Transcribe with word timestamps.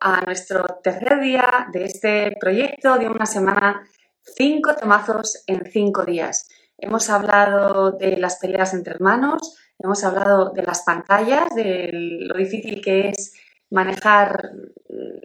a 0.00 0.20
nuestro 0.22 0.64
tercer 0.82 1.20
día 1.20 1.68
de 1.72 1.84
este 1.84 2.36
proyecto 2.40 2.98
de 2.98 3.08
una 3.08 3.26
semana, 3.26 3.82
cinco 4.22 4.74
tomazos 4.74 5.42
en 5.46 5.64
cinco 5.70 6.04
días. 6.04 6.48
Hemos 6.78 7.10
hablado 7.10 7.92
de 7.92 8.16
las 8.16 8.38
peleas 8.38 8.74
entre 8.74 8.94
hermanos, 8.94 9.56
hemos 9.78 10.04
hablado 10.04 10.50
de 10.50 10.62
las 10.62 10.82
pantallas, 10.82 11.48
de 11.54 11.90
lo 11.92 12.36
difícil 12.36 12.80
que 12.80 13.08
es 13.08 13.34
manejar 13.70 14.52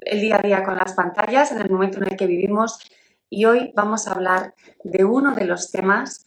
el 0.05 0.21
día 0.21 0.37
a 0.37 0.41
día 0.41 0.63
con 0.63 0.75
las 0.75 0.93
pantallas 0.93 1.51
en 1.51 1.61
el 1.61 1.69
momento 1.69 1.99
en 1.99 2.11
el 2.11 2.17
que 2.17 2.27
vivimos 2.27 2.79
y 3.29 3.45
hoy 3.45 3.71
vamos 3.75 4.07
a 4.07 4.11
hablar 4.13 4.53
de 4.83 5.05
uno 5.05 5.33
de 5.33 5.45
los 5.45 5.71
temas 5.71 6.25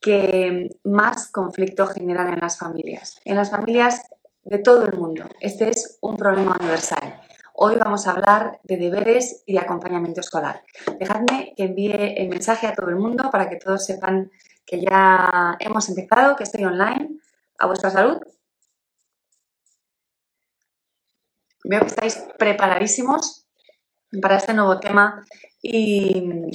que 0.00 0.70
más 0.84 1.30
conflicto 1.30 1.86
generan 1.86 2.32
en 2.32 2.40
las 2.40 2.58
familias. 2.58 3.20
En 3.24 3.36
las 3.36 3.50
familias 3.50 4.08
de 4.44 4.58
todo 4.58 4.86
el 4.86 4.96
mundo. 4.96 5.24
Este 5.40 5.68
es 5.68 5.98
un 6.00 6.16
problema 6.16 6.56
universal. 6.58 7.20
Hoy 7.60 7.74
vamos 7.74 8.06
a 8.06 8.12
hablar 8.12 8.60
de 8.62 8.76
deberes 8.76 9.42
y 9.44 9.54
de 9.54 9.58
acompañamiento 9.58 10.20
escolar. 10.20 10.62
Dejadme 11.00 11.54
que 11.56 11.64
envíe 11.64 12.14
el 12.16 12.28
mensaje 12.28 12.68
a 12.68 12.72
todo 12.72 12.88
el 12.88 12.94
mundo 12.94 13.30
para 13.32 13.50
que 13.50 13.56
todos 13.56 13.84
sepan 13.84 14.30
que 14.64 14.80
ya 14.80 15.56
hemos 15.58 15.88
empezado, 15.88 16.36
que 16.36 16.44
estoy 16.44 16.64
online. 16.64 17.18
A 17.58 17.66
vuestra 17.66 17.90
salud. 17.90 18.18
Veo 21.64 21.80
que 21.80 21.86
estáis 21.88 22.24
preparadísimos 22.38 23.48
para 24.22 24.36
este 24.36 24.54
nuevo 24.54 24.78
tema 24.78 25.24
y, 25.60 26.52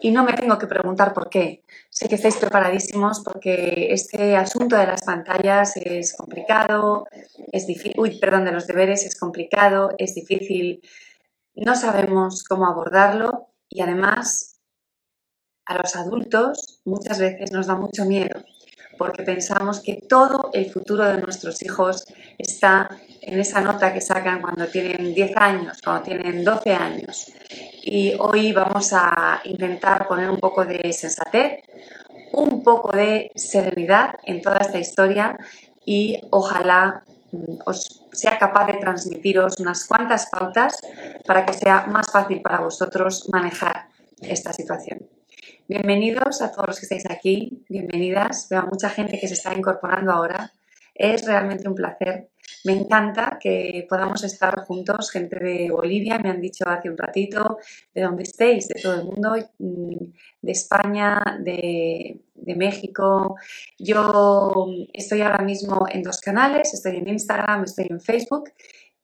y 0.00 0.10
no 0.10 0.24
me 0.24 0.32
tengo 0.34 0.58
que 0.58 0.66
preguntar 0.66 1.12
por 1.14 1.28
qué. 1.28 1.64
Sé 1.90 2.08
que 2.08 2.14
estáis 2.14 2.36
preparadísimos 2.36 3.20
porque 3.20 3.88
este 3.90 4.36
asunto 4.36 4.76
de 4.76 4.86
las 4.86 5.02
pantallas 5.02 5.76
es 5.76 6.14
complicado, 6.16 7.06
es 7.52 7.66
difícil, 7.66 7.94
uy, 7.98 8.18
perdón, 8.18 8.44
de 8.44 8.52
los 8.52 8.66
deberes 8.66 9.04
es 9.04 9.18
complicado, 9.18 9.94
es 9.98 10.14
difícil, 10.14 10.82
no 11.54 11.74
sabemos 11.74 12.44
cómo 12.44 12.66
abordarlo 12.66 13.48
y 13.68 13.80
además 13.80 14.60
a 15.66 15.76
los 15.76 15.96
adultos 15.96 16.80
muchas 16.84 17.18
veces 17.18 17.52
nos 17.52 17.66
da 17.66 17.74
mucho 17.74 18.04
miedo 18.04 18.42
porque 18.98 19.22
pensamos 19.22 19.80
que 19.80 20.02
todo 20.08 20.50
el 20.52 20.70
futuro 20.70 21.04
de 21.04 21.20
nuestros 21.22 21.62
hijos 21.62 22.04
está 22.36 22.90
en 23.22 23.38
esa 23.38 23.60
nota 23.60 23.94
que 23.94 24.00
sacan 24.00 24.42
cuando 24.42 24.66
tienen 24.66 25.14
10 25.14 25.36
años, 25.36 25.78
cuando 25.82 26.02
tienen 26.02 26.44
12 26.44 26.72
años. 26.72 27.32
Y 27.82 28.14
hoy 28.18 28.52
vamos 28.52 28.92
a 28.92 29.40
intentar 29.44 30.06
poner 30.08 30.28
un 30.28 30.38
poco 30.38 30.64
de 30.64 30.92
sensatez, 30.92 31.62
un 32.32 32.62
poco 32.62 32.94
de 32.94 33.30
serenidad 33.34 34.16
en 34.24 34.42
toda 34.42 34.58
esta 34.58 34.78
historia 34.78 35.38
y 35.84 36.20
ojalá 36.30 37.02
mm, 37.32 37.58
os 37.64 38.04
sea 38.12 38.38
capaz 38.38 38.66
de 38.66 38.74
transmitiros 38.74 39.60
unas 39.60 39.86
cuantas 39.86 40.28
pautas 40.30 40.76
para 41.24 41.46
que 41.46 41.52
sea 41.52 41.86
más 41.86 42.10
fácil 42.10 42.42
para 42.42 42.60
vosotros 42.60 43.28
manejar 43.32 43.88
esta 44.20 44.52
situación. 44.52 45.17
Bienvenidos 45.70 46.40
a 46.40 46.50
todos 46.50 46.68
los 46.68 46.80
que 46.80 46.86
estáis 46.86 47.04
aquí, 47.10 47.62
bienvenidas. 47.68 48.48
Veo 48.48 48.60
a 48.60 48.64
mucha 48.64 48.88
gente 48.88 49.18
que 49.20 49.28
se 49.28 49.34
está 49.34 49.52
incorporando 49.52 50.10
ahora. 50.12 50.50
Es 50.94 51.26
realmente 51.26 51.68
un 51.68 51.74
placer. 51.74 52.30
Me 52.64 52.72
encanta 52.72 53.38
que 53.38 53.86
podamos 53.86 54.24
estar 54.24 54.64
juntos, 54.64 55.10
gente 55.10 55.38
de 55.38 55.70
Bolivia, 55.70 56.18
me 56.20 56.30
han 56.30 56.40
dicho 56.40 56.66
hace 56.66 56.88
un 56.88 56.96
ratito, 56.96 57.58
de 57.94 58.00
donde 58.00 58.22
estéis, 58.22 58.66
de 58.68 58.80
todo 58.80 58.94
el 58.94 59.04
mundo, 59.04 59.36
mm, 59.58 60.04
de 60.40 60.52
España, 60.52 61.22
de, 61.40 62.18
de 62.34 62.54
México. 62.54 63.36
Yo 63.78 64.66
estoy 64.94 65.20
ahora 65.20 65.44
mismo 65.44 65.84
en 65.92 66.02
dos 66.02 66.22
canales, 66.22 66.72
estoy 66.72 66.96
en 66.96 67.08
Instagram, 67.08 67.64
estoy 67.64 67.88
en 67.90 68.00
Facebook 68.00 68.52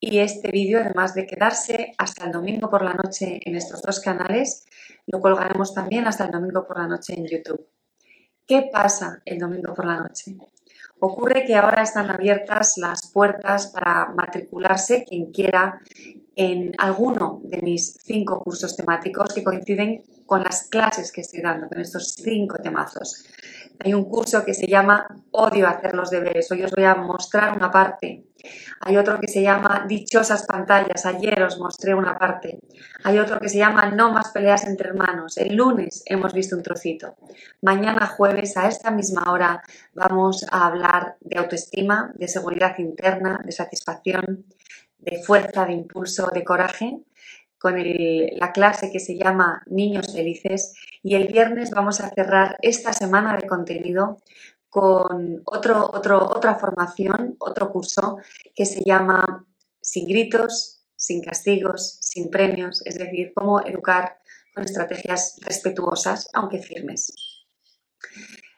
y 0.07 0.19
este 0.19 0.51
vídeo, 0.51 0.81
además 0.81 1.15
de 1.15 1.27
quedarse 1.27 1.95
hasta 1.97 2.27
el 2.27 2.33
domingo 2.33 2.69
por 2.69 2.83
la 2.83 2.93
noche 2.93 3.41
en 3.43 3.57
estos 3.57 3.81
dos 3.81 4.01
canales, 4.01 4.67
lo 5.07 5.21
colgaremos 5.21 5.73
también 5.73 6.07
hasta 6.07 6.27
el 6.27 6.31
domingo 6.31 6.67
por 6.67 6.79
la 6.79 6.87
noche 6.87 7.15
en 7.15 7.27
YouTube. 7.27 7.67
¿Qué 8.47 8.69
pasa 8.71 9.23
el 9.25 9.39
domingo 9.39 9.73
por 9.73 9.87
la 9.87 9.99
noche? 9.99 10.37
Ocurre 11.01 11.45
que 11.47 11.55
ahora 11.55 11.83
están 11.83 12.11
abiertas 12.11 12.75
las 12.77 13.11
puertas 13.11 13.69
para 13.69 14.07
matricularse 14.15 15.05
quien 15.05 15.33
quiera 15.33 15.81
en 16.37 16.73
alguno 16.79 17.41
de 17.45 17.63
mis 17.63 17.97
cinco 18.03 18.43
cursos 18.43 18.77
temáticos 18.77 19.33
que 19.33 19.45
coinciden 19.45 20.03
con 20.27 20.43
las 20.43 20.69
clases 20.69 21.13
que 21.13 21.21
estoy 21.21 21.43
dando, 21.43 21.69
con 21.69 21.81
estos 21.81 22.15
cinco 22.15 22.57
temazos. 22.59 23.25
Hay 23.81 23.93
un 23.93 24.05
curso 24.05 24.45
que 24.45 24.55
se 24.55 24.67
llama 24.67 25.07
Odio 25.33 25.69
hacer 25.69 25.95
los 25.95 26.11
deberes. 26.11 26.51
Hoy 26.51 26.63
os 26.63 26.71
voy 26.71 26.85
a 26.85 26.95
mostrar 26.95 27.57
una 27.57 27.71
parte. 27.71 28.25
Hay 28.81 28.97
otro 28.97 29.19
que 29.19 29.29
se 29.29 29.43
llama 29.43 29.85
Dichosas 29.89 30.47
pantallas. 30.47 31.05
Ayer 31.07 31.43
os 31.43 31.59
mostré 31.59 31.95
una 31.95 32.17
parte. 32.17 32.59
Hay 33.03 33.19
otro 33.19 33.41
que 33.41 33.49
se 33.49 33.59
llama 33.59 33.91
No 33.91 34.13
más 34.13 34.31
peleas 34.31 34.65
entre 34.67 34.91
hermanos. 34.91 35.37
El 35.39 35.57
lunes 35.57 36.03
hemos 36.07 36.33
visto 36.33 36.57
un 36.57 36.63
trocito. 36.63 37.17
Mañana 37.63 38.07
jueves 38.07 38.57
a 38.57 38.69
esta 38.69 38.91
misma 38.91 39.25
hora 39.31 39.63
vamos 39.95 40.47
a 40.51 40.67
hablar 40.67 41.17
de 41.21 41.39
autoestima, 41.39 42.13
de 42.15 42.29
seguridad 42.29 42.79
interna, 42.79 43.41
de 43.45 43.53
satisfacción, 43.53 44.45
de 45.05 45.23
fuerza, 45.23 45.65
de 45.67 45.73
impulso, 45.75 46.31
de 46.33 46.45
coraje 46.45 46.99
con 47.59 47.77
la 47.79 48.53
clase 48.53 48.91
que 48.93 49.01
se 49.01 49.17
llama 49.17 49.63
Niños 49.67 50.13
Felices 50.13 50.75
y 51.03 51.15
el 51.15 51.29
viernes 51.29 51.71
vamos 51.71 52.01
a 52.01 52.11
cerrar 52.11 52.59
esta 52.61 52.93
semana 52.93 53.39
de 53.39 53.47
contenido 53.47 54.19
con 54.69 55.41
otro, 55.47 55.91
otro, 55.95 56.19
otra 56.19 56.57
formación, 56.57 57.37
otro 57.39 57.73
curso 57.73 58.19
que 58.55 58.67
se 58.67 58.83
llama 58.85 59.47
Sin 59.81 60.07
gritos, 60.07 60.85
sin 60.95 61.23
castigos, 61.23 61.99
sin 62.03 62.29
premios, 62.29 62.83
es 62.85 62.99
decir, 62.99 63.33
cómo 63.35 63.65
educar 63.65 64.19
con 64.55 64.65
estrategias 64.65 65.37
respetuosas, 65.41 66.29
aunque 66.35 66.61
firmes. 66.61 67.15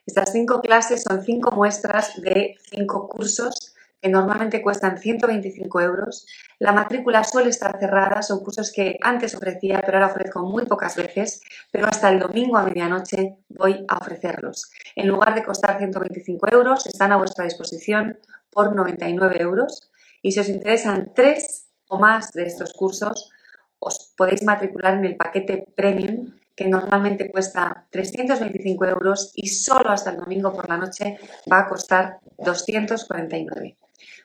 Estas 0.04 0.32
cinco 0.32 0.60
clases 0.60 1.02
son 1.02 1.24
cinco 1.24 1.52
muestras 1.52 2.20
de 2.20 2.56
cinco 2.70 3.08
cursos 3.08 3.75
normalmente 4.08 4.62
cuestan 4.62 4.98
125 4.98 5.80
euros. 5.80 6.26
La 6.58 6.72
matrícula 6.72 7.24
suele 7.24 7.50
estar 7.50 7.78
cerrada, 7.78 8.22
son 8.22 8.40
cursos 8.40 8.72
que 8.72 8.98
antes 9.02 9.34
ofrecía, 9.34 9.80
pero 9.84 9.98
ahora 9.98 10.12
ofrezco 10.12 10.42
muy 10.42 10.66
pocas 10.66 10.96
veces, 10.96 11.42
pero 11.70 11.86
hasta 11.86 12.08
el 12.10 12.18
domingo 12.18 12.56
a 12.56 12.64
medianoche 12.64 13.36
voy 13.48 13.84
a 13.88 13.98
ofrecerlos. 13.98 14.70
En 14.94 15.08
lugar 15.08 15.34
de 15.34 15.44
costar 15.44 15.78
125 15.78 16.46
euros, 16.52 16.86
están 16.86 17.12
a 17.12 17.16
vuestra 17.16 17.44
disposición 17.44 18.18
por 18.50 18.74
99 18.74 19.40
euros. 19.40 19.90
Y 20.22 20.32
si 20.32 20.40
os 20.40 20.48
interesan 20.48 21.12
tres 21.14 21.66
o 21.88 21.98
más 21.98 22.32
de 22.32 22.44
estos 22.44 22.72
cursos, 22.72 23.30
os 23.78 24.12
podéis 24.16 24.42
matricular 24.42 24.94
en 24.94 25.04
el 25.04 25.16
paquete 25.16 25.66
premium 25.76 26.32
que 26.56 26.66
normalmente 26.66 27.30
cuesta 27.30 27.86
325 27.90 28.86
euros 28.86 29.30
y 29.34 29.48
solo 29.48 29.90
hasta 29.90 30.10
el 30.10 30.16
domingo 30.16 30.52
por 30.52 30.68
la 30.68 30.78
noche 30.78 31.18
va 31.52 31.60
a 31.60 31.68
costar 31.68 32.18
249. 32.38 33.76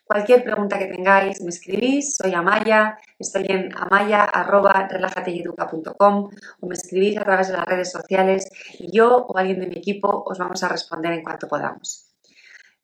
Cualquier 0.03 0.43
pregunta 0.43 0.77
que 0.77 0.87
tengáis, 0.87 1.41
me 1.41 1.47
escribís, 1.49 2.15
soy 2.15 2.33
Amaya, 2.33 2.97
estoy 3.17 3.45
en 3.47 3.69
amaya.relajateyeduca.com 3.75 6.29
o 6.59 6.67
me 6.67 6.73
escribís 6.73 7.17
a 7.17 7.23
través 7.23 7.47
de 7.47 7.53
las 7.53 7.65
redes 7.65 7.91
sociales 7.91 8.49
y 8.79 8.91
yo 8.91 9.25
o 9.27 9.37
alguien 9.37 9.61
de 9.61 9.67
mi 9.67 9.77
equipo 9.77 10.23
os 10.25 10.37
vamos 10.37 10.61
a 10.63 10.67
responder 10.67 11.13
en 11.13 11.23
cuanto 11.23 11.47
podamos. 11.47 12.09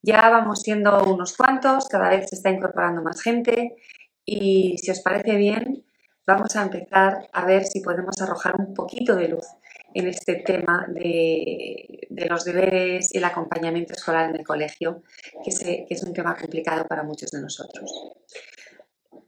Ya 0.00 0.30
vamos 0.30 0.62
siendo 0.62 1.04
unos 1.04 1.36
cuantos, 1.36 1.86
cada 1.88 2.08
vez 2.08 2.30
se 2.30 2.36
está 2.36 2.50
incorporando 2.50 3.02
más 3.02 3.20
gente 3.20 3.76
y 4.24 4.78
si 4.78 4.90
os 4.90 5.00
parece 5.00 5.36
bien, 5.36 5.84
vamos 6.26 6.56
a 6.56 6.62
empezar 6.62 7.28
a 7.32 7.44
ver 7.44 7.64
si 7.64 7.80
podemos 7.80 8.18
arrojar 8.22 8.56
un 8.58 8.72
poquito 8.74 9.14
de 9.16 9.28
luz 9.28 9.46
en 9.94 10.06
este 10.06 10.36
tema 10.36 10.86
de, 10.88 12.06
los 12.10 12.44
deberes 12.44 13.14
y 13.14 13.18
el 13.18 13.24
acompañamiento 13.24 13.94
escolar 13.94 14.30
en 14.30 14.36
el 14.36 14.46
colegio, 14.46 15.02
que, 15.44 15.86
es 15.88 16.02
un 16.02 16.12
tema 16.12 16.36
complicado 16.36 16.86
para 16.86 17.02
muchos 17.02 17.30
de 17.30 17.40
nosotros. 17.40 17.90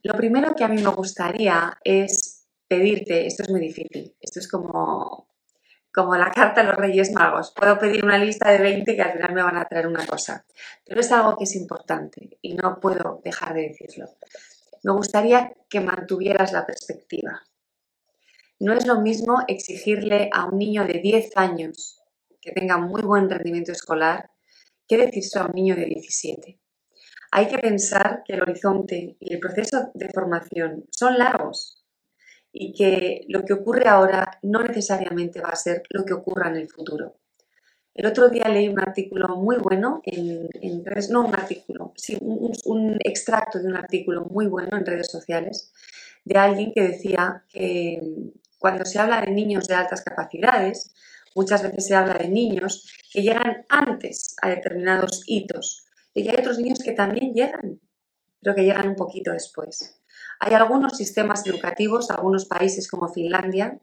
Lo 0.03 0.13
primero 0.15 0.53
que 0.55 0.63
a 0.63 0.67
mí 0.67 0.81
me 0.81 0.89
gustaría 0.89 1.77
es 1.83 2.47
pedirte, 2.67 3.27
esto 3.27 3.43
es 3.43 3.49
muy 3.49 3.59
difícil, 3.59 4.15
esto 4.19 4.39
es 4.39 4.47
como, 4.47 5.27
como 5.93 6.15
la 6.15 6.31
carta 6.31 6.61
a 6.61 6.63
los 6.63 6.75
Reyes 6.75 7.11
Magos. 7.11 7.53
Puedo 7.55 7.77
pedir 7.77 8.03
una 8.03 8.17
lista 8.17 8.51
de 8.51 8.59
20 8.59 8.95
que 8.95 9.01
al 9.01 9.13
final 9.13 9.33
me 9.33 9.43
van 9.43 9.57
a 9.57 9.65
traer 9.65 9.87
una 9.87 10.05
cosa, 10.05 10.45
pero 10.85 11.01
es 11.01 11.11
algo 11.11 11.37
que 11.37 11.43
es 11.43 11.55
importante 11.55 12.37
y 12.41 12.53
no 12.53 12.79
puedo 12.79 13.21
dejar 13.23 13.53
de 13.53 13.69
decirlo. 13.69 14.09
Me 14.83 14.93
gustaría 14.93 15.53
que 15.69 15.79
mantuvieras 15.79 16.53
la 16.53 16.65
perspectiva, 16.65 17.43
No 18.61 18.73
es 18.73 18.85
lo 18.85 19.01
mismo 19.01 19.39
exigirle 19.47 20.29
a 20.31 20.45
un 20.45 20.59
niño 20.59 20.85
de 20.85 20.99
10 20.99 21.35
años 21.35 21.99
que 22.39 22.51
tenga 22.51 22.77
muy 22.77 23.01
buen 23.01 23.27
rendimiento 23.27 23.71
escolar 23.71 24.29
que 24.87 24.97
decirse 24.97 25.39
a 25.39 25.45
un 25.45 25.53
niño 25.55 25.75
de 25.75 25.85
17. 25.85 26.59
Hay 27.31 27.47
que 27.47 27.57
pensar 27.57 28.21
que 28.23 28.33
el 28.33 28.43
horizonte 28.43 29.17
y 29.19 29.33
el 29.33 29.39
proceso 29.39 29.89
de 29.95 30.09
formación 30.09 30.85
son 30.91 31.17
largos 31.17 31.83
y 32.51 32.71
que 32.73 33.25
lo 33.29 33.43
que 33.45 33.53
ocurre 33.53 33.87
ahora 33.87 34.37
no 34.43 34.61
necesariamente 34.61 35.41
va 35.41 35.49
a 35.49 35.55
ser 35.55 35.81
lo 35.89 36.05
que 36.05 36.13
ocurra 36.13 36.49
en 36.49 36.57
el 36.57 36.69
futuro. 36.69 37.15
El 37.95 38.05
otro 38.05 38.29
día 38.29 38.47
leí 38.47 38.67
un 38.67 38.79
artículo 38.79 39.37
muy 39.37 39.57
bueno 39.57 40.03
en, 40.05 40.85
redes, 40.85 41.09
no 41.09 41.25
un 41.25 41.33
artículo, 41.33 41.93
sí, 41.95 42.15
un, 42.21 42.99
extracto 43.03 43.57
de 43.57 43.65
un 43.65 43.75
artículo 43.75 44.25
muy 44.25 44.45
bueno 44.45 44.77
en 44.77 44.85
redes 44.85 45.09
sociales 45.09 45.73
de 46.23 46.37
alguien 46.37 46.71
que 46.73 46.83
decía 46.83 47.43
que 47.49 47.99
cuando 48.61 48.85
se 48.85 48.99
habla 48.99 49.21
de 49.21 49.31
niños 49.31 49.67
de 49.67 49.73
altas 49.73 50.03
capacidades, 50.03 50.93
muchas 51.33 51.63
veces 51.63 51.87
se 51.87 51.95
habla 51.95 52.13
de 52.13 52.27
niños 52.27 52.87
que 53.11 53.23
llegan 53.23 53.65
antes 53.69 54.35
a 54.39 54.49
determinados 54.49 55.23
hitos 55.25 55.87
y 56.13 56.29
hay 56.29 56.35
otros 56.37 56.59
niños 56.59 56.77
que 56.83 56.91
también 56.91 57.33
llegan, 57.33 57.79
pero 58.39 58.53
que 58.53 58.63
llegan 58.63 58.89
un 58.89 58.95
poquito 58.95 59.31
después. 59.31 59.99
Hay 60.39 60.53
algunos 60.53 60.95
sistemas 60.95 61.45
educativos, 61.47 62.11
algunos 62.11 62.45
países 62.45 62.87
como 62.87 63.11
Finlandia, 63.11 63.79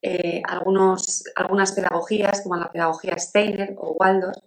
eh, 0.00 0.40
algunos, 0.48 1.24
algunas 1.34 1.72
pedagogías 1.72 2.40
como 2.40 2.56
la 2.56 2.72
pedagogía 2.72 3.18
Steiner 3.18 3.74
o 3.76 3.92
Waldorf, 4.00 4.38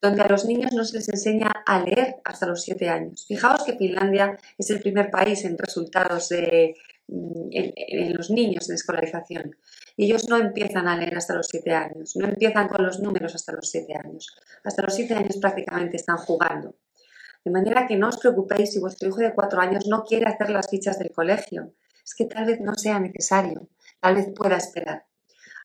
donde 0.00 0.22
a 0.22 0.28
los 0.28 0.46
niños 0.46 0.72
no 0.72 0.82
se 0.82 0.96
les 0.96 1.10
enseña 1.10 1.52
a 1.66 1.80
leer 1.80 2.16
hasta 2.24 2.46
los 2.46 2.62
siete 2.62 2.88
años. 2.88 3.26
Fijaos 3.28 3.64
que 3.64 3.76
Finlandia 3.76 4.38
es 4.56 4.70
el 4.70 4.80
primer 4.80 5.10
país 5.10 5.44
en 5.44 5.58
resultados 5.58 6.30
de, 6.30 6.74
mm, 7.10 7.48
en, 7.52 8.16
los 8.16 8.30
niños 8.30 8.68
en 8.68 8.76
escolarización. 8.76 9.56
Ellos 9.96 10.28
no 10.28 10.36
empiezan 10.36 10.88
a 10.88 10.96
leer 10.96 11.16
hasta 11.16 11.34
los 11.34 11.48
siete 11.48 11.72
años, 11.72 12.16
no 12.16 12.26
empiezan 12.26 12.68
con 12.68 12.84
los 12.84 13.00
números 13.00 13.34
hasta 13.34 13.52
los 13.52 13.70
siete 13.70 13.94
años. 13.94 14.34
Hasta 14.64 14.82
los 14.82 14.94
siete 14.94 15.14
años 15.14 15.36
prácticamente 15.38 15.96
están 15.96 16.16
jugando. 16.16 16.76
De 17.44 17.50
manera 17.50 17.86
que 17.86 17.96
no 17.96 18.08
os 18.08 18.18
preocupéis 18.18 18.72
si 18.72 18.80
vuestro 18.80 19.08
hijo 19.08 19.18
de 19.18 19.34
cuatro 19.34 19.60
años 19.60 19.86
no 19.86 20.04
quiere 20.04 20.26
hacer 20.26 20.50
las 20.50 20.68
fichas 20.68 20.98
del 20.98 21.10
colegio. 21.10 21.74
Es 22.04 22.14
que 22.14 22.26
tal 22.26 22.46
vez 22.46 22.60
no 22.60 22.74
sea 22.74 22.98
necesario, 23.00 23.68
tal 24.00 24.16
vez 24.16 24.28
pueda 24.34 24.56
esperar. 24.56 25.06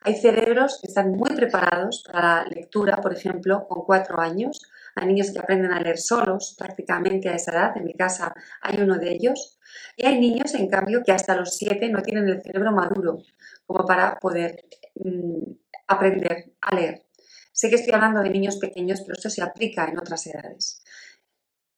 Hay 0.06 0.16
cerebros 0.16 0.80
que 0.80 0.88
están 0.88 1.12
muy 1.12 1.36
preparados 1.36 2.04
para 2.06 2.44
la 2.44 2.50
lectura, 2.50 2.98
por 2.98 3.12
ejemplo, 3.12 3.68
con 3.68 3.84
cuatro 3.86 4.20
años. 4.20 4.62
Hay 4.96 5.08
niños 5.08 5.32
que 5.32 5.40
aprenden 5.40 5.72
a 5.72 5.80
leer 5.80 5.98
solos 5.98 6.56
prácticamente 6.58 7.30
a 7.30 7.36
esa 7.36 7.52
edad. 7.52 7.78
En 7.78 7.84
mi 7.84 7.94
casa 7.94 8.34
hay 8.62 8.82
uno 8.82 8.98
de 8.98 9.12
ellos. 9.12 9.60
Y 9.98 10.06
hay 10.06 10.20
niños, 10.20 10.54
en 10.56 10.70
cambio, 10.70 11.04
que 11.06 11.12
hasta 11.12 11.36
los 11.36 11.56
siete 11.56 11.90
no 11.90 12.02
tienen 12.02 12.30
el 12.30 12.42
cerebro 12.42 12.72
maduro 12.72 13.18
como 13.66 13.86
para 13.86 14.18
poder 14.20 14.66
mm, 14.96 15.52
aprender 15.88 16.54
a 16.62 16.76
leer. 16.76 17.06
Sé 17.52 17.70
que 17.70 17.76
estoy 17.76 17.94
hablando 17.94 18.22
de 18.22 18.30
niños 18.30 18.58
pequeños, 18.58 19.02
pero 19.02 19.14
esto 19.14 19.30
se 19.30 19.42
aplica 19.42 19.86
en 19.86 19.98
otras 19.98 20.26
edades. 20.28 20.84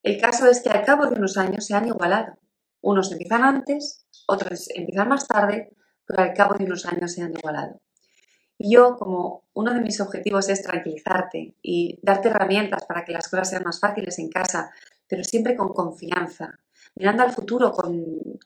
El 0.03 0.19
caso 0.21 0.47
es 0.47 0.61
que 0.61 0.69
al 0.69 0.85
cabo 0.85 1.07
de 1.07 1.15
unos 1.15 1.37
años 1.37 1.65
se 1.65 1.75
han 1.75 1.87
igualado. 1.87 2.37
Unos 2.81 3.11
empiezan 3.11 3.43
antes, 3.43 4.05
otros 4.27 4.69
empiezan 4.73 5.09
más 5.09 5.27
tarde, 5.27 5.75
pero 6.05 6.23
al 6.23 6.33
cabo 6.33 6.55
de 6.55 6.65
unos 6.65 6.85
años 6.85 7.13
se 7.13 7.21
han 7.23 7.33
igualado. 7.33 7.81
Yo, 8.59 8.97
como 8.97 9.43
uno 9.53 9.73
de 9.73 9.81
mis 9.81 10.01
objetivos 10.01 10.49
es 10.49 10.63
tranquilizarte 10.63 11.55
y 11.61 11.99
darte 12.01 12.29
herramientas 12.29 12.85
para 12.85 13.05
que 13.05 13.11
las 13.11 13.27
cosas 13.27 13.49
sean 13.49 13.63
más 13.63 13.79
fáciles 13.79 14.17
en 14.17 14.29
casa, 14.29 14.71
pero 15.07 15.23
siempre 15.23 15.55
con 15.55 15.73
confianza, 15.73 16.59
mirando 16.95 17.23
al 17.23 17.31
futuro 17.31 17.71
con, 17.71 18.39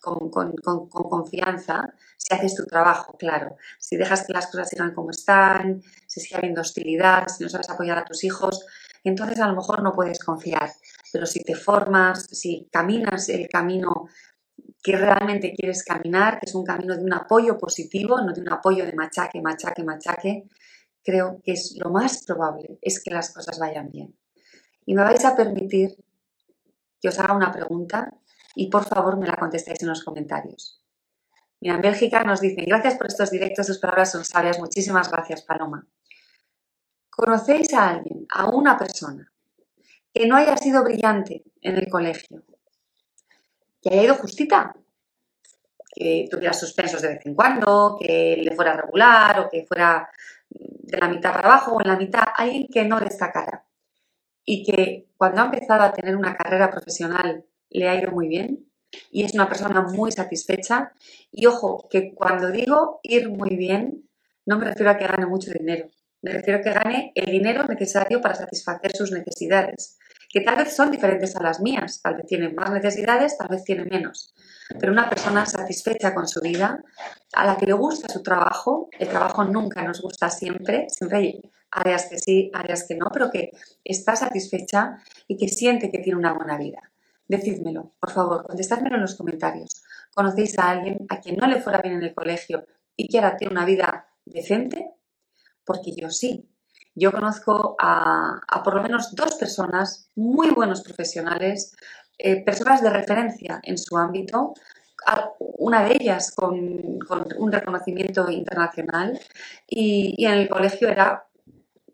confianza, 0.91 1.93
si 2.17 2.33
haces 2.33 2.55
tu 2.55 2.65
trabajo, 2.65 3.15
claro. 3.17 3.55
Si 3.79 3.95
dejas 3.95 4.27
que 4.27 4.33
las 4.33 4.47
cosas 4.47 4.69
sigan 4.69 4.93
como 4.93 5.11
están, 5.11 5.81
si 6.07 6.19
sigue 6.19 6.35
habiendo 6.35 6.61
hostilidad, 6.61 7.27
si 7.27 7.43
no 7.43 7.49
sabes 7.49 7.69
apoyar 7.69 7.97
a 7.97 8.05
tus 8.05 8.23
hijos, 8.25 8.65
entonces 9.03 9.39
a 9.39 9.47
lo 9.47 9.55
mejor 9.55 9.81
no 9.81 9.93
puedes 9.93 10.19
confiar. 10.19 10.71
Pero 11.11 11.25
si 11.25 11.43
te 11.43 11.55
formas, 11.55 12.25
si 12.31 12.67
caminas 12.71 13.29
el 13.29 13.47
camino 13.47 14.07
que 14.81 14.98
realmente 14.98 15.54
quieres 15.54 15.83
caminar, 15.83 16.39
que 16.39 16.48
es 16.48 16.56
un 16.56 16.63
camino 16.63 16.95
de 16.95 17.04
un 17.04 17.13
apoyo 17.13 17.57
positivo, 17.57 18.19
no 18.22 18.33
de 18.33 18.42
un 18.42 18.51
apoyo 18.51 18.86
de 18.86 18.94
machaque, 18.94 19.42
machaque, 19.42 19.83
machaque, 19.83 20.50
creo 21.04 21.42
que 21.44 21.54
es 21.54 21.75
lo 21.78 21.92
más 21.92 22.24
probable 22.25 22.80
es 22.81 23.04
que 23.04 23.12
las 23.12 23.33
cosas 23.33 23.60
vayan 23.60 23.92
bien. 23.92 24.16
Y 24.86 24.95
me 24.95 25.04
vais 25.04 25.24
a 25.25 25.36
permitir 25.36 25.95
que 27.00 27.10
os 27.10 27.19
haga 27.19 27.36
una 27.36 27.51
pregunta 27.51 28.12
y 28.56 28.69
por 28.69 28.86
favor 28.86 29.18
me 29.18 29.28
la 29.28 29.36
contestéis 29.36 29.81
en 29.81 29.89
los 29.89 30.04
comentarios. 30.04 30.81
Mira, 31.60 31.75
en 31.75 31.81
Bélgica 31.81 32.24
nos 32.24 32.42
dicen, 32.42 32.66
gracias 32.66 32.95
por 32.95 33.07
estos 33.07 33.30
directos, 33.30 33.68
sus 33.68 33.78
palabras 33.78 34.12
son 34.12 34.25
sabias, 34.25 34.60
muchísimas 34.60 35.12
gracias 35.12 35.44
Paloma. 35.44 35.88
¿Conocéis 37.10 37.74
a 37.74 37.89
alguien, 37.89 38.25
a 38.30 38.50
una 38.50 38.78
persona, 38.78 39.31
que 40.13 40.28
no 40.28 40.36
haya 40.36 40.57
sido 40.57 40.83
brillante 40.83 41.44
en 41.62 41.78
el 41.78 41.88
colegio, 41.88 42.44
que 43.81 43.89
haya 43.89 44.04
ido 44.04 44.16
justita, 44.16 44.75
que 45.94 46.28
tuviera 46.30 46.54
suspensos 46.54 47.01
de 47.01 47.10
vez 47.10 47.25
en 47.25 47.36
cuando, 47.36 47.98
que 48.00 48.38
le 48.38 48.56
fuera 48.56 48.78
regular 48.78 49.39
o 49.39 49.50
que 49.50 49.66
fuera 49.66 50.10
de 50.50 50.98
la 50.98 51.07
mitad 51.07 51.33
para 51.33 51.48
abajo 51.48 51.74
o 51.74 51.81
en 51.81 51.88
la 51.88 51.98
mitad, 51.98 52.24
alguien 52.36 52.68
que 52.68 52.86
no 52.86 53.00
destacara. 53.00 53.66
Y 54.45 54.63
que 54.63 55.07
cuando 55.18 55.42
ha 55.42 55.45
empezado 55.45 55.83
a 55.83 55.94
tener 55.94 56.16
una 56.16 56.36
carrera 56.36 56.69
profesional 56.69 57.45
le 57.69 57.88
ha 57.88 57.95
ido 57.95 58.12
muy 58.12 58.28
bien 58.28 58.68
y 59.12 59.24
es 59.24 59.33
una 59.33 59.48
persona 59.48 59.81
muy 59.81 60.12
satisfecha. 60.12 60.92
Y 61.31 61.45
ojo, 61.45 61.88
que 61.89 62.13
cuando 62.13 62.51
digo 62.51 63.00
ir 63.04 63.30
muy 63.30 63.56
bien, 63.56 64.10
no 64.45 64.57
me 64.57 64.66
refiero 64.66 64.92
a 64.92 64.98
que 64.98 65.07
gane 65.07 65.25
mucho 65.25 65.51
dinero, 65.51 65.89
me 66.22 66.31
refiero 66.31 66.60
a 66.60 66.62
que 66.62 66.72
gane 66.72 67.12
el 67.16 67.31
dinero 67.31 67.63
necesario 67.66 68.22
para 68.22 68.36
satisfacer 68.36 68.95
sus 68.95 69.12
necesidades 69.12 69.98
que 70.31 70.42
tal 70.42 70.56
vez 70.56 70.75
son 70.75 70.92
diferentes 70.92 71.36
a 71.36 71.44
las 71.44 71.60
mías, 71.60 72.01
tal 72.01 72.16
vez 72.16 72.25
tienen 72.25 72.56
más 72.56 72.72
necesidades, 72.72 73.38
tal 73.38 73.50
vez 73.50 73.63
tienen 73.63 73.89
menos. 73.89 74.33
Pero 74.80 74.92
una 74.92 75.10
persona 75.10 75.45
satisfecha 75.45 76.13
con 76.13 76.28
su 76.28 76.39
vida, 76.39 76.81
a 77.33 77.45
la 77.45 77.57
que 77.57 77.66
le 77.66 77.74
gusta 77.74 78.07
su 78.07 78.24
trabajo, 78.24 78.89
el 78.98 79.10
trabajo 79.10 79.44
nunca 79.44 79.83
nos 79.83 80.01
gusta 80.01 80.30
siempre, 80.30 80.88
siempre 80.89 81.18
hay 81.18 81.42
áreas 81.72 82.07
que 82.10 82.18
sí, 82.18 82.50
áreas 82.54 82.86
que 82.88 82.95
no, 82.95 83.07
pero 83.12 83.30
que 83.30 83.51
está 83.83 84.16
satisfecha 84.16 84.98
y 85.28 85.38
que 85.38 85.50
siente 85.50 85.92
que 85.92 86.00
tiene 86.00 86.19
una 86.19 86.33
buena 86.33 86.57
vida. 86.57 86.92
Decídmelo, 87.28 87.94
por 88.00 88.11
favor, 88.11 88.45
contestádmelo 88.45 88.95
en 88.95 89.02
los 89.02 89.16
comentarios. 89.16 89.83
¿Conocéis 90.14 90.57
a 90.59 90.69
alguien 90.69 91.06
a 91.09 91.19
quien 91.19 91.38
no 91.38 91.47
le 91.47 91.61
fuera 91.61 91.81
bien 91.81 91.95
en 91.95 92.04
el 92.04 92.14
colegio 92.14 92.66
y 92.95 93.07
que 93.07 93.19
ahora 93.19 93.38
tiene 93.38 93.54
una 93.54 93.66
vida 93.66 94.07
decente? 94.26 94.92
Porque 95.64 95.94
yo 95.95 96.09
sí, 96.09 96.50
yo 96.95 97.12
conozco 97.12 97.76
a, 97.80 98.42
por 98.64 98.76
lo 98.76 98.83
menos 98.83 99.16
dos 99.16 99.36
personas, 99.36 100.10
muy 100.16 100.50
buenos 100.50 100.81
profesionales, 100.81 101.76
eh, 102.18 102.44
personas 102.44 102.81
de 102.81 102.90
referencia 102.90 103.60
en 103.64 103.78
su 103.78 103.98
ámbito, 103.98 104.54
una 105.40 105.83
de 105.83 105.98
ellas 106.00 106.31
con, 106.36 106.54
un 107.38 107.52
reconocimiento 107.52 108.30
internacional 108.30 109.19
y, 109.68 110.26
en 110.26 110.33
el 110.33 110.50
colegio 110.50 110.90
era 110.90 111.26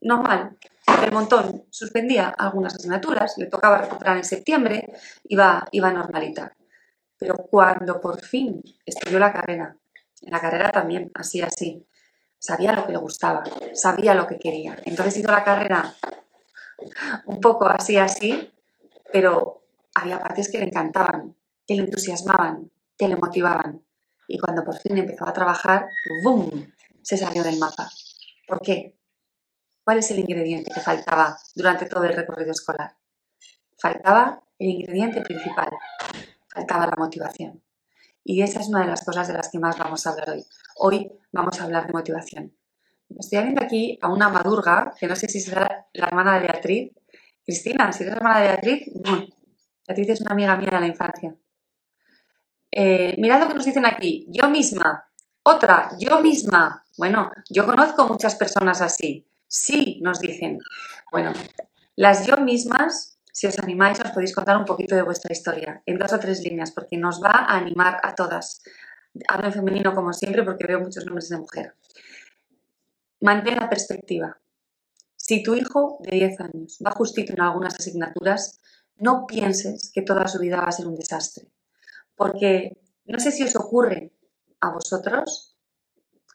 normal, 0.01 0.58
el 1.04 1.12
montón, 1.12 1.66
suspendía 1.70 2.30
algunas 2.30 2.75
asignaturas, 2.75 3.38
le 3.38 3.46
tocaba 3.48 3.77
recuperar 3.77 4.18
en 4.18 4.24
septiembre, 4.24 4.94
iba, 5.25 5.68
iba 5.72 5.92
normalita. 5.92 6.56
Pero 7.18 7.36
cuando 7.36 8.00
por 8.00 8.22
fin 8.22 8.62
estudió 8.86 9.20
la 9.20 9.34
carrera, 9.34 9.75
en 10.22 10.32
la 10.32 10.39
carrera 10.39 10.72
también, 10.72 11.12
así, 11.13 11.42
así, 11.42 11.86
sabía 12.39 12.74
lo 12.74 12.86
que 12.86 12.94
le 12.94 12.98
gustaba, 13.00 13.44
sabía 13.74 14.13
lo 14.13 14.27
que 14.27 14.38
quería. 14.38 14.77
Entonces 14.86 15.17
hizo 15.17 15.32
la 15.32 15.44
carrera 15.44 15.96
un 17.25 17.41
poco 17.41 17.65
así, 17.65 17.98
así, 17.98 18.53
pero 19.12 19.63
había 19.96 20.20
partes 20.20 20.50
que 20.51 20.60
le 20.60 20.65
encantaban, 20.65 21.36
que 21.65 21.75
le 21.75 21.84
entusiasmaban, 21.84 22.72
que 22.98 23.08
le 23.08 23.15
motivaban. 23.15 23.84
Y 24.27 24.38
cuando 24.39 24.63
por 24.63 24.77
fin 24.77 24.98
empezó 24.98 25.27
a 25.27 25.34
trabajar, 25.34 25.88
¡boom!, 26.24 26.74
se 27.01 27.17
salió 27.17 27.44
del 27.44 27.58
mapa. 27.58 27.89
¿Por 28.48 28.62
qué? 28.62 28.98
¿Cuál 29.84 30.00
es 30.00 30.12
el 30.12 30.20
ingrediente 30.20 30.72
que 30.74 30.82
faltaba 30.82 31.38
durante 31.56 31.86
todo 31.86 32.03
el 32.03 32.13
recorrido 32.13 32.51
escolar? 32.51 32.98
Faltaba 33.79 34.44
el 34.60 34.70
ingrediente 34.70 35.22
principal, 35.22 35.70
faltaba 36.53 36.88
la 36.88 36.96
motivación. 36.98 37.63
Y 38.29 38.41
esa 38.41 38.60
es 38.60 38.67
una 38.67 38.81
de 38.81 38.88
las 38.88 39.05
cosas 39.05 39.29
de 39.29 39.34
las 39.34 39.48
que 39.48 39.57
más 39.57 39.77
vamos 39.77 40.05
a 40.05 40.10
hablar 40.10 40.31
hoy. 40.31 40.46
Hoy 40.75 41.12
vamos 41.31 41.62
a 41.62 41.63
hablar 41.63 41.88
de 41.88 41.93
motivación. 41.93 42.53
Estoy 43.17 43.41
viendo 43.41 43.63
aquí 43.63 43.98
a 44.01 44.10
una 44.10 44.27
madurga, 44.27 44.93
que 45.00 45.07
no 45.07 45.15
sé 45.15 45.29
si 45.29 45.39
será 45.39 45.88
la 45.93 46.07
hermana 46.07 46.34
de 46.34 46.41
Beatriz. 46.41 46.91
Cristina, 47.46 47.89
si 47.93 48.03
eres 48.03 48.17
hermana 48.17 48.41
de 48.41 48.48
Beatriz, 48.50 48.91
Beatriz 49.88 50.10
es 50.10 50.19
una 50.19 50.31
amiga 50.31 50.57
mía 50.57 50.72
de 50.74 50.79
la 50.81 50.88
infancia. 50.88 51.38
Eh, 52.69 53.15
mirad 53.17 53.39
lo 53.39 53.48
que 53.48 53.53
nos 53.53 53.63
dicen 53.63 53.86
aquí. 53.86 54.27
Yo 54.29 54.50
misma. 54.50 55.10
Otra, 55.43 55.91
yo 55.98 56.19
misma. 56.19 56.84
Bueno, 56.98 57.31
yo 57.50 57.65
conozco 57.65 58.10
muchas 58.10 58.36
personas 58.36 58.81
así. 58.81 59.25
Sí, 59.48 60.01
nos 60.01 60.19
dicen. 60.19 60.60
Bueno, 61.13 61.31
las 61.96 62.27
yo 62.27 62.36
mismas 62.36 63.16
si 63.38 63.46
os 63.46 63.60
animáis, 63.62 64.01
os 64.01 64.10
podéis 64.10 64.34
contar 64.34 64.58
un 64.58 64.65
poquito 64.65 64.98
de 64.98 65.06
vuestra 65.06 65.29
historia, 65.29 65.86
en 65.86 66.01
dos 66.01 66.10
o 66.10 66.17
tres 66.17 66.41
líneas, 66.41 66.74
porque 66.74 66.98
nos 66.98 67.22
va 67.22 67.46
a 67.46 67.53
animar 67.62 68.01
a 68.01 68.17
todas. 68.17 68.65
hablo 69.29 69.46
en 69.46 69.53
femenino 69.53 69.94
como 69.94 70.10
siempre 70.12 70.41
porque 70.41 70.65
veo 70.65 70.82
muchos 70.82 71.06
nombres 71.06 71.29
de 71.29 71.38
mujer. 71.38 71.77
Mantén 73.22 73.62
la 73.62 73.70
perspectiva. 73.70 74.41
Si 75.13 75.46
tu 75.46 75.53
hijo 75.53 76.01
de 76.01 76.17
10 76.17 76.41
años 76.50 76.82
va 76.82 76.98
justito 76.98 77.34
en 77.34 77.41
algunas 77.41 77.77
asignaturas, 77.77 78.58
no 78.98 79.27
pienses 79.29 79.91
que 79.94 80.01
toda 80.01 80.27
su 80.27 80.39
vida 80.41 80.58
va 80.58 80.70
a 80.70 80.77
ser 80.77 80.88
un 80.88 80.98
desastre. 80.98 81.46
Porque 82.15 82.74
no 83.06 83.20
sé 83.20 83.29
si 83.29 83.44
os 83.44 83.56
ocurre 83.56 84.17
a 84.62 84.72
vosotros, 84.74 85.53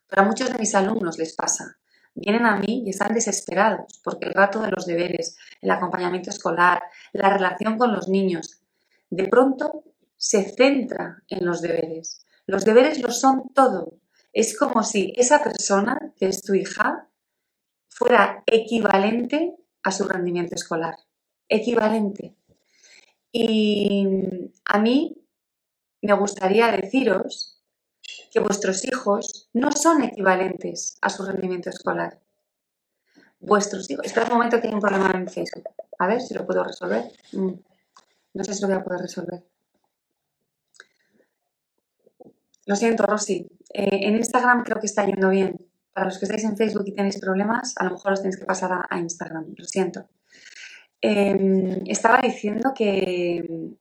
pero 0.06 0.22
a 0.22 0.24
muchos 0.24 0.52
de 0.52 0.58
mis 0.58 0.74
alumnos 0.76 1.18
les 1.18 1.34
pasa. 1.34 1.81
Vienen 2.14 2.46
a 2.46 2.56
mí 2.56 2.84
y 2.86 2.90
están 2.90 3.14
desesperados 3.14 4.00
porque 4.04 4.26
el 4.26 4.34
rato 4.34 4.60
de 4.60 4.70
los 4.70 4.86
deberes, 4.86 5.36
el 5.60 5.70
acompañamiento 5.70 6.30
escolar, 6.30 6.82
la 7.12 7.30
relación 7.30 7.78
con 7.78 7.92
los 7.92 8.08
niños, 8.08 8.62
de 9.10 9.28
pronto 9.28 9.84
se 10.16 10.44
centra 10.54 11.22
en 11.28 11.44
los 11.44 11.62
deberes. 11.62 12.26
Los 12.46 12.64
deberes 12.64 13.00
lo 13.00 13.10
son 13.10 13.52
todo. 13.54 13.98
Es 14.32 14.56
como 14.56 14.82
si 14.82 15.12
esa 15.16 15.42
persona, 15.42 16.12
que 16.16 16.26
es 16.26 16.42
tu 16.42 16.54
hija, 16.54 17.08
fuera 17.88 18.42
equivalente 18.46 19.54
a 19.82 19.92
su 19.92 20.08
rendimiento 20.08 20.54
escolar. 20.54 20.96
Equivalente. 21.48 22.36
Y 23.30 24.06
a 24.64 24.78
mí 24.78 25.22
me 26.02 26.12
gustaría 26.14 26.70
deciros 26.72 27.61
que 28.32 28.40
vuestros 28.40 28.84
hijos 28.86 29.50
no 29.52 29.70
son 29.72 30.02
equivalentes 30.02 30.96
a 31.02 31.10
su 31.10 31.22
rendimiento 31.24 31.68
escolar. 31.68 32.18
Vuestros 33.38 33.90
hijos. 33.90 34.06
Espera 34.06 34.26
un 34.26 34.32
momento 34.32 34.58
hay 34.62 34.72
un 34.72 34.80
problema 34.80 35.10
en 35.14 35.28
Facebook. 35.28 35.68
A 35.98 36.06
ver 36.06 36.20
si 36.22 36.32
lo 36.32 36.46
puedo 36.46 36.64
resolver. 36.64 37.04
Mm. 37.32 37.52
No 38.34 38.44
sé 38.44 38.54
si 38.54 38.62
lo 38.62 38.68
voy 38.68 38.76
a 38.78 38.82
poder 38.82 39.02
resolver. 39.02 39.44
Lo 42.64 42.74
siento, 42.74 43.04
Rosy. 43.04 43.46
Eh, 43.74 44.08
en 44.08 44.16
Instagram 44.16 44.64
creo 44.64 44.80
que 44.80 44.86
está 44.86 45.04
yendo 45.04 45.28
bien. 45.28 45.56
Para 45.92 46.06
los 46.06 46.18
que 46.18 46.24
estáis 46.24 46.44
en 46.44 46.56
Facebook 46.56 46.84
y 46.86 46.94
tenéis 46.94 47.20
problemas, 47.20 47.74
a 47.76 47.84
lo 47.84 47.90
mejor 47.90 48.12
os 48.12 48.22
tenéis 48.22 48.38
que 48.38 48.46
pasar 48.46 48.86
a, 48.88 48.98
Instagram. 48.98 49.54
Lo 49.58 49.64
siento. 49.66 50.08
Em, 51.02 51.82
estaba 51.86 52.20
diciendo 52.22 52.72
que, 52.74 53.74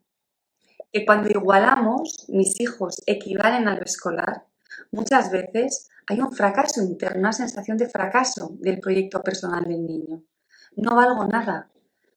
que 0.91 1.05
cuando 1.05 1.29
igualamos, 1.29 2.25
mis 2.29 2.59
hijos 2.59 3.01
equivalen 3.05 3.67
a 3.67 3.75
lo 3.75 3.83
escolar, 3.83 4.45
muchas 4.91 5.31
veces 5.31 5.89
hay 6.07 6.19
un 6.19 6.31
fracaso 6.31 6.81
interno, 6.81 7.19
una 7.19 7.33
sensación 7.33 7.77
de 7.77 7.87
fracaso 7.87 8.51
del 8.59 8.79
proyecto 8.79 9.21
personal 9.21 9.63
del 9.63 9.85
niño. 9.85 10.23
No 10.75 10.95
valgo 10.95 11.25
nada, 11.25 11.69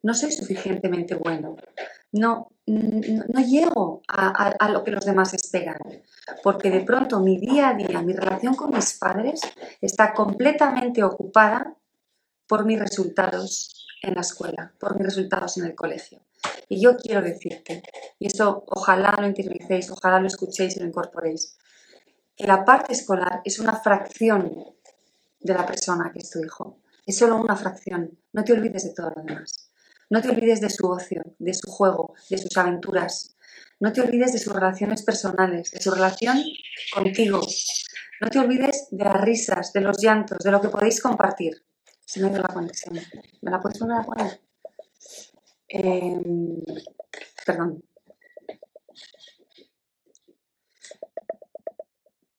no 0.02 0.14
soy 0.14 0.32
suficientemente 0.32 1.14
bueno, 1.14 1.56
no, 2.12 2.48
no, 2.66 3.40
llego 3.40 4.02
a, 4.06 4.68
lo 4.70 4.84
que 4.84 4.90
los 4.90 5.04
demás 5.04 5.34
esperan, 5.34 5.78
porque 6.42 6.70
de 6.70 6.80
pronto 6.80 7.20
mi 7.20 7.38
día 7.38 7.70
a 7.70 7.74
día, 7.74 8.02
mi 8.02 8.12
relación 8.12 8.54
con 8.54 8.70
mis 8.70 8.98
padres 8.98 9.40
está 9.80 10.12
completamente 10.12 11.02
ocupada 11.02 11.74
por 12.46 12.64
mis 12.66 12.78
resultados 12.78 13.86
en 14.02 14.14
la 14.14 14.20
escuela, 14.20 14.72
por 14.78 14.96
mis 14.96 15.06
resultados 15.06 15.56
en 15.56 15.64
el 15.64 15.74
colegio. 15.74 16.20
Y 16.68 16.80
yo 16.80 16.96
quiero 16.96 17.22
decirte, 17.22 17.82
eso 18.26 18.64
ojalá 18.68 19.14
lo 19.20 19.26
interioricéis, 19.26 19.90
ojalá 19.90 20.20
lo 20.20 20.26
escuchéis 20.26 20.76
y 20.76 20.80
lo 20.80 20.86
incorporéis, 20.86 21.56
que 22.36 22.46
la 22.46 22.64
parte 22.64 22.92
escolar 22.92 23.40
es 23.44 23.58
una 23.58 23.76
fracción 23.76 24.74
de 25.40 25.54
la 25.54 25.66
persona 25.66 26.10
que 26.12 26.20
es 26.20 26.30
tu 26.30 26.42
hijo. 26.42 26.78
Es 27.06 27.18
solo 27.18 27.36
una 27.36 27.54
fracción. 27.54 28.18
No 28.32 28.44
te 28.44 28.52
olvides 28.52 28.84
de 28.84 28.94
todo 28.94 29.12
lo 29.14 29.22
demás. 29.22 29.70
No 30.10 30.22
te 30.22 30.30
olvides 30.30 30.60
de 30.60 30.70
su 30.70 30.86
ocio, 30.86 31.22
de 31.38 31.54
su 31.54 31.70
juego, 31.70 32.14
de 32.30 32.38
sus 32.38 32.56
aventuras. 32.56 33.36
No 33.80 33.92
te 33.92 34.00
olvides 34.00 34.32
de 34.32 34.38
sus 34.38 34.52
relaciones 34.52 35.02
personales, 35.02 35.70
de 35.70 35.80
su 35.80 35.90
relación 35.90 36.42
contigo. 36.94 37.40
No 38.20 38.28
te 38.28 38.38
olvides 38.38 38.88
de 38.90 39.04
las 39.04 39.20
risas, 39.20 39.72
de 39.72 39.80
los 39.80 40.02
llantos, 40.02 40.38
de 40.38 40.50
lo 40.50 40.60
que 40.60 40.68
podéis 40.68 41.00
compartir. 41.02 41.62
Se 42.06 42.20
me 42.20 42.28
ido 42.30 42.42
la 42.42 42.48
conexión. 42.48 42.98
¿Me 43.42 43.50
la 43.50 43.60
puedes 43.60 43.78
volver 43.78 43.98
a 43.98 44.02
poner? 44.02 44.40
Em, 45.68 46.62
perdón. 47.44 47.82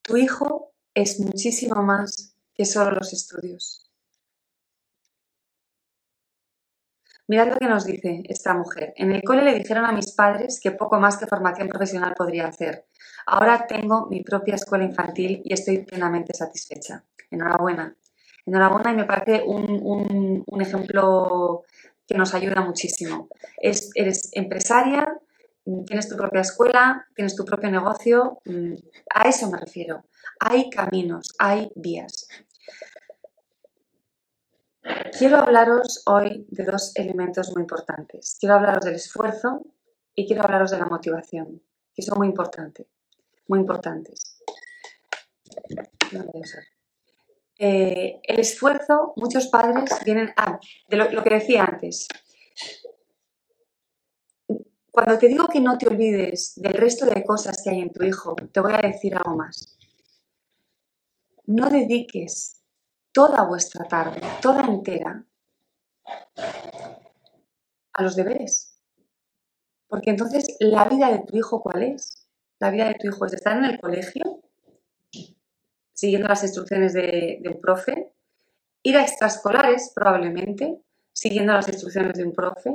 Tu 0.06 0.18
hijo 0.18 0.72
es 0.94 1.20
muchísimo 1.20 1.82
más 1.82 2.36
que 2.54 2.64
solo 2.64 2.92
los 2.92 3.12
estudios. 3.12 3.90
Mirad 7.28 7.50
lo 7.50 7.56
que 7.58 7.66
nos 7.66 7.86
dice 7.86 8.22
esta 8.30 8.54
mujer. 8.54 8.94
En 8.98 9.12
el 9.12 9.24
cole 9.24 9.44
le 9.44 9.56
dijeron 9.56 9.84
a 9.84 9.92
mis 9.92 10.12
padres 10.12 10.60
que 10.62 10.70
poco 10.70 11.00
más 11.00 11.18
que 11.18 11.26
formación 11.26 11.70
profesional 11.70 12.14
podría 12.16 12.48
hacer. 12.48 12.86
Ahora 13.26 13.66
tengo 13.66 14.06
mi 14.06 14.22
propia 14.22 14.56
escuela 14.56 14.84
infantil 14.84 15.42
y 15.44 15.52
estoy 15.52 15.80
plenamente 15.80 16.36
satisfecha. 16.36 17.04
Enhorabuena. 17.32 17.96
Enhorabuena 18.46 18.92
y 18.92 18.96
me 18.96 19.06
parece 19.06 19.44
un, 19.44 20.62
ejemplo 20.62 21.64
que 22.06 22.16
nos 22.16 22.36
ayuda 22.36 22.62
muchísimo. 22.62 23.28
eres 23.60 24.30
empresaria, 24.34 25.20
tienes 25.86 26.08
tu 26.08 26.16
propia 26.16 26.42
escuela, 26.42 27.08
tienes 27.16 27.36
tu 27.36 27.44
propio 27.44 27.72
negocio. 27.72 28.40
Mm, 28.46 28.76
a 29.14 29.28
eso 29.28 29.50
me 29.50 29.58
refiero. 29.58 30.06
Hay 30.40 30.70
caminos, 30.70 31.34
hay 31.40 31.72
vías. 31.76 32.28
Quiero 35.18 35.38
hablaros 35.38 36.04
hoy 36.06 36.46
de 36.50 36.64
dos 36.64 36.96
elementos 36.96 37.52
muy 37.54 37.62
importantes. 37.64 38.38
Quiero 38.40 38.56
hablaros 38.56 38.86
del 38.86 38.96
esfuerzo 38.96 39.66
y 40.14 40.28
quiero 40.28 40.44
hablaros 40.44 40.72
de 40.72 40.78
la 40.78 40.86
motivación, 40.86 41.62
que 41.94 42.04
son 42.04 42.20
muy 42.20 42.28
importantes. 42.28 42.86
Muy 43.48 43.60
importantes. 43.60 44.42
Eh, 47.58 48.20
el 48.24 48.40
esfuerzo, 48.40 49.14
muchos 49.16 49.48
padres 49.48 49.90
vienen 50.04 50.34
a, 50.36 50.60
de 50.90 50.98
lo 50.98 51.24
que 51.24 51.30
decía 51.30 51.64
antes. 51.64 52.08
Cuando 54.96 55.18
te 55.18 55.28
digo 55.28 55.50
que 55.50 55.60
no 55.60 55.78
te 55.78 55.90
olvides 55.90 56.54
del 56.56 56.74
resto 56.74 57.06
de 57.06 57.22
cosas 57.26 57.62
que 57.62 57.70
hay 57.70 57.82
en 57.82 57.92
tu 57.92 58.06
hijo, 58.06 58.34
te 58.34 58.62
voy 58.62 58.72
a 58.72 58.78
decir 58.78 59.14
algo 59.14 59.36
más. 59.36 59.78
No 61.48 61.70
dediques 61.70 62.64
toda 63.12 63.44
vuestra 63.44 63.84
tarde, 63.90 64.22
toda 64.42 64.64
entera, 64.64 65.26
a 67.92 68.04
los 68.04 68.16
deberes. 68.16 68.80
Porque 69.90 70.12
entonces, 70.12 70.56
¿la 70.62 70.86
vida 70.86 71.12
de 71.12 71.26
tu 71.26 71.36
hijo 71.36 71.62
cuál 71.62 71.84
es? 71.84 72.30
La 72.60 72.72
vida 72.72 72.88
de 72.88 72.94
tu 72.94 73.10
hijo 73.10 73.26
es 73.26 73.34
estar 73.34 73.58
en 73.58 73.66
el 73.66 73.82
colegio, 73.82 74.44
siguiendo 75.92 76.30
las 76.30 76.42
instrucciones 76.42 76.94
de, 76.94 77.44
un 77.54 77.60
profe, 77.60 78.14
ir 78.82 78.96
a 78.96 79.02
extraescolares 79.02 79.92
probablemente, 79.94 80.82
siguiendo 81.12 81.52
las 81.52 81.68
instrucciones 81.68 82.18
de 82.18 82.24
un 82.24 82.32
profe, 82.32 82.72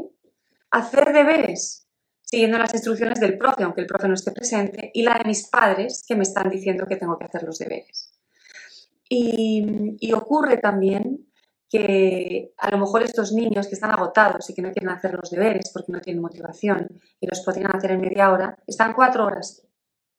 hacer 0.70 1.14
deberes, 1.14 1.86
siguiendo 2.30 2.58
las 2.58 2.72
instrucciones 2.72 3.18
del 3.18 3.36
profe, 3.36 3.64
aunque 3.64 3.80
el 3.80 3.88
profe 3.88 4.06
no 4.06 4.14
esté 4.14 4.30
presente, 4.30 4.92
y 4.94 5.02
la 5.02 5.18
de 5.18 5.24
mis 5.24 5.48
padres 5.48 6.04
que 6.06 6.14
me 6.14 6.22
están 6.22 6.48
diciendo 6.48 6.86
que 6.86 6.94
tengo 6.94 7.18
que 7.18 7.24
hacer 7.24 7.42
los 7.42 7.58
deberes. 7.58 8.12
Y, 9.08 10.12
ocurre 10.12 10.58
también 10.58 11.26
que 11.68 12.52
a 12.58 12.70
lo 12.70 12.78
mejor 12.78 13.02
estos 13.02 13.32
niños 13.32 13.66
que 13.66 13.74
están 13.74 13.90
agotados 13.90 14.48
y 14.48 14.54
que 14.54 14.62
no 14.62 14.70
quieren 14.72 14.90
hacer 14.90 15.14
los 15.14 15.30
deberes 15.30 15.70
porque 15.72 15.90
no 15.90 16.00
tienen 16.00 16.22
motivación 16.22 16.86
y 17.20 17.26
los 17.26 17.40
podrían 17.40 17.74
hacer 17.74 17.92
en 17.92 18.00
media 18.00 18.30
hora, 18.30 18.56
están 18.66 18.92
cuatro 18.92 19.26
horas 19.26 19.66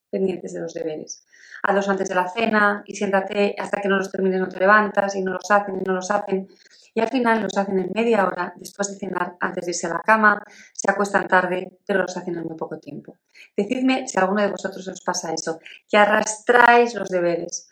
pendientes 0.10 0.54
de 0.54 0.60
los 0.60 0.74
deberes. 0.74 1.26
Hazlos 1.64 1.88
antes 1.88 2.10
de 2.10 2.16
la 2.16 2.28
cena 2.28 2.84
y 2.86 2.96
siéntate 2.96 3.56
hasta 3.58 3.80
que 3.80 3.88
no 3.88 3.98
los 3.98 4.12
termines, 4.12 4.42
no 4.42 4.50
te 4.50 4.60
levantas 4.60 5.16
y 5.16 5.22
no 5.22 5.34
los 5.34 5.50
hacen 5.50 5.76
y 5.80 5.84
no 5.86 5.94
los 5.94 6.12
hacen. 6.12 6.50
Y 6.94 7.00
al 7.00 7.10
final 7.10 7.42
los 7.42 7.58
hacen 7.58 7.80
en 7.80 7.92
media 7.94 8.26
hora, 8.28 8.54
después 8.58 8.90
de 8.90 8.98
cenar, 8.98 9.38
antes 9.40 9.66
de 9.66 9.72
irse 9.72 9.88
a 9.88 9.94
la 9.94 10.02
cama, 10.02 10.44
se 10.74 10.92
acuestan 10.92 11.28
tarde, 11.28 11.80
pero 11.86 12.02
los 12.02 12.18
hacen 12.18 12.38
en 12.38 12.44
muy 12.44 12.58
poco 12.58 12.78
tiempo. 12.80 13.18
Decidme 13.56 14.08
si 14.08 14.18
a 14.18 14.24
alguno 14.24 14.42
de 14.42 14.52
vosotros 14.52 14.88
os 14.88 15.02
pasa 15.02 15.34
eso, 15.34 15.60
que 15.88 15.98
arrastráis 15.98 16.94
los 16.96 17.10
deberes 17.10 17.70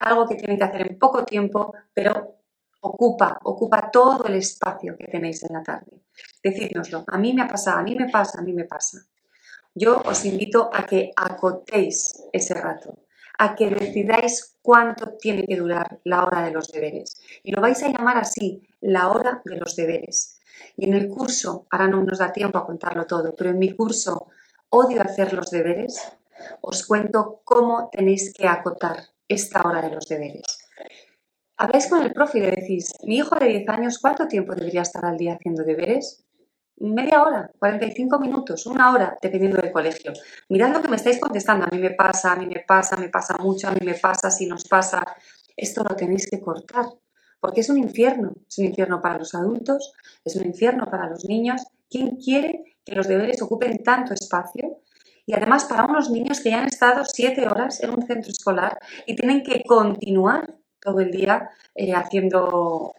algo 0.00 0.26
que 0.26 0.36
tienen 0.36 0.58
que 0.58 0.64
hacer 0.64 0.82
en 0.82 0.98
poco 0.98 1.24
tiempo, 1.24 1.74
pero 1.94 2.38
ocupa, 2.80 3.38
ocupa 3.44 3.90
todo 3.90 4.26
el 4.26 4.36
espacio 4.36 4.96
que 4.96 5.06
tenéis 5.06 5.42
en 5.44 5.54
la 5.54 5.62
tarde. 5.62 6.02
Decídnoslo, 6.42 7.04
a 7.06 7.18
mí 7.18 7.32
me 7.32 7.42
ha 7.42 7.48
pasado, 7.48 7.78
a 7.78 7.82
mí 7.82 7.94
me 7.94 8.08
pasa, 8.10 8.40
a 8.40 8.42
mí 8.42 8.52
me 8.52 8.64
pasa. 8.64 8.98
Yo 9.74 10.02
os 10.04 10.24
invito 10.24 10.68
a 10.72 10.84
que 10.84 11.12
acotéis 11.16 12.24
ese 12.32 12.54
rato, 12.54 12.98
a 13.42 13.56
que 13.56 13.68
decidáis 13.68 14.56
cuánto 14.62 15.14
tiene 15.18 15.44
que 15.44 15.56
durar 15.56 15.98
la 16.04 16.24
hora 16.24 16.44
de 16.44 16.52
los 16.52 16.70
deberes. 16.70 17.20
Y 17.42 17.50
lo 17.50 17.60
vais 17.60 17.82
a 17.82 17.88
llamar 17.88 18.16
así, 18.16 18.62
la 18.80 19.08
hora 19.10 19.42
de 19.44 19.56
los 19.56 19.74
deberes. 19.74 20.38
Y 20.76 20.84
en 20.84 20.94
el 20.94 21.08
curso, 21.08 21.66
ahora 21.70 21.88
no 21.88 22.04
nos 22.04 22.20
da 22.20 22.32
tiempo 22.32 22.58
a 22.58 22.64
contarlo 22.64 23.04
todo, 23.04 23.34
pero 23.34 23.50
en 23.50 23.58
mi 23.58 23.74
curso, 23.74 24.28
odio 24.68 25.02
hacer 25.02 25.32
los 25.32 25.50
deberes, 25.50 26.00
os 26.60 26.86
cuento 26.86 27.40
cómo 27.42 27.90
tenéis 27.90 28.32
que 28.32 28.46
acotar 28.46 28.96
esta 29.26 29.62
hora 29.62 29.82
de 29.82 29.90
los 29.90 30.06
deberes. 30.06 30.68
Habláis 31.56 31.88
con 31.88 32.00
el 32.02 32.12
profe 32.12 32.38
y 32.38 32.42
le 32.42 32.50
decís, 32.52 32.94
mi 33.02 33.16
hijo 33.16 33.34
de 33.34 33.48
10 33.48 33.68
años, 33.70 33.98
¿cuánto 33.98 34.28
tiempo 34.28 34.54
debería 34.54 34.82
estar 34.82 35.04
al 35.04 35.16
día 35.16 35.34
haciendo 35.34 35.64
deberes? 35.64 36.24
Media 36.78 37.22
hora, 37.22 37.50
45 37.58 38.18
minutos, 38.18 38.66
una 38.66 38.92
hora, 38.92 39.16
dependiendo 39.20 39.60
del 39.60 39.72
colegio. 39.72 40.12
Mirad 40.48 40.72
lo 40.72 40.82
que 40.82 40.88
me 40.88 40.96
estáis 40.96 41.18
contestando. 41.18 41.66
A 41.66 41.74
mí 41.74 41.78
me 41.78 41.90
pasa, 41.90 42.32
a 42.32 42.36
mí 42.36 42.46
me 42.46 42.64
pasa, 42.66 42.96
me 42.96 43.08
pasa 43.08 43.36
mucho, 43.38 43.68
a 43.68 43.72
mí 43.72 43.80
me 43.84 43.94
pasa, 43.94 44.30
si 44.30 44.46
nos 44.46 44.64
pasa. 44.64 45.04
Esto 45.56 45.84
lo 45.84 45.94
tenéis 45.94 46.28
que 46.28 46.40
cortar, 46.40 46.86
porque 47.40 47.60
es 47.60 47.68
un 47.68 47.78
infierno. 47.78 48.32
Es 48.48 48.58
un 48.58 48.66
infierno 48.66 49.00
para 49.00 49.18
los 49.18 49.34
adultos, 49.34 49.92
es 50.24 50.36
un 50.36 50.46
infierno 50.46 50.86
para 50.86 51.08
los 51.08 51.24
niños. 51.24 51.62
¿Quién 51.88 52.16
quiere 52.16 52.76
que 52.84 52.94
los 52.94 53.06
deberes 53.06 53.40
ocupen 53.42 53.82
tanto 53.82 54.14
espacio? 54.14 54.78
Y 55.24 55.34
además 55.34 55.64
para 55.66 55.84
unos 55.84 56.10
niños 56.10 56.40
que 56.40 56.50
ya 56.50 56.60
han 56.60 56.66
estado 56.66 57.04
siete 57.04 57.46
horas 57.46 57.80
en 57.82 57.90
un 57.90 58.06
centro 58.06 58.32
escolar 58.32 58.78
y 59.06 59.14
tienen 59.14 59.42
que 59.42 59.62
continuar 59.62 60.56
todo 60.80 60.98
el 60.98 61.12
día 61.12 61.48
eh, 61.76 61.94
haciendo 61.94 62.92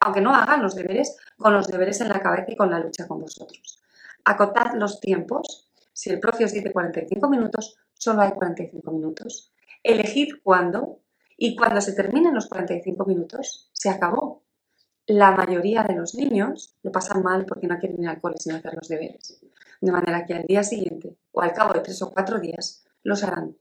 aunque 0.00 0.20
no 0.20 0.34
hagan 0.34 0.62
los 0.62 0.74
deberes, 0.74 1.16
con 1.36 1.52
los 1.52 1.66
deberes 1.68 2.00
en 2.00 2.08
la 2.08 2.20
cabeza 2.20 2.46
y 2.48 2.56
con 2.56 2.70
la 2.70 2.78
lucha 2.78 3.06
con 3.06 3.20
vosotros. 3.20 3.80
Acotad 4.24 4.74
los 4.74 5.00
tiempos. 5.00 5.68
Si 5.92 6.10
el 6.10 6.20
profe 6.20 6.44
os 6.44 6.52
dice 6.52 6.72
45 6.72 7.28
minutos, 7.28 7.76
solo 7.94 8.22
hay 8.22 8.32
45 8.32 8.90
minutos. 8.92 9.52
Elegid 9.82 10.34
cuándo 10.42 11.00
y 11.36 11.56
cuando 11.56 11.80
se 11.80 11.92
terminen 11.92 12.34
los 12.34 12.48
45 12.48 13.04
minutos, 13.04 13.70
se 13.72 13.88
acabó. 13.88 14.42
La 15.06 15.30
mayoría 15.30 15.84
de 15.84 15.94
los 15.94 16.14
niños 16.14 16.76
lo 16.82 16.92
pasan 16.92 17.22
mal 17.22 17.46
porque 17.46 17.66
no 17.66 17.78
quieren 17.78 18.02
ir 18.02 18.08
al 18.08 18.20
cole 18.20 18.36
sin 18.38 18.52
hacer 18.52 18.74
los 18.74 18.88
deberes. 18.88 19.40
De 19.80 19.92
manera 19.92 20.26
que 20.26 20.34
al 20.34 20.44
día 20.44 20.62
siguiente 20.62 21.16
o 21.32 21.40
al 21.40 21.52
cabo 21.52 21.72
de 21.72 21.80
tres 21.80 22.02
o 22.02 22.10
cuatro 22.10 22.38
días 22.38 22.84
los 23.02 23.22
harán. 23.24 23.56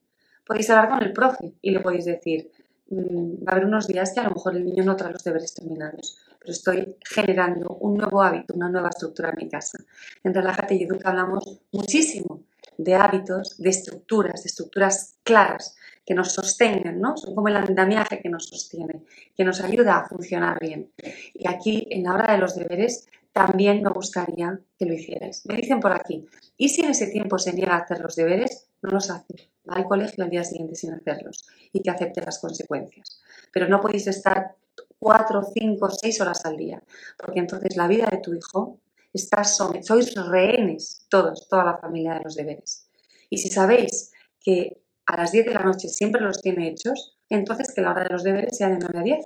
Podéis 0.46 0.70
hablar 0.70 0.90
con 0.90 1.04
el 1.04 1.14
profe 1.14 1.54
y 1.62 1.72
le 1.72 1.80
podéis 1.80 2.06
decir, 2.06 2.52
va 2.92 3.52
a 3.52 3.56
haber 3.56 3.66
unos 3.66 3.88
días 3.88 4.14
que 4.14 4.20
a 4.20 4.24
lo 4.24 4.32
mejor 4.32 4.56
el 4.56 4.66
niño 4.66 4.84
no 4.84 4.96
trae 4.96 5.12
los 5.12 5.24
deberes 5.24 5.54
terminados, 5.54 6.18
pero 6.40 6.52
estoy 6.52 6.96
generando 7.04 7.78
un 7.82 7.98
nuevo 7.98 8.22
hábito, 8.22 8.54
una 8.54 8.70
nueva 8.70 8.90
estructura 8.90 9.30
en 9.30 9.46
mi 9.46 9.50
casa. 9.50 9.78
En 10.24 10.34
Relájate 10.34 10.76
y 10.76 10.84
Educa 10.84 11.10
hablamos 11.10 11.60
muchísimo 11.72 12.44
de 12.78 12.96
hábitos, 12.96 13.58
de 13.58 13.70
estructuras, 13.70 14.44
de 14.44 14.48
estructuras 14.48 15.16
claras 15.24 15.76
que 16.06 16.14
nos 16.14 16.32
sostengan, 16.32 17.02
¿no? 17.02 17.18
Son 17.18 17.36
como 17.36 17.50
el 17.50 17.58
andamiaje 17.58 18.22
que 18.22 18.30
nos 18.30 18.46
sostiene, 18.46 19.04
que 19.36 19.44
nos 19.44 19.60
ayuda 19.62 19.98
a 19.98 20.08
funcionar 20.08 20.58
bien. 20.60 20.92
Y 21.34 21.50
aquí, 21.50 21.86
en 21.90 22.04
la 22.04 22.14
hora 22.14 22.32
de 22.32 22.38
los 22.38 22.56
deberes, 22.56 23.08
también 23.34 23.84
me 23.84 23.90
gustaría 23.90 24.60
que 24.80 24.86
lo 24.86 24.94
hicierais. 24.94 25.46
Me 25.46 25.58
dicen 25.58 25.80
por 25.80 25.92
aquí, 25.92 26.26
¿y 26.56 26.70
si 26.70 26.82
en 26.82 26.92
ese 26.92 27.08
tiempo 27.08 27.38
se 27.38 27.52
niega 27.52 27.76
a 27.76 27.80
hacer 27.80 28.00
los 28.00 28.16
deberes? 28.16 28.70
No 28.82 28.92
los 28.92 29.10
hace. 29.10 29.50
Al 29.68 29.86
colegio 29.86 30.24
al 30.24 30.30
día 30.30 30.44
siguiente 30.44 30.76
sin 30.76 30.94
hacerlos 30.94 31.46
y 31.74 31.82
que 31.82 31.90
acepte 31.90 32.22
las 32.22 32.40
consecuencias. 32.40 33.22
Pero 33.52 33.68
no 33.68 33.82
podéis 33.82 34.08
estar 34.08 34.56
cuatro, 35.00 35.42
cinco, 35.54 35.90
seis 35.90 36.20
horas 36.22 36.46
al 36.46 36.58
día, 36.58 36.82
porque 37.18 37.40
entonces 37.40 37.76
la 37.76 37.88
vida 37.88 38.08
de 38.12 38.18
tu 38.18 38.34
hijo 38.34 38.80
está 39.14 39.44
sois 39.44 40.16
rehenes 40.16 41.06
todos, 41.10 41.48
toda 41.48 41.64
la 41.64 41.78
familia 41.78 42.16
de 42.16 42.24
los 42.24 42.36
deberes. 42.36 42.90
Y 43.30 43.38
si 43.38 43.50
sabéis 43.50 44.12
que 44.40 44.82
a 45.06 45.18
las 45.18 45.32
10 45.32 45.46
de 45.46 45.54
la 45.54 45.64
noche 45.64 45.88
siempre 45.88 46.22
los 46.22 46.42
tiene 46.42 46.68
hechos, 46.68 47.18
entonces 47.30 47.74
que 47.74 47.82
la 47.82 47.92
hora 47.92 48.04
de 48.04 48.10
los 48.10 48.24
deberes 48.24 48.58
sea 48.58 48.70
de 48.70 48.78
9 48.80 49.00
a 49.00 49.04
10 49.04 49.26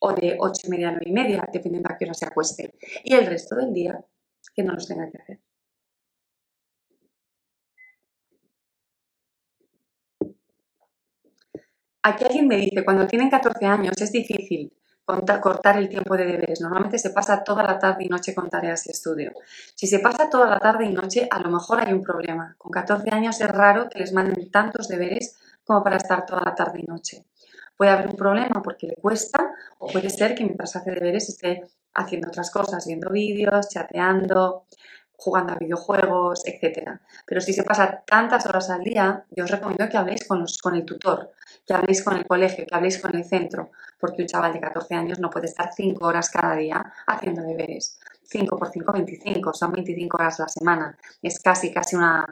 o 0.00 0.12
de 0.12 0.36
8 0.38 0.62
y 0.66 0.70
media 0.70 0.88
a 0.88 0.92
9 0.92 1.04
y 1.06 1.12
media, 1.12 1.44
dependiendo 1.52 1.90
a 1.90 1.96
qué 1.96 2.04
hora 2.04 2.14
se 2.14 2.26
acueste. 2.26 2.74
Y 3.04 3.14
el 3.14 3.26
resto 3.26 3.56
del 3.56 3.72
día 3.72 4.04
que 4.54 4.62
no 4.62 4.72
los 4.72 4.86
tenga 4.86 5.10
que 5.10 5.18
hacer. 5.18 5.40
Aquí 12.02 12.24
alguien 12.24 12.48
me 12.48 12.56
dice, 12.56 12.84
cuando 12.84 13.06
tienen 13.06 13.30
14 13.30 13.66
años 13.66 13.94
es 14.00 14.12
difícil 14.12 14.72
cortar 15.40 15.78
el 15.78 15.88
tiempo 15.88 16.16
de 16.16 16.24
deberes. 16.24 16.60
Normalmente 16.60 16.98
se 16.98 17.10
pasa 17.10 17.42
toda 17.42 17.62
la 17.62 17.78
tarde 17.78 18.04
y 18.04 18.08
noche 18.08 18.34
con 18.34 18.48
tareas 18.48 18.86
y 18.86 18.90
estudio. 18.90 19.32
Si 19.74 19.86
se 19.86 19.98
pasa 19.98 20.30
toda 20.30 20.48
la 20.48 20.58
tarde 20.58 20.86
y 20.86 20.92
noche, 20.92 21.26
a 21.30 21.40
lo 21.40 21.50
mejor 21.50 21.80
hay 21.80 21.92
un 21.92 22.02
problema. 22.02 22.54
Con 22.58 22.70
14 22.70 23.10
años 23.12 23.40
es 23.40 23.50
raro 23.50 23.88
que 23.88 23.98
les 23.98 24.12
manden 24.12 24.50
tantos 24.50 24.88
deberes 24.88 25.36
como 25.64 25.82
para 25.82 25.96
estar 25.96 26.26
toda 26.26 26.42
la 26.44 26.54
tarde 26.54 26.80
y 26.80 26.86
noche. 26.86 27.24
Puede 27.76 27.90
haber 27.90 28.08
un 28.08 28.16
problema 28.16 28.62
porque 28.62 28.86
le 28.86 28.96
cuesta 28.96 29.52
o 29.78 29.86
puede 29.86 30.10
ser 30.10 30.34
que 30.34 30.44
mientras 30.44 30.76
hace 30.76 30.90
deberes 30.90 31.28
esté 31.28 31.62
haciendo 31.94 32.28
otras 32.28 32.50
cosas, 32.50 32.86
viendo 32.86 33.10
vídeos, 33.10 33.68
chateando, 33.68 34.66
jugando 35.20 35.52
a 35.52 35.56
videojuegos, 35.56 36.42
etc. 36.46 36.98
Pero 37.26 37.40
si 37.40 37.52
se 37.52 37.62
pasa 37.62 38.02
tantas 38.06 38.46
horas 38.46 38.70
al 38.70 38.82
día, 38.82 39.24
yo 39.30 39.44
os 39.44 39.50
recomiendo 39.50 39.88
que 39.88 39.98
habléis 39.98 40.26
con, 40.26 40.44
con 40.62 40.74
el 40.74 40.84
tutor, 40.84 41.32
que 41.66 41.74
habléis 41.74 42.02
con 42.02 42.16
el 42.16 42.26
colegio, 42.26 42.64
que 42.66 42.74
habléis 42.74 42.98
con 42.98 43.14
el 43.14 43.24
centro, 43.24 43.70
porque 43.98 44.22
un 44.22 44.28
chaval 44.28 44.54
de 44.54 44.60
14 44.60 44.94
años 44.94 45.18
no 45.18 45.28
puede 45.28 45.46
estar 45.46 45.70
5 45.72 46.04
horas 46.04 46.30
cada 46.30 46.56
día 46.56 46.92
haciendo 47.06 47.42
deberes. 47.42 48.00
5 48.24 48.56
por 48.56 48.70
5, 48.70 48.92
25, 48.92 49.52
son 49.52 49.72
25 49.72 50.16
horas 50.16 50.40
a 50.40 50.44
la 50.44 50.48
semana. 50.48 50.98
Es 51.20 51.38
casi, 51.40 51.72
casi 51.72 51.96
una, 51.96 52.24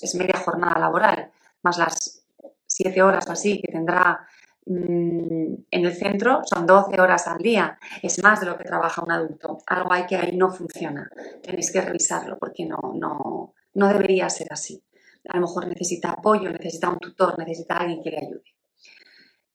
es 0.00 0.14
media 0.14 0.38
jornada 0.38 0.80
laboral, 0.80 1.30
más 1.62 1.78
las 1.78 2.22
7 2.66 3.02
horas 3.02 3.28
o 3.28 3.32
así 3.32 3.60
que 3.60 3.70
tendrá 3.70 4.26
en 4.64 5.66
el 5.70 5.94
centro 5.94 6.42
son 6.44 6.66
12 6.66 7.00
horas 7.00 7.26
al 7.26 7.38
día, 7.38 7.78
es 8.02 8.22
más 8.22 8.40
de 8.40 8.46
lo 8.46 8.56
que 8.56 8.64
trabaja 8.64 9.02
un 9.02 9.10
adulto. 9.10 9.58
Algo 9.66 9.92
hay 9.92 10.06
que 10.06 10.16
ahí 10.16 10.36
no 10.36 10.50
funciona. 10.50 11.10
Tenéis 11.42 11.72
que 11.72 11.80
revisarlo 11.80 12.38
porque 12.38 12.64
no, 12.64 12.78
no, 12.94 13.54
no 13.74 13.88
debería 13.88 14.28
ser 14.30 14.48
así. 14.50 14.82
A 15.28 15.36
lo 15.36 15.42
mejor 15.42 15.66
necesita 15.66 16.12
apoyo, 16.12 16.50
necesita 16.50 16.90
un 16.90 16.98
tutor, 16.98 17.38
necesita 17.38 17.76
alguien 17.76 18.02
que 18.02 18.10
le 18.10 18.18
ayude. 18.18 18.44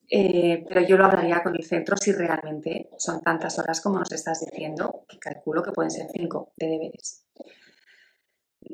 Eh, 0.10 0.66
pero 0.68 0.82
yo 0.82 0.98
lo 0.98 1.06
hablaría 1.06 1.44
con 1.44 1.54
el 1.56 1.64
centro 1.64 1.98
si 1.98 2.14
realmente 2.14 2.90
son 2.98 3.22
tantas 3.22 3.60
horas 3.60 3.82
como 3.82 4.00
nos 4.00 4.12
estás 4.12 4.40
diciendo, 4.40 5.06
que 5.08 5.20
calculo 5.20 5.62
que 5.62 5.72
pueden 5.72 5.92
ser 5.92 6.08
5 6.12 6.54
de 6.56 6.68
deberes. 6.68 7.26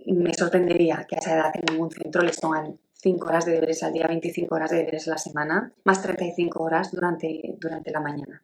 Me 0.06 0.34
sorprendería 0.34 1.06
que 1.08 1.16
a 1.16 1.20
esa 1.20 1.36
edad 1.36 1.52
en 1.56 1.74
ningún 1.74 1.92
centro 1.92 2.22
les 2.22 2.40
pongan 2.40 2.80
5 3.04 3.28
horas 3.28 3.46
de 3.46 3.52
deberes 3.52 3.84
al 3.84 3.92
día, 3.92 4.08
25 4.08 4.56
horas 4.56 4.72
de 4.72 4.78
deberes 4.78 5.08
a 5.10 5.12
la 5.12 5.18
semana, 5.18 5.74
más 5.84 6.02
35 6.02 6.64
horas 6.64 6.90
durante, 6.90 7.56
durante 7.60 7.92
la 7.92 8.00
mañana. 8.00 8.42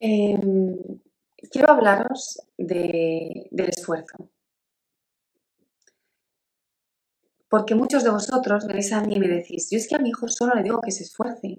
Em, 0.00 0.76
quiero 1.50 1.70
hablaros 1.70 2.42
del 2.58 3.68
esfuerzo. 3.68 4.28
Porque 7.48 7.76
muchos 7.76 8.02
de 8.02 8.10
vosotros 8.10 8.66
venís 8.66 8.92
a 8.92 9.02
mí 9.02 9.14
y 9.14 9.20
me 9.20 9.28
decís, 9.28 9.70
yo 9.70 9.78
es 9.78 9.86
que 9.86 9.94
a 9.94 10.00
mi 10.00 10.08
hijo 10.08 10.26
solo 10.26 10.56
le 10.56 10.64
digo 10.64 10.80
que 10.80 10.90
se 10.90 11.04
esfuerce. 11.04 11.56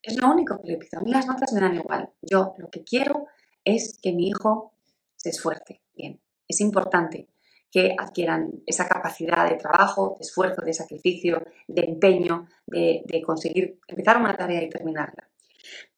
Es 0.00 0.16
lo 0.16 0.30
único 0.30 0.62
que 0.62 0.68
le 0.68 0.76
pido. 0.76 1.00
A 1.00 1.02
mí 1.02 1.10
las 1.10 1.26
notas 1.26 1.52
me 1.52 1.60
dan 1.60 1.74
igual. 1.74 2.08
Yo 2.22 2.54
lo 2.58 2.70
que 2.70 2.84
quiero 2.84 3.26
es 3.64 3.98
que 4.00 4.12
mi 4.12 4.28
hijo 4.28 4.72
se 5.16 5.30
esfuerce. 5.30 5.82
Bien, 5.96 6.20
es 6.46 6.60
importante 6.60 7.26
que 7.70 7.94
adquieran 7.98 8.50
esa 8.66 8.88
capacidad 8.88 9.48
de 9.48 9.56
trabajo, 9.56 10.16
de 10.18 10.24
esfuerzo, 10.24 10.62
de 10.62 10.72
sacrificio, 10.72 11.44
de 11.66 11.82
empeño, 11.82 12.46
de, 12.66 13.22
conseguir 13.24 13.78
empezar 13.86 14.16
una 14.16 14.36
tarea 14.36 14.62
y 14.62 14.70
terminarla. 14.70 15.28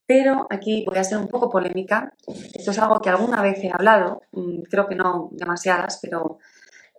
Pero 0.06 0.48
aquí 0.50 0.85
voy 0.87 0.98
a 0.98 1.04
ser 1.04 1.18
un 1.18 1.28
poco 1.28 1.48
polémica. 1.48 2.12
Esto 2.26 2.72
es 2.72 2.78
algo 2.80 3.00
que 3.00 3.11
alguna 3.11 3.40
vez 3.42 3.62
he 3.62 3.70
hablado, 3.70 4.22
mm, 4.33 4.62
creo 4.62 4.88
que 4.88 4.96
no 4.96 5.28
demasiadas, 5.33 6.00
pero 6.02 6.38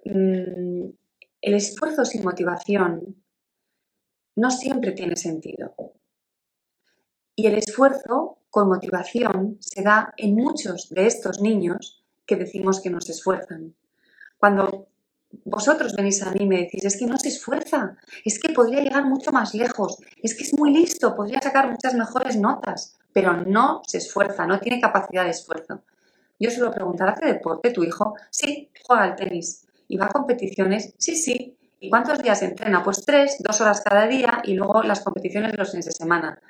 mm, 0.06 0.86
el 1.42 1.54
esfuerzo 1.54 2.06
sin 2.06 2.24
motivación 2.24 3.22
no 4.38 4.52
siempre 4.52 4.94
tiene 4.94 5.18
sentido. 5.18 5.76
Y 7.36 7.48
el 7.48 7.56
esfuerzo 7.56 8.38
con 8.50 8.70
motivación 8.70 9.58
se 9.60 9.82
da 9.82 10.14
en 10.16 10.36
muchos 10.36 10.90
de 10.90 11.08
estos 11.08 11.42
niños 11.42 12.06
que 12.26 12.36
decimos 12.38 12.82
que 12.82 12.90
no 12.90 13.02
se 13.02 13.12
esfuerzan. 13.12 13.76
Cuando 14.42 14.88
vosotros 15.46 15.94
venís 15.96 16.24
a 16.24 16.32
mí 16.32 16.40
y 16.40 16.48
me 16.48 16.58
decís, 16.62 16.84
es 16.84 16.98
que 16.98 17.06
no 17.06 17.16
se 17.20 17.30
esfuerza, 17.30 17.96
es 18.26 18.40
que 18.40 18.52
podría 18.52 18.82
llegar 18.82 19.06
mucho 19.06 19.32
más 19.32 19.54
lejos, 19.54 20.00
es 20.18 20.34
que 20.34 20.44
es 20.44 20.58
muy 20.58 20.74
listo, 20.74 21.16
podría 21.16 21.40
sacar 21.40 21.70
muchas 21.70 21.94
mejores 21.94 22.38
notas, 22.38 22.98
pero 23.14 23.38
no 23.38 23.84
se 23.86 24.00
esfuerza, 24.00 24.48
no 24.48 24.60
tiene 24.60 24.82
capacidad 24.82 25.26
de 25.26 25.30
esfuerzo. 25.30 25.84
Yo 26.40 26.50
suelo 26.50 26.72
preguntar, 26.72 27.10
¿hace 27.10 27.28
deporte 27.28 27.70
tu 27.70 27.84
hijo? 27.84 28.16
Sí, 28.32 28.72
juega 28.84 29.04
al 29.04 29.16
tenis. 29.16 29.68
¿Y 29.88 29.98
va 29.98 30.08
a 30.08 30.10
competiciones? 30.10 30.96
Sí, 30.98 31.16
sí. 31.16 31.56
¿Y 31.80 31.92
cuántos 31.92 32.18
días 32.18 32.42
entrena? 32.42 32.84
Pues 32.84 33.06
tres, 33.06 33.38
dos 33.42 33.62
horas 33.62 33.82
cada 33.82 34.08
día 34.08 34.42
y 34.44 34.56
luego 34.56 34.82
las 34.82 35.02
competiciones 35.02 35.56
los 35.56 35.70
fines 35.70 35.86
de 35.86 35.92
semana. 35.92 36.42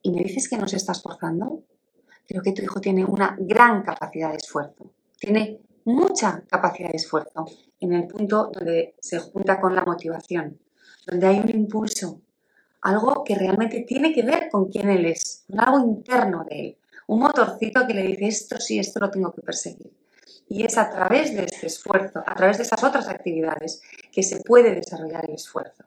¿Y 0.00 0.12
me 0.12 0.22
dices 0.22 0.48
que 0.48 0.58
no 0.58 0.68
se 0.68 0.76
está 0.76 0.92
esforzando? 0.92 1.64
Creo 2.28 2.40
que 2.40 2.52
tu 2.52 2.62
hijo 2.62 2.80
tiene 2.80 3.04
una 3.04 3.36
gran 3.36 3.82
capacidad 3.82 4.30
de 4.30 4.36
esfuerzo. 4.36 4.92
Tiene 5.18 5.60
mucha 5.84 6.42
capacidad 6.48 6.90
de 6.90 6.96
esfuerzo 6.96 7.46
en 7.80 7.92
el 7.92 8.06
punto 8.06 8.50
donde 8.52 8.94
se 9.00 9.18
junta 9.18 9.60
con 9.60 9.74
la 9.74 9.84
motivación, 9.84 10.58
donde 11.06 11.26
hay 11.26 11.40
un 11.40 11.50
impulso, 11.50 12.20
algo 12.82 13.24
que 13.24 13.34
realmente 13.34 13.80
tiene 13.80 14.12
que 14.12 14.22
ver 14.22 14.48
con 14.50 14.68
quién 14.68 14.90
él 14.90 15.06
es, 15.06 15.44
algo 15.56 15.78
interno 15.80 16.44
de 16.48 16.60
él, 16.60 16.78
un 17.08 17.20
motorcito 17.20 17.86
que 17.86 17.94
le 17.94 18.02
dice 18.02 18.26
esto 18.28 18.58
sí, 18.58 18.78
esto 18.78 19.00
lo 19.00 19.10
tengo 19.10 19.32
que 19.32 19.42
perseguir. 19.42 19.92
Y 20.48 20.64
es 20.64 20.76
a 20.76 20.90
través 20.90 21.34
de 21.34 21.44
ese 21.44 21.66
esfuerzo, 21.66 22.22
a 22.24 22.34
través 22.34 22.58
de 22.58 22.64
esas 22.64 22.82
otras 22.82 23.08
actividades, 23.08 23.80
que 24.10 24.22
se 24.22 24.40
puede 24.40 24.74
desarrollar 24.74 25.24
el 25.28 25.34
esfuerzo. 25.34 25.84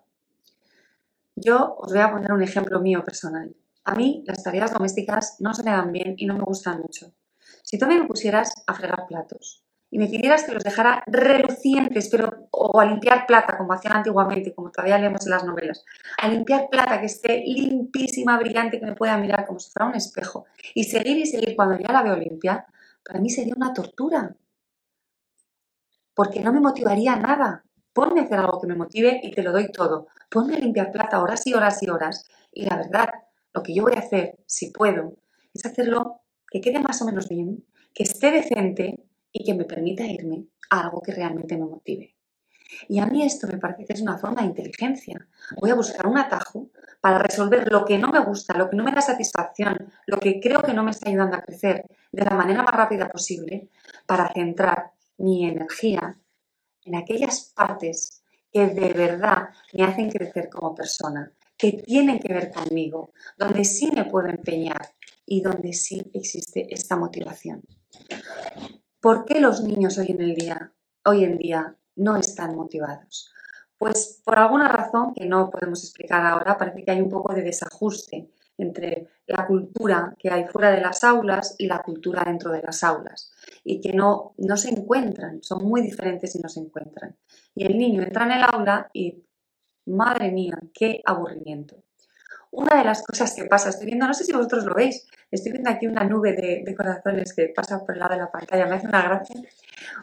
Yo 1.36 1.76
os 1.78 1.92
voy 1.92 2.02
a 2.02 2.12
poner 2.12 2.32
un 2.32 2.42
ejemplo 2.42 2.80
mío 2.80 3.04
personal. 3.04 3.56
A 3.84 3.94
mí 3.96 4.24
las 4.26 4.42
tareas 4.42 4.74
domésticas 4.74 5.36
no 5.40 5.54
se 5.54 5.64
me 5.64 5.72
dan 5.72 5.92
bien 5.92 6.16
y 6.18 6.26
no 6.26 6.36
me 6.36 6.44
gustan 6.44 6.82
mucho. 6.82 7.14
Si 7.62 7.78
tú 7.78 7.86
me 7.86 8.04
pusieras 8.06 8.52
a 8.66 8.74
fregar 8.74 9.06
platos 9.08 9.65
y 9.92 9.98
me 9.98 10.08
pidieras 10.08 10.44
que 10.44 10.52
los 10.52 10.64
dejara 10.64 11.04
relucientes, 11.08 12.10
pero 12.10 12.48
o 12.52 12.80
a 12.80 12.86
limpiar 12.86 13.26
plata, 13.26 13.58
como 13.58 13.74
hacían 13.74 13.98
antiguamente, 13.98 14.54
como 14.54 14.72
todavía 14.72 14.98
leemos 14.98 15.26
en 15.26 15.32
las 15.32 15.44
novelas, 15.44 15.86
a 16.18 16.28
limpiar 16.28 16.70
plata 16.70 17.00
que 17.00 17.06
esté 17.06 17.44
limpísima, 17.46 18.38
brillante, 18.38 18.80
que 18.80 18.86
me 18.86 18.96
pueda 18.96 19.18
mirar 19.18 19.46
como 19.46 19.60
si 19.60 19.72
fuera 19.72 19.90
un 19.90 19.96
espejo, 19.96 20.46
y 20.74 20.84
seguir 20.84 21.18
y 21.18 21.26
seguir 21.26 21.56
cuando 21.56 21.78
ya 21.78 21.94
la 21.94 22.04
veo 22.04 22.18
limpia, 22.18 22.66
para 23.06 23.20
mí 23.20 23.30
sería 23.30 23.54
una 23.56 23.74
tortura, 23.74 24.36
porque 26.16 26.40
no 26.40 26.52
me 26.52 26.62
motivaría 26.62 27.16
nada. 27.18 27.64
Ponme 27.94 28.22
a 28.22 28.24
hacer 28.24 28.40
algo 28.40 28.60
que 28.60 28.68
me 28.68 28.76
motive 28.76 29.20
y 29.22 29.32
te 29.32 29.44
lo 29.44 29.52
doy 29.52 29.72
todo. 29.72 30.08
Ponme 30.30 30.56
a 30.56 30.60
limpiar 30.60 30.92
plata 30.92 31.22
horas 31.22 31.46
y 31.46 31.54
horas 31.54 31.82
y 31.84 31.90
horas. 31.90 32.28
Y 32.52 32.66
la 32.66 32.78
verdad, 32.78 33.10
lo 33.54 33.62
que 33.62 33.74
yo 33.74 33.84
voy 33.84 33.94
a 33.96 34.00
hacer, 34.00 34.38
si 34.46 34.72
puedo, 34.72 35.14
es 35.54 35.66
hacerlo 35.66 36.22
que 36.50 36.62
quede 36.62 36.80
más 36.80 37.02
o 37.02 37.06
menos 37.06 37.30
bien, 37.30 37.66
que 37.94 38.04
esté 38.04 38.32
decente 38.32 39.06
y 39.38 39.44
que 39.44 39.54
me 39.54 39.66
permita 39.66 40.06
irme 40.06 40.46
a 40.70 40.80
algo 40.82 41.02
que 41.02 41.12
realmente 41.12 41.58
me 41.58 41.66
motive. 41.66 42.16
Y 42.88 43.00
a 43.00 43.06
mí 43.06 43.22
esto 43.22 43.48
me 43.48 43.58
parece 43.58 43.86
que 43.86 43.94
es 43.94 44.02
una 44.02 44.18
forma 44.18 44.42
de 44.42 44.48
inteligencia. 44.48 45.28
Voy 45.60 45.72
a 45.72 45.76
buscar 45.76 46.08
un 46.08 46.18
atajo 46.18 46.70
para 47.02 47.20
resolver 47.20 47.70
lo 47.70 47.84
que 47.84 47.98
no 47.98 48.10
me 48.10 48.24
gusta, 48.24 48.58
lo 48.58 48.70
que 48.70 48.78
no 48.78 48.84
me 48.84 48.92
da 48.92 49.02
satisfacción, 49.02 49.92
lo 50.08 50.20
que 50.20 50.40
creo 50.40 50.62
que 50.62 50.74
no 50.74 50.84
me 50.84 50.92
está 50.92 51.10
ayudando 51.10 51.36
a 51.36 51.42
crecer 51.42 51.86
de 52.12 52.24
la 52.24 52.32
manera 52.36 52.64
más 52.64 52.74
rápida 52.74 53.10
posible 53.10 53.70
para 54.06 54.32
centrar 54.34 54.92
mi 55.18 55.46
energía 55.46 56.18
en 56.86 56.96
aquellas 56.96 57.52
partes 57.54 58.24
que 58.52 58.68
de 58.68 58.94
verdad 58.94 59.50
me 59.74 59.84
hacen 59.84 60.10
crecer 60.10 60.50
como 60.50 60.74
persona, 60.74 61.30
que 61.58 61.74
tienen 61.74 62.20
que 62.20 62.34
ver 62.34 62.52
conmigo, 62.52 63.12
donde 63.38 63.66
sí 63.66 63.92
me 63.94 64.06
puedo 64.06 64.30
empeñar 64.30 64.94
y 65.26 65.42
donde 65.42 65.74
sí 65.74 66.10
existe 66.14 66.74
esta 66.74 66.96
motivación. 66.96 67.62
¿Por 69.06 69.24
qué 69.24 69.40
los 69.40 69.62
niños 69.62 70.00
hoy 70.00 70.08
en, 70.10 70.20
el 70.20 70.34
día, 70.34 70.74
hoy 71.06 71.26
en 71.26 71.38
día 71.38 71.76
no 71.96 72.18
están 72.18 72.56
motivados? 72.56 73.32
Pues 73.78 74.20
por 74.26 74.40
alguna 74.40 74.68
razón 74.68 75.14
que 75.14 75.28
no 75.28 75.52
podemos 75.52 75.84
explicar 75.84 76.26
ahora, 76.26 76.58
parece 76.58 76.84
que 76.84 76.90
hay 76.90 77.02
un 77.02 77.12
poco 77.12 77.32
de 77.32 77.44
desajuste 77.44 78.32
entre 78.58 79.08
la 79.28 79.46
cultura 79.46 80.16
que 80.18 80.32
hay 80.32 80.46
fuera 80.46 80.72
de 80.72 80.82
las 80.82 81.04
aulas 81.04 81.54
y 81.60 81.68
la 81.68 81.84
cultura 81.84 82.24
dentro 82.26 82.52
de 82.52 82.64
las 82.64 82.84
aulas 82.84 83.32
y 83.64 83.80
que 83.80 83.94
no, 83.94 84.34
no 84.40 84.58
se 84.58 84.70
encuentran, 84.72 85.44
son 85.44 85.64
muy 85.64 85.84
diferentes 85.84 86.36
y 86.36 86.40
no 86.40 86.50
se 86.50 86.62
encuentran. 86.62 87.16
Y 87.54 87.66
el 87.66 87.78
niño 87.78 88.02
entra 88.02 88.26
en 88.26 88.32
el 88.32 88.44
aula 88.44 88.90
y, 88.92 89.24
madre 89.86 90.32
mía, 90.32 90.58
qué 90.74 91.04
aburrimiento. 91.06 91.85
Una 92.56 92.78
de 92.78 92.86
las 92.86 93.04
cosas 93.04 93.34
que 93.34 93.44
pasa, 93.46 93.70
estoy 93.70 93.88
viendo, 93.88 94.08
no 94.08 94.14
sé 94.14 94.24
si 94.24 94.32
vosotros 94.32 94.64
lo 94.64 94.74
veis, 94.74 95.06
estoy 95.30 95.52
viendo 95.52 95.70
aquí 95.70 95.88
una 95.88 96.06
nube 96.06 96.32
de, 96.32 96.64
de 96.66 96.76
corazones 96.76 97.34
que 97.34 97.50
pasa 97.50 97.80
por 97.80 97.96
el 97.96 98.00
lado 98.00 98.14
de 98.14 98.22
la 98.22 98.32
pantalla, 98.32 98.66
me 98.66 98.76
hace 98.76 98.88
una 98.88 99.02
gracia. 99.02 99.42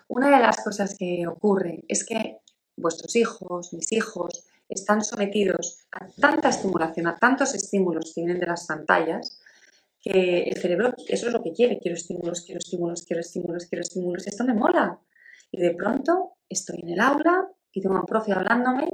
Una 0.09 0.31
de 0.31 0.43
las 0.43 0.63
cosas 0.63 0.95
que 0.99 1.27
ocurre 1.27 1.83
es 1.89 2.05
que 2.05 2.41
vuestros 2.77 3.17
hijos, 3.17 3.73
mis 3.73 3.91
hijos, 3.93 4.45
están 4.69 5.03
sometidos 5.03 5.79
a 5.93 6.07
tanta 6.21 6.51
estimulación, 6.51 7.07
a 7.07 7.17
tantos 7.17 7.55
estímulos 7.55 8.13
que 8.15 8.21
vienen 8.21 8.41
de 8.41 8.47
las 8.47 8.67
pantallas, 8.67 9.41
que 10.03 10.43
el 10.43 10.61
cerebro 10.61 10.95
eso 11.09 11.29
es 11.29 11.33
lo 11.33 11.43
que 11.43 11.53
quiere, 11.53 11.79
quiero 11.79 11.97
estímulos, 11.97 12.43
quiero 12.43 12.59
estímulos, 12.59 13.03
quiero 13.03 13.21
estímulos, 13.21 13.67
quiero 13.67 13.83
estímulos, 13.83 14.27
esto 14.27 14.45
me 14.45 14.53
mola. 14.53 14.99
Y 15.51 15.59
de 15.59 15.71
pronto 15.75 16.35
estoy 16.49 16.81
en 16.83 16.91
el 16.91 17.01
aula 17.01 17.49
y 17.73 17.81
tengo 17.81 17.97
a 17.97 18.01
un 18.01 18.07
profe 18.07 18.33
hablándome 18.33 18.91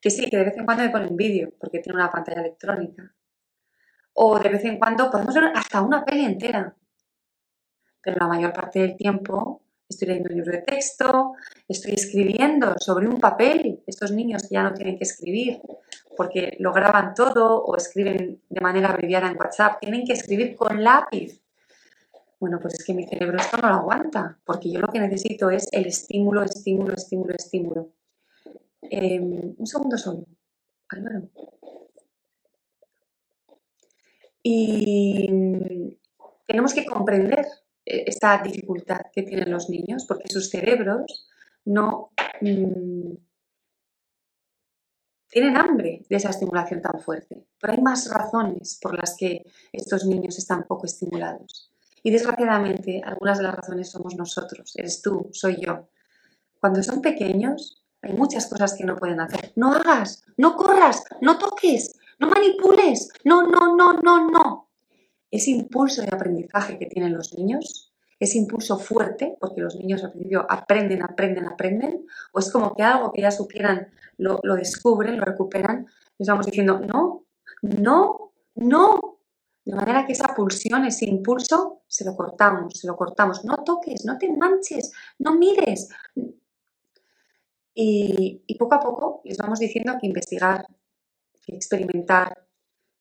que 0.00 0.10
sí, 0.10 0.28
que 0.30 0.36
de 0.36 0.44
vez 0.44 0.56
en 0.56 0.64
cuando 0.64 0.84
me 0.84 0.90
pone 0.90 1.06
un 1.06 1.16
vídeo 1.16 1.52
porque 1.58 1.80
tiene 1.80 1.98
una 1.98 2.10
pantalla 2.10 2.40
electrónica. 2.40 3.14
O 4.14 4.38
de 4.38 4.48
vez 4.48 4.64
en 4.64 4.78
cuando 4.78 5.10
podemos 5.10 5.34
ver 5.34 5.52
hasta 5.54 5.80
una 5.82 6.04
peli 6.04 6.24
entera. 6.24 6.74
Pero 8.02 8.16
la 8.20 8.28
mayor 8.28 8.52
parte 8.52 8.80
del 8.80 8.96
tiempo 8.96 9.62
estoy 9.88 10.08
leyendo 10.08 10.30
un 10.30 10.36
libro 10.36 10.52
de 10.52 10.62
texto, 10.62 11.32
estoy 11.66 11.92
escribiendo 11.94 12.74
sobre 12.78 13.08
un 13.08 13.18
papel. 13.18 13.82
Estos 13.86 14.12
niños 14.12 14.48
ya 14.50 14.62
no 14.62 14.74
tienen 14.74 14.98
que 14.98 15.04
escribir 15.04 15.60
porque 16.16 16.56
lo 16.58 16.72
graban 16.72 17.14
todo 17.14 17.62
o 17.62 17.76
escriben 17.76 18.42
de 18.48 18.60
manera 18.60 18.90
abreviada 18.90 19.30
en 19.30 19.38
WhatsApp, 19.38 19.80
tienen 19.80 20.04
que 20.04 20.14
escribir 20.14 20.56
con 20.56 20.82
lápiz. 20.82 21.40
Bueno, 22.40 22.58
pues 22.60 22.74
es 22.74 22.84
que 22.84 22.92
mi 22.92 23.06
cerebro 23.06 23.38
esto 23.38 23.56
no 23.56 23.68
lo 23.68 23.74
aguanta, 23.74 24.38
porque 24.44 24.70
yo 24.70 24.80
lo 24.80 24.88
que 24.88 24.98
necesito 24.98 25.50
es 25.50 25.68
el 25.72 25.86
estímulo, 25.86 26.42
estímulo, 26.42 26.94
estímulo, 26.94 27.34
estímulo. 27.34 27.92
Em, 28.82 29.54
un 29.58 29.66
segundo 29.66 29.98
solo, 29.98 30.26
Álvaro. 30.88 31.28
Y 34.42 35.98
tenemos 36.46 36.72
que 36.72 36.86
comprender 36.86 37.46
eh, 37.84 38.04
esta 38.06 38.40
dificultad 38.42 39.00
que 39.12 39.22
tienen 39.22 39.50
los 39.50 39.68
niños 39.68 40.04
porque 40.06 40.28
sus 40.28 40.48
cerebros 40.48 41.28
no 41.64 42.12
mm, 42.40 43.14
tienen 45.28 45.56
hambre 45.56 46.06
de 46.08 46.16
esa 46.16 46.30
estimulación 46.30 46.80
tan 46.80 47.00
fuerte. 47.00 47.46
Pero 47.60 47.72
hay 47.72 47.80
más 47.80 48.10
razones 48.10 48.78
por 48.80 48.96
las 48.96 49.16
que 49.16 49.44
estos 49.72 50.06
niños 50.06 50.38
están 50.38 50.64
poco 50.64 50.86
estimulados. 50.86 51.72
Y 52.02 52.10
desgraciadamente, 52.10 53.02
algunas 53.04 53.38
de 53.38 53.44
las 53.44 53.54
razones 53.54 53.90
somos 53.90 54.14
nosotros, 54.16 54.72
eres 54.76 55.02
tú, 55.02 55.28
soy 55.32 55.56
yo. 55.60 55.88
Cuando 56.60 56.82
son 56.82 57.02
pequeños, 57.02 57.84
hay 58.02 58.12
muchas 58.12 58.46
cosas 58.46 58.74
que 58.74 58.84
no 58.84 58.96
pueden 58.96 59.20
hacer. 59.20 59.52
No 59.56 59.72
hagas, 59.72 60.22
no 60.36 60.56
corras, 60.56 61.04
no 61.20 61.38
toques, 61.38 61.98
no 62.18 62.28
manipules, 62.28 63.08
no, 63.24 63.42
no, 63.42 63.76
no, 63.76 63.92
no, 63.94 64.30
no 64.30 64.68
ese 65.30 65.50
impulso 65.50 66.02
de 66.02 66.08
aprendizaje 66.12 66.78
que 66.78 66.86
tienen 66.86 67.14
los 67.14 67.34
niños, 67.34 67.92
ese 68.18 68.38
impulso 68.38 68.78
fuerte, 68.78 69.36
porque 69.40 69.60
los 69.60 69.76
niños 69.76 70.02
al 70.02 70.12
principio 70.12 70.46
aprenden, 70.48 71.02
aprenden, 71.02 71.46
aprenden, 71.46 72.06
o 72.32 72.38
es 72.38 72.50
como 72.50 72.74
que 72.74 72.82
algo 72.82 73.12
que 73.12 73.22
ya 73.22 73.30
supieran 73.30 73.88
lo, 74.16 74.40
descubren, 74.56 75.18
lo 75.18 75.24
recuperan, 75.24 75.86
les 76.18 76.28
vamos 76.28 76.46
diciendo, 76.46 76.80
no, 76.80 77.24
no, 77.62 78.32
no. 78.56 79.00
De 79.64 79.74
manera 79.74 80.06
que 80.06 80.14
esa 80.14 80.34
pulsión, 80.34 80.86
ese 80.86 81.04
impulso, 81.04 81.82
se 81.86 82.04
lo 82.04 82.16
cortamos, 82.16 82.80
se 82.80 82.86
lo 82.86 82.96
cortamos. 82.96 83.44
No 83.44 83.58
toques, 83.58 84.04
no 84.06 84.16
te 84.16 84.32
manches, 84.34 84.92
no 85.18 85.34
mires. 85.34 85.90
Y, 87.80 88.56
poco 88.58 88.74
a 88.74 88.80
poco 88.80 89.20
les 89.24 89.38
vamos 89.38 89.60
diciendo 89.60 89.94
que 90.00 90.08
investigar, 90.08 90.66
que 91.46 91.54
experimentar, 91.54 92.44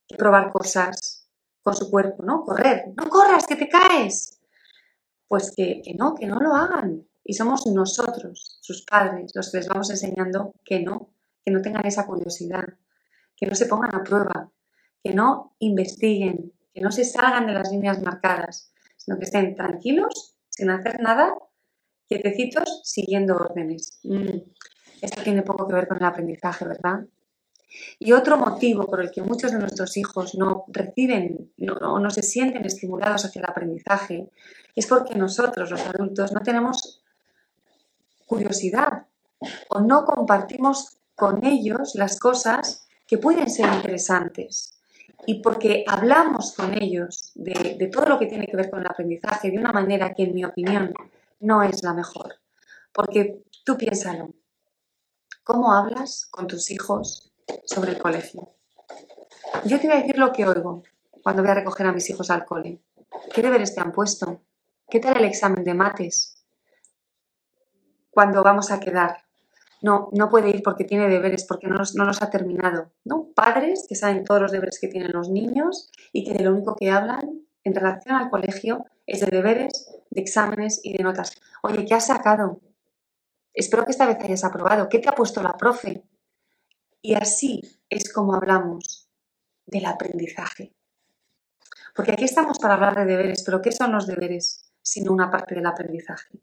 que 0.08 0.16
probar 0.16 0.52
cosas, 0.52 1.28
con 1.64 1.76
su 1.76 1.90
cuerpo, 1.90 2.22
¿no? 2.22 2.44
Correr, 2.44 2.94
no 2.96 3.10
corras, 3.10 3.48
que 3.48 3.56
te 3.56 3.68
caes. 3.68 4.40
Pues 5.28 5.52
que, 5.56 5.82
no, 5.98 6.14
que 6.14 6.28
no 6.28 6.40
lo 6.40 6.54
hagan. 6.54 7.08
Y 7.24 7.34
somos 7.34 7.66
nosotros, 7.66 8.60
sus 8.62 8.86
padres, 8.86 9.32
los 9.34 9.52
que 9.52 9.58
les 9.58 9.68
vamos 9.68 9.90
enseñando 9.90 10.54
que 10.64 10.80
no, 10.82 11.12
que 11.44 11.52
no 11.52 11.60
tengan 11.64 11.88
esa 11.88 12.06
curiosidad, 12.06 12.66
que 13.36 13.48
no 13.48 13.56
se 13.56 13.66
pongan 13.66 13.96
a 13.96 14.04
prueba, 14.04 14.52
que 15.04 15.16
no 15.16 15.56
investiguen, 15.58 16.54
que 16.72 16.82
no 16.82 16.92
se 16.92 17.04
salgan 17.04 17.48
de 17.48 17.54
las 17.54 17.72
líneas 17.72 18.00
marcadas, 18.04 18.72
sino 18.96 19.18
que 19.18 19.26
estén 19.26 19.56
tranquilos, 19.56 20.38
sin 20.50 20.70
hacer 20.70 21.00
nada, 21.00 21.34
quietecitos, 22.08 22.82
siguiendo 22.84 23.36
órdenes. 23.36 24.00
Mm, 24.04 24.40
esto 25.02 25.22
tiene 25.24 25.44
poco 25.44 25.68
que 25.68 25.74
ver 25.74 25.88
con 25.88 25.98
el 25.98 26.06
aprendizaje, 26.06 26.66
¿verdad? 26.66 27.06
Y 28.00 28.14
otro 28.14 28.38
motivo 28.38 28.86
por 28.86 29.02
el 29.02 29.12
que 29.12 29.22
muchos 29.22 29.52
de 29.52 29.60
nuestros 29.60 29.98
hijos 29.98 30.36
no 30.36 30.66
reciben 30.70 31.52
o 31.84 32.00
no, 32.00 32.10
se 32.10 32.24
sienten 32.24 32.66
estimulados 32.66 33.26
hacia 33.26 33.40
el 33.40 33.50
aprendizaje 33.50 34.30
es 34.76 34.88
porque 34.88 35.16
nosotros, 35.16 35.70
los 35.70 35.82
adultos, 35.82 36.32
no 36.32 36.42
tenemos 36.42 37.04
curiosidad 38.26 39.06
o 39.70 39.82
no 39.82 40.06
compartimos 40.06 40.98
con 41.16 41.46
ellos 41.46 41.96
las 41.96 42.20
cosas 42.20 42.88
que 43.06 43.18
pueden 43.18 43.50
ser 43.50 43.72
interesantes. 43.74 44.74
Y 45.26 45.42
porque 45.42 45.84
hablamos 45.88 46.54
con 46.54 46.74
ellos 46.82 47.32
de, 47.36 47.76
de 47.78 47.88
todo 47.88 48.06
lo 48.06 48.20
que 48.20 48.28
tiene 48.28 48.48
que 48.48 48.56
ver 48.56 48.70
con 48.70 48.80
el 48.80 48.88
aprendizaje 48.88 49.52
de 49.52 49.58
una 49.58 49.74
manera 49.74 50.14
que, 50.14 50.24
en 50.24 50.34
mi 50.34 50.46
opinión, 50.46 50.94
no 51.40 51.64
es 51.64 51.84
la 51.84 51.94
mejor. 51.94 52.36
Porque 52.92 53.44
tú 53.64 53.78
piénsalo, 53.78 54.34
¿cómo 55.44 55.74
hablas 55.74 56.26
con 56.26 56.48
tus 56.48 56.72
hijos 56.72 57.28
sobre 57.66 57.92
el 57.92 57.98
colegio. 57.98 58.54
Yo 59.66 59.80
te 59.80 59.88
voy 59.88 59.98
a 59.98 60.02
decir 60.02 60.18
lo 60.18 60.32
que 60.32 60.46
oigo 60.46 60.84
cuando 61.24 61.42
voy 61.42 61.52
a 61.52 61.56
recoger 61.56 61.88
a 61.88 61.92
mis 61.92 62.10
hijos 62.10 62.30
al 62.30 62.46
cole. 62.46 62.82
¿Qué 63.34 63.42
deberes 63.42 63.74
te 63.74 63.82
han 63.82 63.92
puesto? 63.92 64.42
¿Qué 64.90 65.00
tal 65.00 65.18
el 65.18 65.26
examen 65.26 65.64
de 65.64 65.74
mates? 65.74 66.44
Cuando 68.12 68.44
vamos 68.44 68.72
a 68.72 68.80
quedar. 68.80 69.24
No, 69.82 70.10
no 70.12 70.30
puede 70.30 70.50
ir 70.50 70.64
porque 70.64 70.86
tiene 70.86 71.08
deberes, 71.08 71.46
porque 71.46 71.68
no 71.68 71.78
los, 71.78 71.96
no 71.96 72.06
los 72.06 72.22
ha 72.22 72.30
terminado. 72.30 72.92
¿no? 73.06 73.28
Padres 73.36 73.86
que 73.88 73.96
saben 73.96 74.24
todos 74.24 74.42
los 74.42 74.52
deberes 74.52 74.80
que 74.80 74.88
tienen 74.88 75.12
los 75.12 75.30
niños 75.30 75.92
y 76.12 76.24
que 76.26 76.34
de 76.34 76.44
lo 76.44 76.52
único 76.52 76.76
que 76.76 76.90
hablan 76.90 77.42
en 77.64 77.76
relación 77.76 78.16
al 78.16 78.30
colegio 78.30 78.86
es 79.06 79.20
de 79.20 79.28
deberes, 79.28 79.92
de 80.18 80.24
exámenes 80.24 80.82
y 80.84 80.98
de 80.98 81.04
notas. 81.04 81.40
Oye, 81.62 81.86
¿qué 81.86 81.94
has 81.94 82.08
sacado? 82.08 82.60
Espero 83.54 83.86
que 83.86 83.92
esta 83.92 84.08
vez 84.08 84.18
hayas 84.20 84.44
aprobado. 84.44 84.90
¿Qué 84.90 85.00
te 85.00 85.10
ha 85.10 85.14
puesto 85.14 85.42
la 85.42 85.56
profe? 85.56 86.04
Y 87.02 87.14
así 87.14 87.62
es 87.90 88.12
como 88.12 88.34
hablamos 88.34 89.10
del 89.66 89.86
aprendizaje. 89.86 90.74
Porque 91.96 92.12
aquí 92.12 92.26
estamos 92.26 92.60
para 92.60 92.74
hablar 92.74 92.96
de 92.96 93.06
deberes, 93.06 93.44
pero 93.44 93.62
¿qué 93.62 93.72
son 93.72 93.92
los 93.92 94.08
deberes? 94.08 94.68
sino 94.88 95.12
una 95.12 95.30
parte 95.30 95.54
del 95.54 95.66
aprendizaje. 95.66 96.40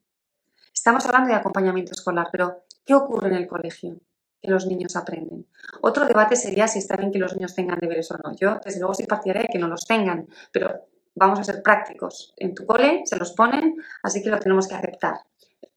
Estamos 0.72 1.06
hablando 1.06 1.30
de 1.30 1.36
acompañamiento 1.36 1.92
escolar, 1.92 2.28
pero 2.30 2.64
¿qué 2.84 2.94
ocurre 2.94 3.28
en 3.28 3.36
el 3.36 3.46
colegio? 3.46 3.96
Que 4.42 4.50
los 4.50 4.66
niños 4.66 4.96
aprenden. 4.96 5.46
Otro 5.80 6.04
debate 6.04 6.36
sería 6.36 6.68
si 6.68 6.78
está 6.78 6.96
bien 6.96 7.10
que 7.10 7.18
los 7.18 7.34
niños 7.34 7.54
tengan 7.54 7.78
deberes 7.80 8.10
o 8.10 8.18
no. 8.18 8.36
Yo, 8.36 8.60
desde 8.62 8.80
luego, 8.80 8.92
sí 8.92 9.06
partidaria 9.06 9.42
de 9.42 9.48
que 9.48 9.58
no 9.58 9.68
los 9.68 9.86
tengan, 9.86 10.28
pero 10.52 10.88
vamos 11.14 11.38
a 11.40 11.44
ser 11.44 11.62
prácticos. 11.62 12.34
En 12.36 12.54
tu 12.54 12.66
cole 12.66 13.02
se 13.04 13.16
los 13.16 13.32
ponen, 13.32 13.76
así 14.02 14.22
que 14.22 14.30
lo 14.30 14.38
tenemos 14.38 14.68
que 14.68 14.74
aceptar. 14.74 15.20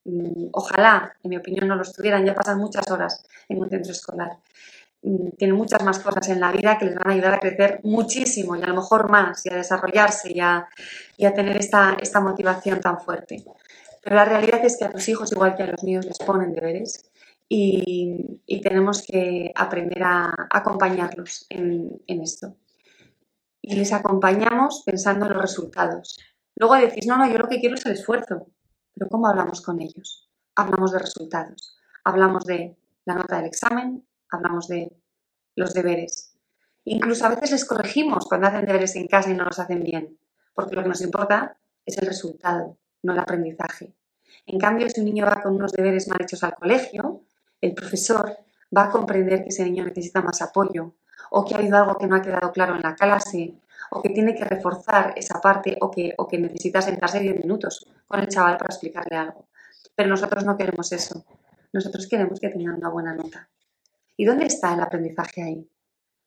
Mm, 0.05 0.49
ojalá, 0.53 1.15
en 1.23 1.29
mi 1.29 1.37
opinión, 1.37 1.67
no 1.67 1.75
los 1.75 1.93
tuvieran. 1.93 2.25
Ya 2.25 2.33
pasan 2.33 2.57
muchas 2.57 2.89
horas 2.89 3.23
en 3.49 3.59
un 3.59 3.69
centro 3.69 3.91
escolar. 3.91 4.37
Mm, 5.03 5.29
tienen 5.37 5.55
muchas 5.55 5.83
más 5.83 5.99
cosas 5.99 6.27
en 6.29 6.39
la 6.39 6.51
vida 6.51 6.77
que 6.77 6.85
les 6.85 6.95
van 6.95 7.09
a 7.09 7.13
ayudar 7.13 7.35
a 7.35 7.39
crecer 7.39 7.79
muchísimo 7.83 8.55
y 8.55 8.63
a 8.63 8.67
lo 8.67 8.75
mejor 8.75 9.09
más 9.09 9.45
y 9.45 9.49
a 9.49 9.55
desarrollarse 9.57 10.31
y 10.33 10.39
a, 10.39 10.67
tener 11.35 11.57
esta, 11.57 11.97
motivación 12.21 12.81
tan 12.81 12.99
fuerte. 12.99 13.43
Pero 14.03 14.15
la 14.15 14.25
realidad 14.25 14.63
es 14.65 14.77
que 14.77 14.85
a 14.85 14.91
tus 14.91 15.07
hijos, 15.09 15.31
igual 15.31 15.55
que 15.55 15.63
a 15.63 15.67
los 15.67 15.83
míos, 15.83 16.05
les 16.05 16.17
ponen 16.19 16.53
deberes 16.53 17.09
y, 17.49 18.41
tenemos 18.63 19.01
que 19.03 19.51
aprender 19.55 20.03
a 20.03 20.33
acompañarlos 20.49 21.45
en 21.49 22.01
esto 22.07 22.55
y 23.67 23.75
les 23.75 23.91
acompañamos 23.91 24.83
pensando 24.85 25.25
en 25.25 25.33
los 25.33 25.41
resultados. 25.41 26.17
Luego 26.55 26.75
decís, 26.75 27.05
no, 27.05 27.17
no, 27.17 27.29
yo 27.29 27.37
lo 27.37 27.49
que 27.49 27.59
quiero 27.59 27.75
es 27.75 27.85
el 27.85 27.91
esfuerzo. 27.91 28.47
Pero 28.93 29.09
¿cómo 29.09 29.27
hablamos 29.27 29.61
con 29.61 29.81
ellos? 29.81 30.29
Hablamos 30.55 30.93
de 30.93 30.99
resultados. 30.99 31.77
Hablamos 32.05 32.45
de 32.45 32.77
la 33.03 33.15
nota 33.15 33.35
del 33.35 33.47
examen, 33.47 34.07
hablamos 34.29 34.69
de 34.69 34.95
los 35.55 35.73
deberes. 35.73 36.37
Incluso 36.85 37.25
a 37.25 37.29
veces 37.29 37.51
les 37.51 37.65
corregimos 37.65 38.25
cuando 38.25 38.47
hacen 38.47 38.65
deberes 38.65 38.95
en 38.95 39.07
casa 39.07 39.31
y 39.31 39.33
no 39.33 39.43
los 39.43 39.59
hacen 39.59 39.83
bien, 39.83 40.17
porque 40.53 40.75
lo 40.77 40.83
que 40.83 40.89
nos 40.89 41.01
importa 41.01 41.57
es 41.85 41.97
el 41.97 42.07
resultado, 42.07 42.77
no 43.03 43.11
el 43.11 43.19
aprendizaje. 43.19 43.93
En 44.45 44.59
cambio, 44.59 44.89
si 44.89 45.01
un 45.01 45.07
niño 45.07 45.25
va 45.25 45.41
con 45.41 45.55
unos 45.55 45.73
deberes 45.73 46.07
mal 46.07 46.21
hechos 46.21 46.41
al 46.45 46.55
colegio, 46.55 47.25
el 47.59 47.73
profesor 47.73 48.37
va 48.75 48.85
a 48.85 48.89
comprender 48.89 49.43
que 49.43 49.49
ese 49.49 49.65
niño 49.65 49.83
necesita 49.83 50.21
más 50.21 50.41
apoyo, 50.41 50.95
o 51.31 51.45
que 51.45 51.55
ha 51.55 51.57
habido 51.57 51.77
algo 51.77 51.97
que 51.97 52.07
no 52.07 52.15
ha 52.15 52.21
quedado 52.21 52.51
claro 52.51 52.75
en 52.75 52.81
la 52.81 52.95
clase, 52.95 53.55
o 53.91 54.01
que 54.01 54.09
tiene 54.09 54.35
que 54.35 54.45
reforzar 54.45 55.13
esa 55.15 55.39
parte, 55.39 55.77
o 55.81 55.89
que, 55.89 56.13
o 56.17 56.27
que 56.27 56.37
necesita 56.37 56.81
sentarse 56.81 57.19
10 57.19 57.37
minutos 57.37 57.85
con 58.07 58.19
el 58.19 58.27
chaval 58.27 58.57
para 58.57 58.73
explicarle 58.73 59.17
algo. 59.17 59.47
Pero 59.95 60.09
nosotros 60.09 60.43
no 60.45 60.57
queremos 60.57 60.91
eso. 60.91 61.25
Nosotros 61.73 62.07
queremos 62.07 62.39
que 62.39 62.49
tengan 62.49 62.75
una 62.75 62.89
buena 62.89 63.13
nota. 63.13 63.49
¿Y 64.15 64.25
dónde 64.25 64.45
está 64.45 64.73
el 64.73 64.81
aprendizaje 64.81 65.43
ahí? 65.43 65.69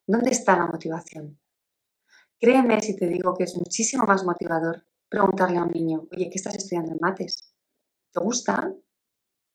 ¿Dónde 0.06 0.30
está 0.30 0.56
la 0.56 0.66
motivación? 0.66 1.38
Créeme 2.38 2.80
si 2.80 2.96
te 2.96 3.06
digo 3.06 3.34
que 3.34 3.44
es 3.44 3.56
muchísimo 3.56 4.04
más 4.04 4.24
motivador 4.24 4.84
preguntarle 5.08 5.58
a 5.58 5.64
un 5.64 5.72
niño, 5.72 6.06
oye, 6.12 6.30
¿qué 6.30 6.36
estás 6.38 6.54
estudiando 6.54 6.92
en 6.92 6.98
mates? 7.00 7.52
¿Te 8.12 8.20
gusta? 8.20 8.72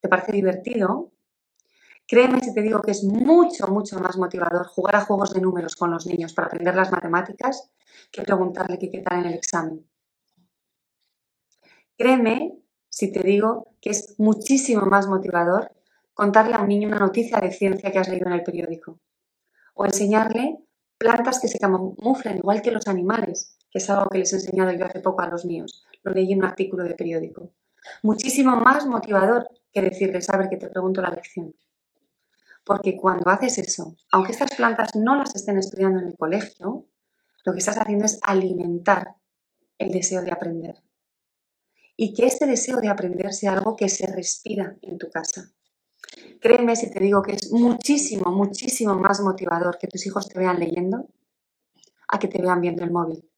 ¿Te 0.02 0.10
parece 0.10 0.34
divertido? 0.34 1.12
Créeme 2.08 2.40
si 2.42 2.54
te 2.54 2.62
digo 2.62 2.82
que 2.82 2.92
es 2.92 3.04
mucho, 3.04 3.68
mucho 3.68 4.00
más 4.00 4.18
motivador 4.18 4.68
jugar 4.68 4.96
a 4.98 5.06
juegos 5.06 5.34
de 5.34 5.42
números 5.42 5.76
con 5.76 5.90
los 5.90 6.06
niños 6.06 6.34
para 6.34 6.48
aprender 6.48 6.76
las 6.76 6.92
matemáticas 6.92 7.72
que 8.12 8.22
preguntarle 8.22 8.78
qué 8.78 9.00
tal 9.00 9.22
en 9.22 9.26
el 9.26 9.34
examen. 9.34 9.90
Créeme 11.98 12.60
si 12.90 13.12
te 13.12 13.24
digo 13.24 13.76
que 13.82 13.90
es 13.90 14.16
muchísimo 14.20 14.86
más 14.86 15.08
motivador 15.08 15.72
contarle 16.14 16.54
a 16.54 16.62
un 16.62 16.68
niño 16.68 16.88
una 16.88 17.00
noticia 17.00 17.40
de 17.40 17.52
ciencia 17.52 17.92
que 17.92 18.00
has 18.00 18.08
leído 18.08 18.28
en 18.28 18.34
el 18.34 18.44
periódico 18.44 19.00
o 19.74 19.86
enseñarle 19.86 20.60
plantas 20.98 21.40
que 21.40 21.48
se 21.48 21.60
camuflan 21.60 22.38
igual 22.38 22.62
que 22.62 22.72
los 22.72 22.88
animales, 22.88 23.58
que 23.70 23.80
es 23.80 23.90
algo 23.90 24.10
que 24.10 24.20
les 24.20 24.32
he 24.32 24.38
enseñado 24.38 24.72
yo 24.72 24.86
hace 24.86 25.00
poco 25.00 25.22
a 25.22 25.28
los 25.28 25.44
míos. 25.44 25.86
Lo 26.04 26.14
leí 26.14 26.32
en 26.32 26.40
un 26.40 26.46
artículo 26.46 26.84
de 26.84 26.94
periódico. 26.94 27.52
Muchísimo 28.04 28.56
más 28.58 28.86
motivador 28.86 29.50
que 29.74 29.82
decirle, 29.82 30.22
saber 30.22 30.50
que 30.50 30.58
te 30.58 30.70
pregunto 30.70 31.02
la 31.02 31.10
lección. 31.10 31.54
Porque 32.66 32.98
cuando 32.98 33.30
haces 33.30 33.60
eso, 33.60 33.96
aunque 34.12 34.32
estas 34.32 34.56
plantas 34.56 34.96
no 34.96 35.16
las 35.16 35.36
estén 35.36 35.58
estudiando 35.58 36.00
en 36.00 36.08
el 36.08 36.18
colegio, 36.18 36.88
lo 37.46 37.54
que 37.54 37.60
estás 37.60 37.78
haciendo 37.78 38.06
es 38.06 38.20
alimentar 38.24 39.16
el 39.78 39.92
deseo 39.92 40.24
de 40.24 40.32
aprender. 40.32 40.82
Y 41.96 42.14
que 42.14 42.26
este 42.26 42.48
deseo 42.48 42.82
de 42.82 42.90
aprender 42.90 43.34
sea 43.34 43.54
algo 43.54 43.76
que 43.76 43.88
se 43.88 44.08
respira 44.08 44.76
en 44.82 44.98
tu 44.98 45.10
casa. 45.10 45.52
Créeme 46.42 46.76
si 46.76 46.90
te 46.90 47.00
digo 47.00 47.22
que 47.22 47.34
es 47.34 47.52
muchísimo, 47.52 48.32
muchísimo 48.32 48.96
más 48.96 49.22
motivador 49.22 49.78
que 49.78 49.88
tus 49.88 50.06
hijos 50.06 50.28
te 50.28 50.40
vean 50.40 50.60
leyendo 50.60 51.08
a 52.08 52.20
que 52.20 52.28
te 52.28 52.42
vean 52.42 52.62
viendo 52.62 52.84
el 52.84 52.92
móvil. 52.92 53.30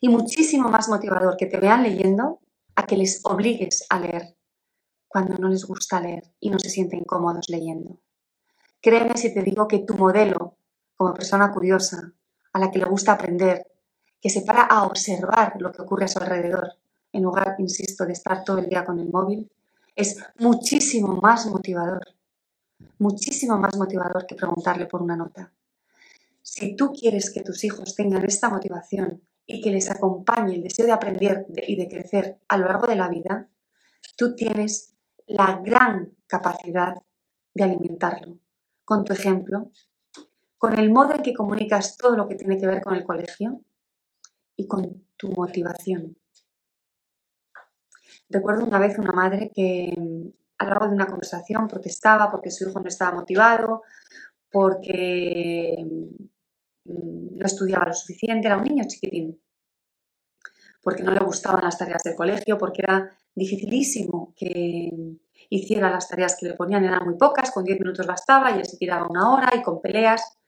Y 0.00 0.08
muchísimo 0.08 0.68
más 0.68 0.88
motivador 0.88 1.36
que 1.36 1.46
te 1.46 1.58
vean 1.58 1.82
leyendo 1.82 2.40
a 2.76 2.86
que 2.86 2.96
les 2.96 3.20
obligues 3.24 3.84
a 3.90 3.98
leer 3.98 4.36
cuando 5.08 5.36
no 5.38 5.48
les 5.48 5.64
gusta 5.64 6.00
leer 6.00 6.24
y 6.40 6.50
no 6.50 6.58
se 6.58 6.70
sienten 6.70 7.04
cómodos 7.04 7.48
leyendo. 7.48 8.00
Créeme 8.84 9.16
si 9.16 9.32
te 9.32 9.40
digo 9.40 9.66
que 9.66 9.78
tu 9.78 9.94
modelo, 9.94 10.58
como 10.94 11.14
persona 11.14 11.50
curiosa, 11.50 12.12
a 12.52 12.58
la 12.58 12.70
que 12.70 12.78
le 12.78 12.84
gusta 12.84 13.12
aprender, 13.12 13.66
que 14.20 14.28
se 14.28 14.42
para 14.42 14.64
a 14.64 14.82
observar 14.82 15.54
lo 15.58 15.72
que 15.72 15.80
ocurre 15.80 16.04
a 16.04 16.08
su 16.08 16.18
alrededor, 16.18 16.74
en 17.10 17.22
lugar, 17.22 17.56
insisto, 17.60 18.04
de 18.04 18.12
estar 18.12 18.44
todo 18.44 18.58
el 18.58 18.68
día 18.68 18.84
con 18.84 18.98
el 18.98 19.08
móvil, 19.08 19.50
es 19.96 20.22
muchísimo 20.38 21.16
más 21.16 21.46
motivador, 21.46 22.02
muchísimo 22.98 23.56
más 23.56 23.74
motivador 23.74 24.26
que 24.26 24.34
preguntarle 24.34 24.84
por 24.84 25.00
una 25.00 25.16
nota. 25.16 25.50
Si 26.42 26.76
tú 26.76 26.92
quieres 26.92 27.30
que 27.30 27.40
tus 27.40 27.64
hijos 27.64 27.94
tengan 27.94 28.26
esta 28.26 28.50
motivación 28.50 29.22
y 29.46 29.62
que 29.62 29.70
les 29.70 29.90
acompañe 29.90 30.56
el 30.56 30.62
deseo 30.62 30.84
de 30.84 30.92
aprender 30.92 31.46
y 31.66 31.76
de 31.76 31.88
crecer 31.88 32.36
a 32.48 32.58
lo 32.58 32.66
largo 32.66 32.86
de 32.86 32.96
la 32.96 33.08
vida, 33.08 33.48
tú 34.14 34.34
tienes 34.34 34.92
la 35.26 35.62
gran 35.64 36.12
capacidad 36.26 36.96
de 37.54 37.64
alimentarlo 37.64 38.43
con 38.84 39.04
tu 39.04 39.12
ejemplo, 39.12 39.70
con 40.58 40.78
el 40.78 40.90
modo 40.90 41.14
en 41.14 41.22
que 41.22 41.34
comunicas 41.34 41.96
todo 41.96 42.16
lo 42.16 42.28
que 42.28 42.36
tiene 42.36 42.58
que 42.58 42.66
ver 42.66 42.82
con 42.82 42.94
el 42.94 43.04
colegio 43.04 43.60
y 44.56 44.66
con 44.66 45.06
tu 45.16 45.30
motivación. 45.32 46.16
Recuerdo 48.28 48.64
una 48.64 48.78
vez 48.78 48.98
una 48.98 49.12
madre 49.12 49.50
que 49.54 49.94
mm, 49.96 50.28
a 50.58 50.64
lo 50.64 50.70
largo 50.70 50.88
de 50.88 50.94
una 50.94 51.06
conversación 51.06 51.68
protestaba 51.68 52.30
porque 52.30 52.50
su 52.50 52.68
hijo 52.68 52.80
no 52.80 52.88
estaba 52.88 53.16
motivado, 53.16 53.82
porque 54.50 55.76
mm, 55.84 57.36
no 57.38 57.46
estudiaba 57.46 57.86
lo 57.86 57.94
suficiente, 57.94 58.46
era 58.46 58.56
un 58.56 58.64
niño 58.64 58.84
chiquitín, 58.86 59.40
porque 60.82 61.02
no 61.02 61.12
le 61.12 61.20
gustaban 61.20 61.64
las 61.64 61.78
tareas 61.78 62.02
del 62.02 62.14
colegio, 62.14 62.58
porque 62.58 62.82
era 62.82 63.10
dificilísimo 63.34 64.32
que 64.36 64.90
hiciera 65.56 65.90
las 65.90 66.08
tareas 66.08 66.36
que 66.38 66.46
le 66.46 66.54
ponían, 66.54 66.84
eran 66.84 67.04
muy 67.04 67.16
pocas, 67.16 67.50
con 67.50 67.64
10 67.64 67.80
minutos 67.80 68.06
bastaba 68.06 68.50
y 68.50 68.58
él 68.58 68.66
se 68.66 68.76
tiraba 68.76 69.06
una 69.08 69.32
hora 69.32 69.50
y 69.54 69.62
con 69.62 69.80
peleas. 69.80 70.38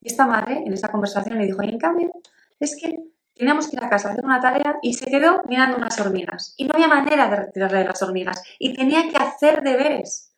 Y 0.00 0.08
esta 0.08 0.26
madre 0.26 0.62
en 0.64 0.72
esa 0.72 0.90
conversación 0.90 1.38
le 1.38 1.46
dijo, 1.46 1.62
y 1.62 1.68
en 1.68 1.78
cambio, 1.78 2.10
es 2.58 2.76
que 2.76 2.98
teníamos 3.34 3.68
que 3.68 3.76
ir 3.76 3.84
a 3.84 3.88
casa 3.88 4.08
a 4.08 4.12
hacer 4.12 4.24
una 4.24 4.40
tarea 4.40 4.76
y 4.82 4.94
se 4.94 5.06
quedó 5.06 5.42
mirando 5.48 5.76
unas 5.76 5.98
hormigas. 6.00 6.54
Y 6.56 6.64
no 6.64 6.72
había 6.74 6.88
manera 6.88 7.28
de 7.28 7.36
retirarle 7.36 7.78
de 7.78 7.84
las 7.84 8.02
hormigas. 8.02 8.42
Y 8.58 8.74
tenía 8.74 9.08
que 9.10 9.16
hacer 9.16 9.62
deberes. 9.62 10.34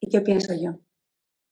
¿Y 0.00 0.08
qué 0.08 0.20
pienso 0.20 0.54
yo? 0.54 0.78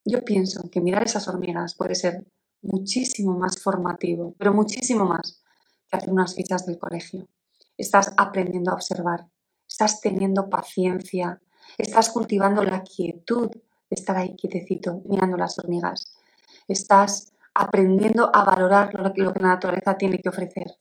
Yo 0.05 0.25
pienso 0.25 0.71
que 0.71 0.81
mirar 0.81 1.05
esas 1.05 1.27
hormigas 1.27 1.75
puede 1.75 1.97
ser 1.97 2.25
muchísimo 2.63 3.37
más 3.39 3.61
formativo, 3.61 4.35
pero 4.39 4.53
muchísimo 4.53 5.05
más 5.05 5.43
que 5.89 5.97
hacer 5.97 6.11
unas 6.11 6.35
fichas 6.35 6.67
del 6.67 6.79
colegio. 6.79 7.29
Estás 7.77 8.13
aprendiendo 8.17 8.71
a 8.71 8.75
observar, 8.75 9.27
estás 9.69 10.01
teniendo 10.01 10.49
paciencia, 10.49 11.41
estás 11.79 12.11
cultivando 12.11 12.63
la 12.63 12.83
quietud 12.83 13.51
de 13.51 13.61
estar 13.95 14.17
ahí 14.17 14.35
quietecito 14.37 15.03
mirando 15.07 15.37
las 15.37 15.59
hormigas, 15.59 16.17
estás 16.69 17.33
aprendiendo 17.55 18.31
a 18.35 18.45
valorar 18.45 18.95
lo 18.95 19.13
que, 19.13 19.23
lo 19.23 19.33
que 19.33 19.41
la 19.41 19.49
naturaleza 19.49 19.97
tiene 19.97 20.19
que 20.19 20.29
ofrecer. 20.29 20.77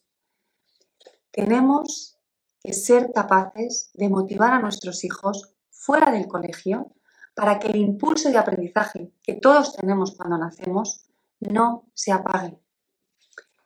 Tenemos 1.32 2.18
que 2.62 2.74
ser 2.74 3.12
capaces 3.14 3.92
de 3.94 4.10
motivar 4.10 4.54
a 4.54 4.60
nuestros 4.60 5.04
hijos 5.04 5.54
fuera 5.70 6.12
del 6.12 6.28
colegio 6.28 6.92
para 7.36 7.60
que 7.60 7.68
el 7.68 7.76
impulso 7.76 8.30
de 8.30 8.38
aprendizaje 8.38 9.12
que 9.22 9.34
todos 9.34 9.76
tenemos 9.76 10.16
cuando 10.16 10.38
nacemos 10.38 11.06
no 11.40 11.86
se 11.94 12.12
apague. 12.12 12.58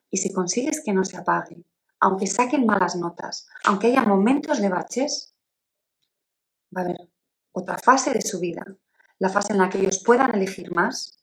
Y 0.10 0.17
si 0.17 0.34
consigues 0.34 0.82
que 0.84 0.91
no 0.91 1.05
se 1.05 1.17
apague, 1.17 1.63
aunque 1.99 2.27
saquen 2.27 2.65
malas 2.65 2.95
notas, 2.95 3.47
aunque 3.63 3.88
haya 3.88 4.03
momentos 4.03 4.60
de 4.60 4.69
baches, 4.69 5.36
va 6.75 6.82
a 6.82 6.86
haber 6.86 7.10
otra 7.51 7.77
fase 7.77 8.13
de 8.13 8.21
su 8.21 8.39
vida, 8.39 8.65
la 9.19 9.29
fase 9.29 9.53
en 9.53 9.60
la 9.60 9.69
que 9.69 9.79
ellos 9.79 10.01
puedan 10.05 10.34
elegir 10.36 10.73
más, 10.73 11.19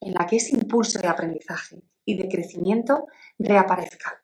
en 0.00 0.14
la 0.14 0.26
que 0.26 0.36
ese 0.36 0.56
impulso 0.56 0.98
de 1.00 1.08
aprendizaje 1.08 1.82
y 2.04 2.16
de 2.16 2.28
crecimiento 2.28 3.06
reaparezca. 3.38 4.22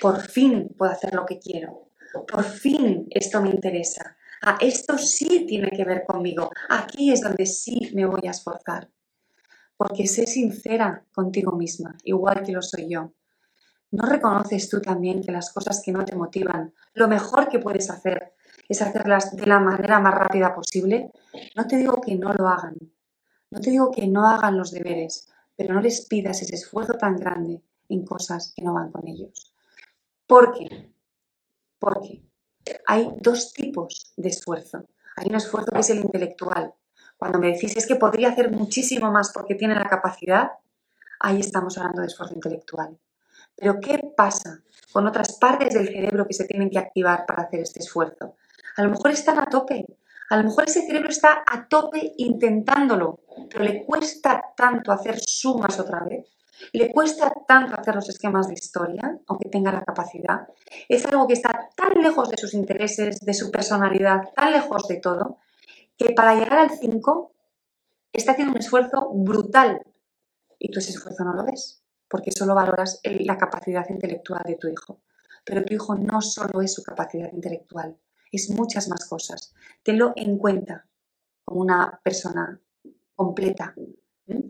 Por 0.00 0.20
fin 0.22 0.74
puedo 0.76 0.92
hacer 0.92 1.14
lo 1.14 1.26
que 1.26 1.38
quiero. 1.38 1.90
Por 2.26 2.44
fin 2.44 3.06
esto 3.10 3.42
me 3.42 3.50
interesa. 3.50 4.16
Ah, 4.42 4.56
esto 4.60 4.96
sí 4.98 5.44
tiene 5.46 5.70
que 5.70 5.84
ver 5.84 6.04
conmigo. 6.06 6.50
Aquí 6.70 7.12
es 7.12 7.20
donde 7.20 7.46
sí 7.46 7.90
me 7.94 8.06
voy 8.06 8.26
a 8.26 8.30
esforzar. 8.30 8.90
Porque 9.76 10.06
sé 10.06 10.26
sincera 10.26 11.04
contigo 11.12 11.52
misma, 11.52 11.96
igual 12.04 12.42
que 12.42 12.52
lo 12.52 12.62
soy 12.62 12.88
yo 12.88 13.12
¿No 13.92 14.06
reconoces 14.06 14.68
tú 14.68 14.80
también 14.80 15.20
que 15.20 15.32
las 15.32 15.52
cosas 15.52 15.82
que 15.84 15.90
no 15.90 16.04
te 16.04 16.14
motivan, 16.14 16.72
lo 16.94 17.08
mejor 17.08 17.48
que 17.48 17.58
puedes 17.58 17.90
hacer 17.90 18.34
es 18.70 18.82
hacerlas 18.82 19.34
de 19.34 19.46
la 19.46 19.58
manera 19.58 19.98
más 19.98 20.14
rápida 20.14 20.54
posible? 20.54 21.10
No 21.56 21.66
te 21.66 21.76
digo 21.76 22.00
que 22.00 22.14
no 22.14 22.32
lo 22.32 22.46
hagan, 22.46 22.76
no 23.50 23.60
te 23.60 23.70
digo 23.70 23.90
que 23.90 24.06
no 24.06 24.28
hagan 24.28 24.56
los 24.56 24.70
deberes, 24.70 25.28
pero 25.56 25.74
no 25.74 25.80
les 25.80 26.06
pidas 26.06 26.40
ese 26.40 26.54
esfuerzo 26.54 26.94
tan 26.94 27.16
grande 27.16 27.62
en 27.88 28.04
cosas 28.04 28.52
que 28.54 28.62
no 28.62 28.74
van 28.74 28.92
con 28.92 29.08
ellos. 29.08 29.52
¿Por 30.24 30.52
qué? 30.52 30.94
Porque 31.80 32.22
hay 32.86 33.12
dos 33.20 33.52
tipos 33.52 34.12
de 34.16 34.28
esfuerzo. 34.28 34.86
Hay 35.16 35.28
un 35.28 35.34
esfuerzo 35.34 35.72
que 35.72 35.80
es 35.80 35.90
el 35.90 35.98
intelectual. 35.98 36.72
Cuando 37.16 37.40
me 37.40 37.48
decís 37.48 37.76
es 37.76 37.88
que 37.88 37.96
podría 37.96 38.28
hacer 38.28 38.52
muchísimo 38.52 39.10
más 39.10 39.32
porque 39.32 39.56
tiene 39.56 39.74
la 39.74 39.88
capacidad, 39.88 40.52
ahí 41.18 41.40
estamos 41.40 41.76
hablando 41.76 42.02
de 42.02 42.06
esfuerzo 42.06 42.36
intelectual. 42.36 42.96
Pero 43.56 43.80
¿qué 43.80 44.12
pasa 44.16 44.62
con 44.92 45.08
otras 45.08 45.38
partes 45.38 45.74
del 45.74 45.88
cerebro 45.88 46.24
que 46.28 46.34
se 46.34 46.44
tienen 46.44 46.70
que 46.70 46.78
activar 46.78 47.26
para 47.26 47.42
hacer 47.42 47.60
este 47.60 47.80
esfuerzo? 47.80 48.36
A 48.80 48.82
lo 48.82 48.92
mejor 48.92 49.10
están 49.10 49.38
a 49.38 49.44
tope, 49.44 49.84
a 50.30 50.38
lo 50.38 50.44
mejor 50.44 50.64
ese 50.64 50.80
cerebro 50.86 51.10
está 51.10 51.44
a 51.46 51.68
tope 51.68 52.14
intentándolo, 52.16 53.20
pero 53.50 53.62
le 53.62 53.84
cuesta 53.84 54.42
tanto 54.56 54.90
hacer 54.90 55.20
sumas 55.20 55.78
otra 55.78 56.02
vez, 56.02 56.30
le 56.72 56.90
cuesta 56.90 57.30
tanto 57.46 57.78
hacer 57.78 57.94
los 57.94 58.08
esquemas 58.08 58.48
de 58.48 58.54
historia, 58.54 59.18
aunque 59.26 59.50
tenga 59.50 59.70
la 59.70 59.84
capacidad. 59.84 60.48
Es 60.88 61.04
algo 61.04 61.26
que 61.26 61.34
está 61.34 61.68
tan 61.76 62.02
lejos 62.02 62.30
de 62.30 62.38
sus 62.38 62.54
intereses, 62.54 63.20
de 63.20 63.34
su 63.34 63.50
personalidad, 63.50 64.22
tan 64.34 64.52
lejos 64.52 64.88
de 64.88 64.96
todo, 64.96 65.36
que 65.98 66.14
para 66.14 66.34
llegar 66.36 66.60
al 66.60 66.70
5 66.70 67.32
está 68.14 68.32
haciendo 68.32 68.54
un 68.54 68.60
esfuerzo 68.60 69.10
brutal. 69.12 69.82
Y 70.58 70.70
tú 70.70 70.78
ese 70.78 70.92
esfuerzo 70.92 71.22
no 71.24 71.34
lo 71.34 71.44
ves 71.44 71.82
porque 72.08 72.32
solo 72.32 72.54
valoras 72.54 72.98
la 73.04 73.36
capacidad 73.36 73.86
intelectual 73.90 74.42
de 74.46 74.56
tu 74.56 74.68
hijo. 74.68 75.02
Pero 75.44 75.66
tu 75.66 75.74
hijo 75.74 75.94
no 75.96 76.22
solo 76.22 76.62
es 76.62 76.72
su 76.72 76.82
capacidad 76.82 77.30
intelectual, 77.30 77.98
es 78.30 78.50
muchas 78.50 78.88
más 78.88 79.06
cosas. 79.06 79.54
Tenlo 79.82 80.12
en 80.16 80.38
cuenta 80.38 80.86
como 81.44 81.60
una 81.62 82.00
persona 82.02 82.60
completa, 83.14 83.74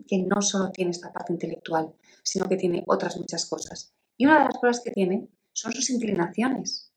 que 0.07 0.17
no 0.19 0.41
solo 0.41 0.71
tiene 0.71 0.91
esta 0.91 1.11
parte 1.11 1.33
intelectual, 1.33 1.93
sino 2.23 2.47
que 2.47 2.57
tiene 2.57 2.83
otras 2.87 3.17
muchas 3.17 3.45
cosas. 3.45 3.93
Y 4.17 4.25
una 4.25 4.39
de 4.39 4.45
las 4.45 4.57
cosas 4.59 4.81
que 4.83 4.91
tiene 4.91 5.27
son 5.51 5.73
sus 5.73 5.89
inclinaciones. 5.89 6.91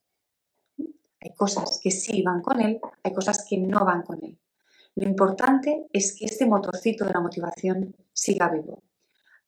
Hay 0.77 1.33
cosas 1.35 1.79
que 1.81 1.91
sí 1.91 2.21
van 2.21 2.41
con 2.41 2.61
él, 2.61 2.79
hay 3.03 3.13
cosas 3.13 3.45
que 3.49 3.57
no 3.57 3.83
van 3.83 4.03
con 4.03 4.23
él. 4.23 4.39
Lo 4.95 5.07
importante 5.07 5.87
es 5.91 6.15
que 6.17 6.25
este 6.25 6.45
motorcito 6.45 7.03
de 7.03 7.11
la 7.11 7.19
motivación 7.19 7.95
siga 8.13 8.49
vivo. 8.49 8.83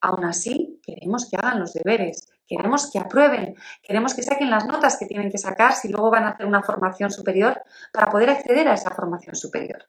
Aún 0.02 0.26
así, 0.26 0.80
queremos 0.84 1.30
que 1.30 1.38
hagan 1.38 1.60
los 1.60 1.74
deberes, 1.74 2.30
queremos 2.48 2.92
que 2.92 3.00
aprueben, 3.00 3.56
queremos 3.82 4.14
que 4.14 4.24
saquen 4.24 4.50
las 4.50 4.66
notas 4.66 4.98
que 4.98 5.06
tienen 5.06 5.32
que 5.32 5.38
sacar 5.38 5.74
si 5.74 5.90
luego 5.90 6.12
van 6.12 6.24
a 6.24 6.30
hacer 6.30 6.46
una 6.46 6.64
formación 6.64 7.12
superior 7.12 7.62
para 7.92 8.10
poder 8.10 8.30
acceder 8.30 8.68
a 8.68 8.74
esa 8.74 8.92
formación 8.92 9.36
superior. 9.36 9.86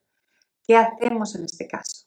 ¿Qué 0.66 0.76
hacemos 0.76 1.34
en 1.34 1.44
este 1.44 1.66
caso? 1.66 2.06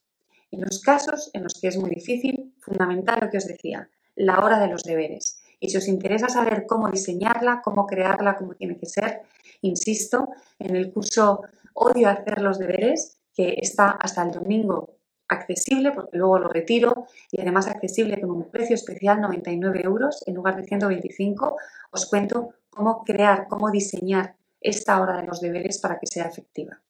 En 0.52 0.62
los 0.62 0.82
casos 0.82 1.32
en 1.34 1.44
los 1.44 1.54
que 1.60 1.68
es 1.68 1.78
muy 1.78 1.90
difícil, 1.90 2.54
fundamental 2.60 3.20
lo 3.22 3.30
que 3.30 3.38
os 3.38 3.46
decía, 3.46 3.90
la 4.16 4.40
hora 4.40 4.60
de 4.60 4.68
los 4.68 4.84
deberes. 4.84 5.42
Y 5.60 5.70
si 5.70 5.78
os 5.78 5.88
interesa 5.88 6.28
saber 6.28 6.66
cómo 6.68 6.90
diseñarla, 6.90 7.62
cómo 7.64 7.86
crearla, 7.86 8.36
cómo 8.36 8.56
tiene 8.56 8.78
que 8.78 8.88
ser, 8.88 9.22
insisto, 9.62 10.30
en 10.60 10.76
el 10.76 10.92
curso 10.92 11.42
Odio 11.74 12.10
hacer 12.10 12.42
los 12.42 12.60
deberes, 12.60 13.18
que 13.34 13.56
está 13.62 13.92
hasta 13.92 14.24
el 14.24 14.32
domingo 14.32 14.98
accesible, 15.32 15.92
porque 15.92 16.18
luego 16.18 16.40
lo 16.40 16.48
retiro, 16.48 17.08
y 17.32 17.42
además 17.42 17.68
accesible 17.68 18.20
con 18.20 18.32
un 18.32 18.52
precio 18.52 18.76
especial, 18.76 19.22
99 19.22 19.82
euros, 19.84 20.24
en 20.28 20.36
lugar 20.36 20.56
de 20.56 20.64
125, 20.64 21.58
os 21.92 22.06
cuento 22.06 22.56
cómo 22.70 23.04
crear, 23.04 23.48
cómo 23.48 23.72
diseñar 23.72 24.36
esta 24.60 25.02
hora 25.02 25.18
de 25.18 25.28
los 25.28 25.42
deberes 25.42 25.80
para 25.80 26.00
que 26.00 26.08
sea 26.08 26.26
efectiva. 26.26 26.82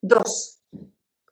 Dos, 0.00 0.60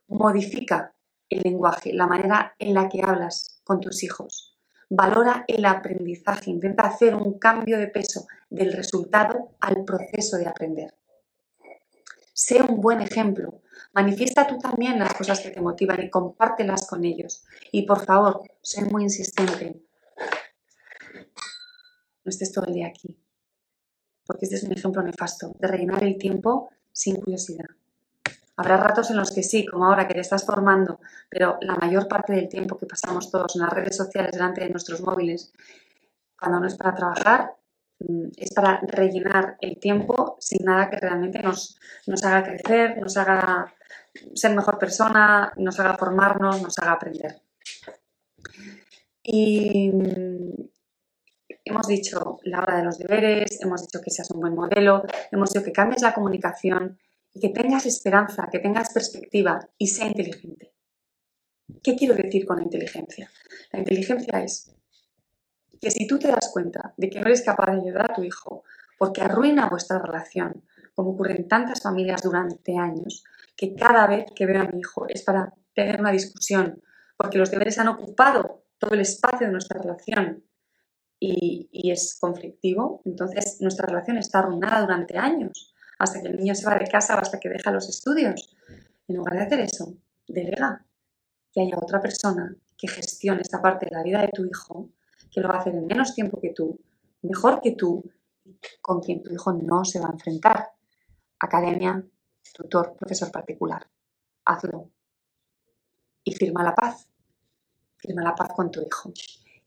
modifica 0.07 0.93
el 1.29 1.41
lenguaje, 1.43 1.93
la 1.93 2.07
manera 2.07 2.55
en 2.59 2.73
la 2.73 2.87
que 2.87 3.01
hablas 3.03 3.61
con 3.63 3.79
tus 3.79 4.03
hijos. 4.03 4.57
Valora 4.89 5.43
el 5.47 5.65
aprendizaje, 5.65 6.51
intenta 6.51 6.83
hacer 6.83 7.15
un 7.15 7.39
cambio 7.39 7.77
de 7.77 7.87
peso 7.87 8.27
del 8.49 8.71
resultado 8.71 9.55
al 9.59 9.83
proceso 9.83 10.37
de 10.37 10.47
aprender. 10.47 10.93
Sé 12.35 12.61
un 12.61 12.81
buen 12.81 12.99
ejemplo. 12.99 13.61
Manifiesta 13.93 14.45
tú 14.45 14.57
también 14.57 14.99
las 14.99 15.13
cosas 15.13 15.39
que 15.39 15.51
te 15.51 15.61
motivan 15.61 16.03
y 16.03 16.09
compártelas 16.09 16.85
con 16.85 17.05
ellos. 17.05 17.45
Y 17.71 17.83
por 17.83 18.03
favor, 18.03 18.41
sé 18.61 18.83
muy 18.83 19.03
insistente. 19.03 19.81
No 22.25 22.29
estés 22.29 22.51
todo 22.51 22.65
el 22.65 22.73
día 22.73 22.87
aquí. 22.87 23.17
Porque 24.25 24.47
este 24.47 24.57
es 24.57 24.63
un 24.63 24.73
ejemplo 24.73 25.01
nefasto 25.01 25.53
de 25.57 25.65
rellenar 25.65 26.03
el 26.03 26.17
tiempo 26.17 26.71
sin 26.91 27.15
curiosidad. 27.21 27.69
Habrá 28.57 28.75
ratos 28.75 29.11
en 29.11 29.15
los 29.15 29.31
que 29.31 29.41
sí, 29.41 29.65
como 29.65 29.85
ahora 29.85 30.05
que 30.05 30.15
te 30.15 30.19
estás 30.19 30.45
formando, 30.45 30.99
pero 31.29 31.57
la 31.61 31.75
mayor 31.75 32.09
parte 32.09 32.33
del 32.33 32.49
tiempo 32.49 32.77
que 32.77 32.85
pasamos 32.85 33.31
todos 33.31 33.55
en 33.55 33.61
las 33.61 33.71
redes 33.71 33.95
sociales 33.95 34.33
delante 34.33 34.59
de 34.59 34.71
nuestros 34.71 34.99
móviles, 34.99 35.53
cuando 36.37 36.59
no 36.59 36.67
es 36.67 36.75
para 36.75 36.95
trabajar, 36.95 37.55
es 38.37 38.53
para 38.53 38.79
rellenar 38.81 39.57
el 39.61 39.77
tiempo 39.79 40.37
sin 40.39 40.65
nada 40.65 40.89
que 40.89 40.97
realmente 40.97 41.41
nos, 41.41 41.79
nos 42.07 42.23
haga 42.23 42.43
crecer, 42.43 42.97
nos 42.99 43.17
haga 43.17 43.73
ser 44.33 44.55
mejor 44.55 44.77
persona, 44.77 45.51
nos 45.57 45.79
haga 45.79 45.97
formarnos, 45.97 46.61
nos 46.61 46.77
haga 46.79 46.93
aprender. 46.93 47.41
Y 49.23 49.89
mm, 49.91 50.69
hemos 51.65 51.87
dicho 51.87 52.39
la 52.43 52.61
hora 52.61 52.77
de 52.77 52.83
los 52.83 52.97
deberes, 52.97 53.59
hemos 53.61 53.81
dicho 53.81 53.99
que 54.01 54.11
seas 54.11 54.29
un 54.31 54.39
buen 54.39 54.53
modelo, 54.53 55.03
hemos 55.31 55.51
dicho 55.51 55.65
que 55.65 55.71
cambies 55.71 56.01
la 56.01 56.13
comunicación 56.13 56.99
y 57.33 57.39
que 57.39 57.49
tengas 57.49 57.85
esperanza, 57.85 58.47
que 58.51 58.59
tengas 58.59 58.93
perspectiva 58.93 59.67
y 59.77 59.87
sea 59.87 60.07
inteligente. 60.07 60.73
¿Qué 61.81 61.95
quiero 61.95 62.13
decir 62.13 62.45
con 62.45 62.61
inteligencia? 62.61 63.29
La 63.71 63.79
inteligencia 63.79 64.43
es 64.43 64.75
que 65.85 65.91
si 65.91 66.07
tú 66.07 66.17
te 66.17 66.29
das 66.29 66.49
cuenta 66.51 66.95
de 66.97 67.11
que 67.11 67.19
no 67.19 67.27
eres 67.27 67.43
capaz 67.43 67.67
de 67.67 67.79
ayudar 67.79 68.09
a 68.09 68.15
tu 68.15 68.23
hijo 68.23 68.63
porque 68.97 69.21
arruina 69.21 69.69
vuestra 69.69 69.99
relación, 69.99 70.63
como 70.95 71.11
ocurre 71.11 71.35
en 71.35 71.47
tantas 71.47 71.79
familias 71.83 72.23
durante 72.23 72.75
años, 72.75 73.23
que 73.55 73.75
cada 73.75 74.07
vez 74.07 74.25
que 74.35 74.47
veo 74.47 74.63
a 74.63 74.65
mi 74.65 74.79
hijo 74.79 75.05
es 75.07 75.21
para 75.21 75.53
tener 75.75 75.99
una 75.99 76.09
discusión, 76.09 76.81
porque 77.15 77.37
los 77.37 77.51
deberes 77.51 77.77
han 77.77 77.89
ocupado 77.89 78.63
todo 78.79 78.95
el 78.95 79.01
espacio 79.01 79.45
de 79.45 79.53
nuestra 79.53 79.79
relación 79.79 80.43
y, 81.19 81.69
es 81.91 82.17
conflictivo, 82.19 83.03
entonces 83.05 83.57
nuestra 83.59 83.85
relación 83.85 84.17
está 84.17 84.39
arruinada 84.39 84.81
durante 84.81 85.19
años, 85.19 85.71
hasta 85.99 86.19
que 86.19 86.29
el 86.29 86.37
niño 86.37 86.55
se 86.55 86.65
va 86.65 86.79
de 86.79 86.87
casa 86.87 87.15
o 87.15 87.19
hasta 87.19 87.39
que 87.39 87.49
deja 87.49 87.69
los 87.69 87.87
estudios. 87.87 88.57
En 89.07 89.17
lugar 89.17 89.35
de 89.35 89.43
hacer 89.43 89.59
eso, 89.59 89.93
delega 90.27 90.83
que 91.53 91.61
haya 91.61 91.77
otra 91.77 92.01
persona 92.01 92.55
que 92.75 92.87
gestione 92.87 93.41
esta 93.41 93.61
parte 93.61 93.85
de 93.85 93.95
la 93.95 94.01
vida 94.01 94.21
de 94.21 94.29
tu 94.29 94.43
hijo 94.45 94.89
que 95.35 95.41
lo 95.41 95.49
va 95.49 95.55
a 95.55 95.59
hacer 95.59 95.75
en 95.75 95.85
menos 95.85 96.15
tiempo 96.15 96.39
que 96.39 96.51
tú, 96.51 96.79
mejor 97.21 97.59
que 97.61 97.73
tú, 97.73 98.01
con 98.81 99.01
quien 99.01 99.21
tu 99.21 99.33
hijo 99.33 99.51
no 99.51 99.83
se 99.83 99.99
va 99.99 100.07
a 100.07 100.13
enfrentar. 100.13 100.69
Academia, 101.39 102.01
tutor, 102.53 102.95
profesor 102.95 103.31
particular. 103.31 103.85
Hazlo. 104.45 104.89
Y 106.23 106.33
firma 106.33 106.63
la 106.63 106.73
paz. 106.73 107.09
Firma 107.97 108.23
la 108.23 108.33
paz 108.33 108.49
con 108.55 108.71
tu 108.71 108.81
hijo. 108.81 109.11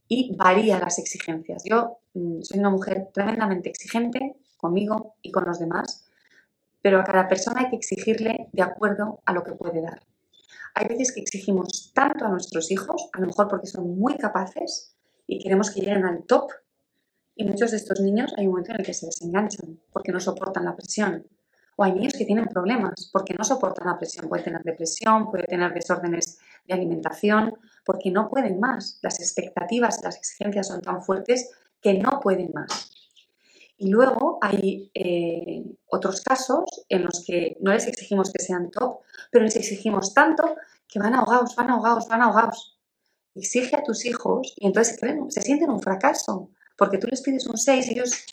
Y 0.09 0.35
varía 0.37 0.79
las 0.79 0.99
exigencias. 0.99 1.63
Yo 1.65 1.99
mm, 2.15 2.41
soy 2.43 2.61
una 2.61 2.71
mujer 2.71 3.11
tremendamente 3.13 3.69
exigente 3.69 4.37
conmigo 4.57 5.17
y 5.21 5.31
con 5.31 5.45
los 5.45 5.59
demás, 5.59 6.07
pero 6.81 6.99
a 6.99 7.05
cada 7.05 7.29
persona 7.29 7.61
hay 7.61 7.71
que 7.71 7.77
exigirle 7.77 8.49
de 8.53 8.63
acuerdo 8.63 9.21
a 9.27 9.33
lo 9.33 9.45
que 9.45 9.53
puede 9.53 9.83
dar. 9.83 10.01
Hay 10.75 10.87
veces 10.89 11.13
que 11.13 11.21
exigimos 11.21 11.93
tanto 11.95 12.25
a 12.25 12.31
nuestros 12.31 12.71
hijos, 12.71 13.11
a 13.13 13.21
lo 13.21 13.27
mejor 13.27 13.49
porque 13.49 13.67
son 13.67 13.99
muy 13.99 14.17
capaces, 14.17 14.98
y 15.29 15.39
queremos 15.39 15.71
que 15.71 15.81
lleguen 15.81 16.05
al 16.05 16.25
top. 16.25 16.51
Y 17.37 17.45
muchos 17.45 17.71
de 17.71 17.77
estos 17.77 18.01
niños 18.01 18.33
hay 18.37 18.47
un 18.47 18.53
momento 18.53 18.73
en 18.73 18.81
el 18.81 18.87
que 18.87 18.95
se 18.95 19.07
desenganchan 19.07 19.79
porque 19.93 20.11
no 20.11 20.19
soportan 20.19 20.65
la 20.65 20.75
presión. 20.75 21.25
O 21.77 21.85
hay 21.85 21.93
niños 21.93 22.15
que 22.15 22.25
tienen 22.25 22.47
problemas 22.47 23.09
porque 23.13 23.35
no 23.35 23.45
soportan 23.45 23.87
la 23.87 23.99
presión. 23.99 24.29
Puede 24.29 24.43
tener 24.43 24.63
depresión, 24.63 25.31
puede 25.31 25.45
tener 25.45 25.73
desórdenes 25.73 26.39
de 26.67 26.75
alimentación, 26.75 27.55
porque 27.85 28.11
no 28.11 28.29
pueden 28.29 28.59
más. 28.59 28.99
Las 29.03 29.21
expectativas, 29.21 30.01
las 30.03 30.17
exigencias 30.17 30.67
son 30.67 30.81
tan 30.81 31.03
fuertes 31.03 31.51
que 31.81 31.95
no 31.95 32.19
pueden 32.21 32.51
más. 32.53 32.91
Y 33.77 33.91
luego 33.91 34.39
hay 34.41 34.91
eh, 34.95 35.65
otros 35.87 36.23
casos 36.23 36.65
en 36.89 37.05
los 37.05 37.23
que 37.25 37.57
no 37.61 37.73
les 37.73 37.87
exigimos 37.87 38.33
que 38.33 38.43
sean 38.43 38.71
top, 38.71 39.03
pero 39.31 39.45
les 39.45 39.55
exigimos 39.55 40.13
tanto 40.15 40.57
que 40.89 40.99
van 40.99 41.15
ahogados, 41.15 41.55
van 41.55 41.71
ahogados, 41.71 42.09
van 42.09 42.23
ahogados 42.23 42.78
exige 43.39 43.77
a 43.77 43.83
tus 43.83 44.05
hijos 44.05 44.55
y 44.57 44.67
entonces 44.67 44.99
se 45.29 45.41
sienten 45.43 45.71
un 45.71 45.81
fracaso, 45.81 46.51
porque 46.77 46.99
tú 46.99 47.07
les 47.09 47.23
pides 47.23 47.47
un 47.47 47.57
6 47.57 47.89
y 47.89 47.93
ellos 47.93 48.25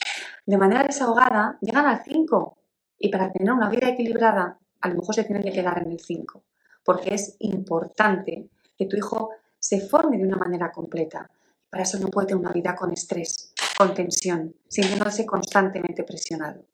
de 0.44 0.56
manera 0.56 0.82
desahogada 0.82 1.58
llegan 1.60 1.86
al 1.86 2.02
5 2.04 2.58
y 2.98 3.08
para 3.10 3.32
tener 3.32 3.52
una 3.52 3.68
vida 3.68 3.88
equilibrada 3.88 4.58
a 4.80 4.88
lo 4.88 4.96
mejor 4.96 5.14
se 5.14 5.24
tienen 5.24 5.42
que 5.42 5.52
quedar 5.52 5.82
en 5.82 5.92
el 5.92 6.00
5, 6.00 6.44
porque 6.84 7.14
es 7.14 7.36
importante 7.40 8.48
que 8.76 8.86
tu 8.86 8.96
hijo 8.96 9.30
se 9.58 9.80
forme 9.80 10.18
de 10.18 10.24
una 10.24 10.36
manera 10.36 10.70
completa. 10.70 11.28
Para 11.68 11.82
eso 11.82 11.98
no 11.98 12.08
puede 12.08 12.28
tener 12.28 12.40
una 12.40 12.52
vida 12.52 12.76
con 12.76 12.92
estrés, 12.92 13.52
con 13.76 13.94
tensión, 13.94 14.54
sintiéndose 14.68 15.26
constantemente 15.26 16.04
presionado. 16.04 16.64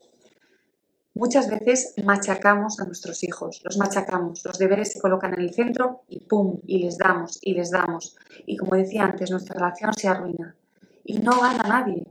Muchas 1.15 1.51
veces 1.51 1.93
machacamos 2.03 2.81
a 2.81 2.87
nuestros 2.87 3.23
hijos, 3.23 3.61
los 3.65 3.77
machacamos, 3.77 4.43
los 4.47 4.59
deberes 4.59 4.93
se 4.93 5.01
colocan 5.01 5.35
en 5.35 5.41
el 5.41 5.53
centro 5.53 6.03
y 6.09 6.21
¡pum! 6.21 6.59
y 6.67 6.79
les 6.79 6.97
damos 6.97 7.39
y 7.43 7.53
les 7.53 7.71
damos. 7.71 8.17
Y 8.47 8.57
como 8.57 8.77
decía 8.77 9.05
antes, 9.05 9.31
nuestra 9.31 9.55
relación 9.55 9.93
se 9.93 10.09
arruina 10.09 10.57
y 11.05 11.19
no 11.19 11.39
gana 11.39 11.65
nadie, 11.69 12.07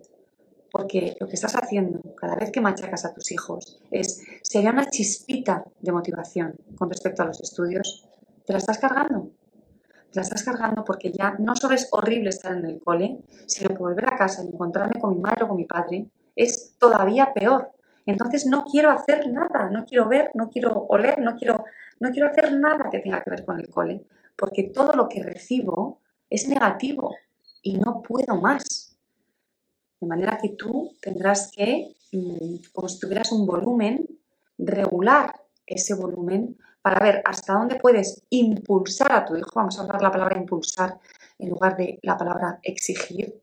porque 0.71 1.15
lo 1.19 1.27
que 1.27 1.33
estás 1.33 1.55
haciendo 1.55 1.99
cada 2.15 2.35
vez 2.35 2.51
que 2.51 2.61
machacas 2.61 3.03
a 3.05 3.13
tus 3.13 3.31
hijos 3.31 3.81
es, 3.89 4.21
si 4.43 4.59
hay 4.59 4.67
una 4.67 4.87
chispita 4.87 5.65
de 5.79 5.91
motivación 5.91 6.55
con 6.77 6.89
respecto 6.89 7.23
a 7.23 7.25
los 7.25 7.41
estudios, 7.41 8.07
te 8.45 8.53
la 8.53 8.59
estás 8.59 8.77
cargando. 8.77 9.31
Te 10.11 10.19
la 10.19 10.21
estás 10.21 10.43
cargando 10.43 10.83
porque 10.83 11.11
ya 11.11 11.35
no 11.39 11.55
solo 11.55 11.73
es 11.73 11.87
horrible 11.91 12.29
estar 12.29 12.55
en 12.55 12.65
el 12.65 12.81
cole, 12.81 13.19
sino 13.47 13.69
que 13.69 13.77
volver 13.77 14.13
a 14.13 14.17
casa 14.17 14.43
y 14.43 14.47
encontrarme 14.47 14.99
con 14.99 15.15
mi 15.15 15.21
madre 15.21 15.45
o 15.45 15.47
con 15.47 15.57
mi 15.57 15.65
padre 15.65 16.05
es 16.35 16.75
todavía 16.77 17.33
peor. 17.33 17.71
Entonces 18.05 18.45
no 18.45 18.65
quiero 18.65 18.89
hacer 18.89 19.29
nada, 19.31 19.69
no 19.69 19.85
quiero 19.85 20.07
ver, 20.07 20.31
no 20.33 20.49
quiero 20.49 20.85
oler, 20.89 21.19
no 21.19 21.35
quiero, 21.35 21.65
no 21.99 22.11
quiero 22.11 22.29
hacer 22.29 22.53
nada 22.53 22.89
que 22.91 22.99
tenga 22.99 23.21
que 23.21 23.29
ver 23.29 23.45
con 23.45 23.59
el 23.59 23.69
cole, 23.69 24.05
porque 24.35 24.63
todo 24.63 24.93
lo 24.93 25.07
que 25.07 25.23
recibo 25.23 26.01
es 26.29 26.47
negativo 26.47 27.15
y 27.61 27.77
no 27.77 28.01
puedo 28.01 28.35
más. 28.37 28.97
De 29.99 30.07
manera 30.07 30.37
que 30.41 30.49
tú 30.49 30.95
tendrás 30.99 31.51
que, 31.55 31.95
mm, 32.11 32.55
como 32.73 32.87
un 33.31 33.45
volumen, 33.45 34.05
regular 34.57 35.41
ese 35.65 35.93
volumen 35.93 36.57
para 36.81 36.99
ver 36.99 37.21
hasta 37.25 37.53
dónde 37.53 37.75
puedes 37.75 38.23
impulsar 38.29 39.11
a 39.11 39.25
tu 39.25 39.35
hijo, 39.35 39.51
vamos 39.55 39.77
a 39.77 39.83
hablar 39.83 40.01
la 40.01 40.11
palabra 40.11 40.39
impulsar 40.39 40.99
en 41.37 41.49
lugar 41.49 41.77
de 41.77 41.99
la 42.01 42.17
palabra 42.17 42.59
exigir, 42.63 43.41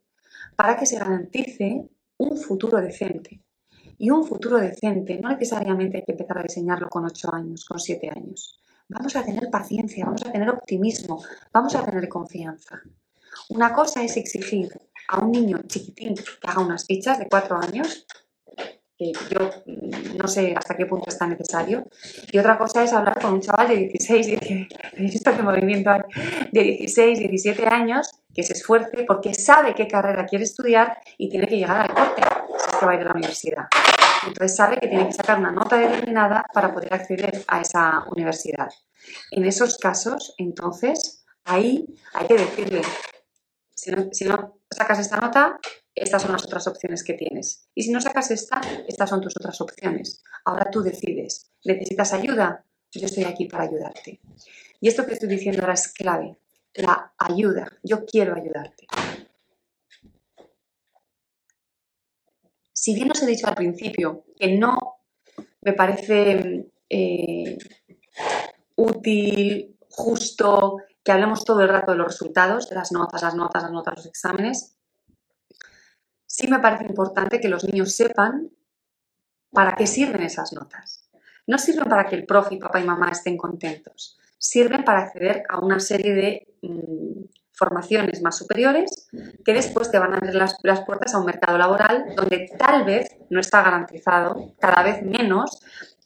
para 0.56 0.76
que 0.76 0.86
se 0.86 0.98
garantice 0.98 1.88
un 2.18 2.36
futuro 2.36 2.78
decente. 2.78 3.40
Y 3.98 4.10
un 4.10 4.24
futuro 4.24 4.58
decente 4.58 5.18
no 5.20 5.28
necesariamente 5.28 5.98
hay 5.98 6.04
que 6.04 6.12
empezar 6.12 6.38
a 6.38 6.42
diseñarlo 6.42 6.88
con 6.88 7.04
8 7.04 7.34
años, 7.34 7.64
con 7.64 7.80
7 7.80 8.10
años. 8.14 8.60
Vamos 8.88 9.14
a 9.16 9.24
tener 9.24 9.50
paciencia, 9.50 10.06
vamos 10.06 10.24
a 10.24 10.32
tener 10.32 10.48
optimismo, 10.48 11.22
vamos 11.52 11.74
a 11.74 11.84
tener 11.84 12.08
confianza. 12.08 12.80
Una 13.50 13.72
cosa 13.72 14.02
es 14.02 14.16
exigir 14.16 14.80
a 15.08 15.18
un 15.20 15.32
niño 15.32 15.60
chiquitín 15.66 16.14
que 16.14 16.48
haga 16.48 16.62
unas 16.62 16.86
fichas 16.86 17.18
de 17.18 17.28
cuatro 17.28 17.58
años, 17.58 18.06
que 18.98 19.12
yo 19.30 19.50
no 20.16 20.26
sé 20.26 20.54
hasta 20.56 20.76
qué 20.76 20.84
punto 20.84 21.08
está 21.08 21.26
necesario, 21.26 21.84
y 22.32 22.38
otra 22.38 22.58
cosa 22.58 22.82
es 22.82 22.92
hablar 22.92 23.20
con 23.20 23.34
un 23.34 23.40
chaval 23.40 23.68
de 23.68 23.76
16, 23.76 24.26
de 24.26 25.42
movimiento 25.42 25.90
de 26.50 26.62
16, 26.62 27.20
17 27.20 27.66
años 27.66 28.10
que 28.34 28.42
se 28.42 28.54
esfuerce 28.54 29.04
porque 29.06 29.34
sabe 29.34 29.74
qué 29.74 29.86
carrera 29.86 30.26
quiere 30.26 30.44
estudiar 30.44 30.98
y 31.16 31.28
tiene 31.28 31.46
que 31.46 31.56
llegar 31.56 31.80
al 31.80 31.94
corte 31.94 32.22
si 32.58 32.70
es 32.70 32.76
que 32.76 32.86
va 32.86 32.92
a 32.92 32.94
ir 32.96 33.00
a 33.02 33.04
la 33.04 33.12
universidad. 33.12 33.64
Entonces 34.26 34.56
sabe 34.56 34.76
que 34.78 34.88
tiene 34.88 35.06
que 35.06 35.12
sacar 35.12 35.38
una 35.38 35.52
nota 35.52 35.76
determinada 35.76 36.44
para 36.52 36.74
poder 36.74 36.92
acceder 36.92 37.44
a 37.46 37.60
esa 37.60 38.04
universidad. 38.10 38.68
En 39.30 39.44
esos 39.44 39.78
casos, 39.78 40.34
entonces, 40.38 41.24
ahí 41.44 41.86
hay 42.14 42.26
que 42.26 42.34
decirle, 42.34 42.82
si 43.74 44.24
no, 44.24 44.60
sacas 44.70 44.98
esta 44.98 45.16
nota, 45.18 45.58
estas 46.00 46.22
son 46.22 46.32
las 46.32 46.44
otras 46.44 46.66
opciones 46.66 47.02
que 47.04 47.14
tienes. 47.14 47.68
Y 47.74 47.82
si 47.82 47.90
no 47.90 48.00
sacas 48.00 48.30
esta, 48.30 48.60
estas 48.86 49.10
son 49.10 49.20
tus 49.20 49.36
otras 49.36 49.60
opciones. 49.60 50.22
Ahora 50.44 50.70
tú 50.70 50.82
decides. 50.82 51.50
¿Necesitas 51.64 52.12
ayuda? 52.12 52.64
Yo 52.92 53.06
estoy 53.06 53.24
aquí 53.24 53.46
para 53.46 53.64
ayudarte. 53.64 54.20
Y 54.80 54.88
esto 54.88 55.06
que 55.06 55.14
estoy 55.14 55.28
diciendo 55.28 55.62
ahora 55.62 55.74
es 55.74 55.88
clave. 55.92 56.38
La 56.74 57.12
ayuda. 57.18 57.70
Yo 57.82 58.04
quiero 58.04 58.34
ayudarte. 58.34 58.86
Si 62.72 62.94
bien 62.94 63.10
os 63.10 63.22
he 63.22 63.26
dicho 63.26 63.48
al 63.48 63.56
principio 63.56 64.24
que 64.38 64.56
no 64.56 64.78
me 65.62 65.72
parece 65.72 66.70
eh, 66.88 67.58
útil, 68.76 69.76
justo, 69.90 70.78
que 71.02 71.12
hablemos 71.12 71.44
todo 71.44 71.62
el 71.62 71.68
rato 71.68 71.92
de 71.92 71.98
los 71.98 72.06
resultados, 72.08 72.68
de 72.68 72.76
las 72.76 72.92
notas, 72.92 73.22
las 73.22 73.34
notas, 73.34 73.64
las 73.64 73.72
notas, 73.72 73.96
los 73.96 74.06
exámenes, 74.06 74.77
sí 76.28 76.46
me 76.46 76.60
parece 76.60 76.84
importante 76.84 77.40
que 77.40 77.48
los 77.48 77.64
niños 77.64 77.96
sepan 77.96 78.50
para 79.50 79.74
qué 79.74 79.86
sirven 79.86 80.22
esas 80.22 80.52
notas. 80.52 81.08
No 81.46 81.58
sirven 81.58 81.88
para 81.88 82.06
que 82.06 82.14
el 82.14 82.26
profe 82.26 82.54
y 82.54 82.58
papá 82.58 82.78
y 82.78 82.84
mamá 82.84 83.08
estén 83.10 83.36
contentos, 83.36 84.18
sirven 84.36 84.84
para 84.84 85.00
acceder 85.00 85.44
a 85.48 85.58
una 85.58 85.80
serie 85.80 86.14
de 86.14 86.54
mm, 86.62 87.24
formaciones 87.54 88.22
más 88.22 88.36
superiores 88.36 89.08
que 89.44 89.54
después 89.54 89.90
te 89.90 89.98
van 89.98 90.12
a 90.12 90.18
abrir 90.18 90.34
las, 90.34 90.56
las, 90.62 90.82
puertas 90.82 91.14
a 91.14 91.18
un 91.18 91.24
mercado 91.24 91.58
laboral 91.58 92.04
donde 92.14 92.50
tal 92.56 92.84
vez 92.84 93.16
no 93.30 93.40
está 93.40 93.62
garantizado, 93.62 94.54
cada 94.60 94.82
vez 94.82 95.02
menos. 95.02 95.58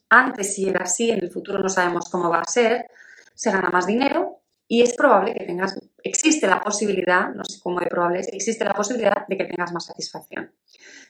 Antes 0.08 0.54
sí 0.54 0.68
era 0.68 0.84
así, 0.84 1.10
en 1.10 1.22
el 1.22 1.30
futuro 1.30 1.58
no 1.58 1.68
sabemos 1.68 2.08
cómo 2.10 2.30
va 2.30 2.40
a 2.40 2.44
ser. 2.44 2.86
Se 3.34 3.50
gana 3.50 3.70
más 3.70 3.86
dinero, 3.86 4.41
y 4.72 4.80
es 4.80 4.94
probable 4.94 5.34
que 5.34 5.44
tengas, 5.44 5.78
existe 6.02 6.46
la 6.46 6.58
posibilidad, 6.58 7.28
no 7.34 7.44
sé 7.44 7.60
cómo 7.60 7.78
de 7.78 7.88
probable 7.88 8.20
existe 8.20 8.64
la 8.64 8.72
posibilidad 8.72 9.26
de 9.28 9.36
que 9.36 9.44
tengas 9.44 9.70
más 9.70 9.84
satisfacción. 9.84 10.50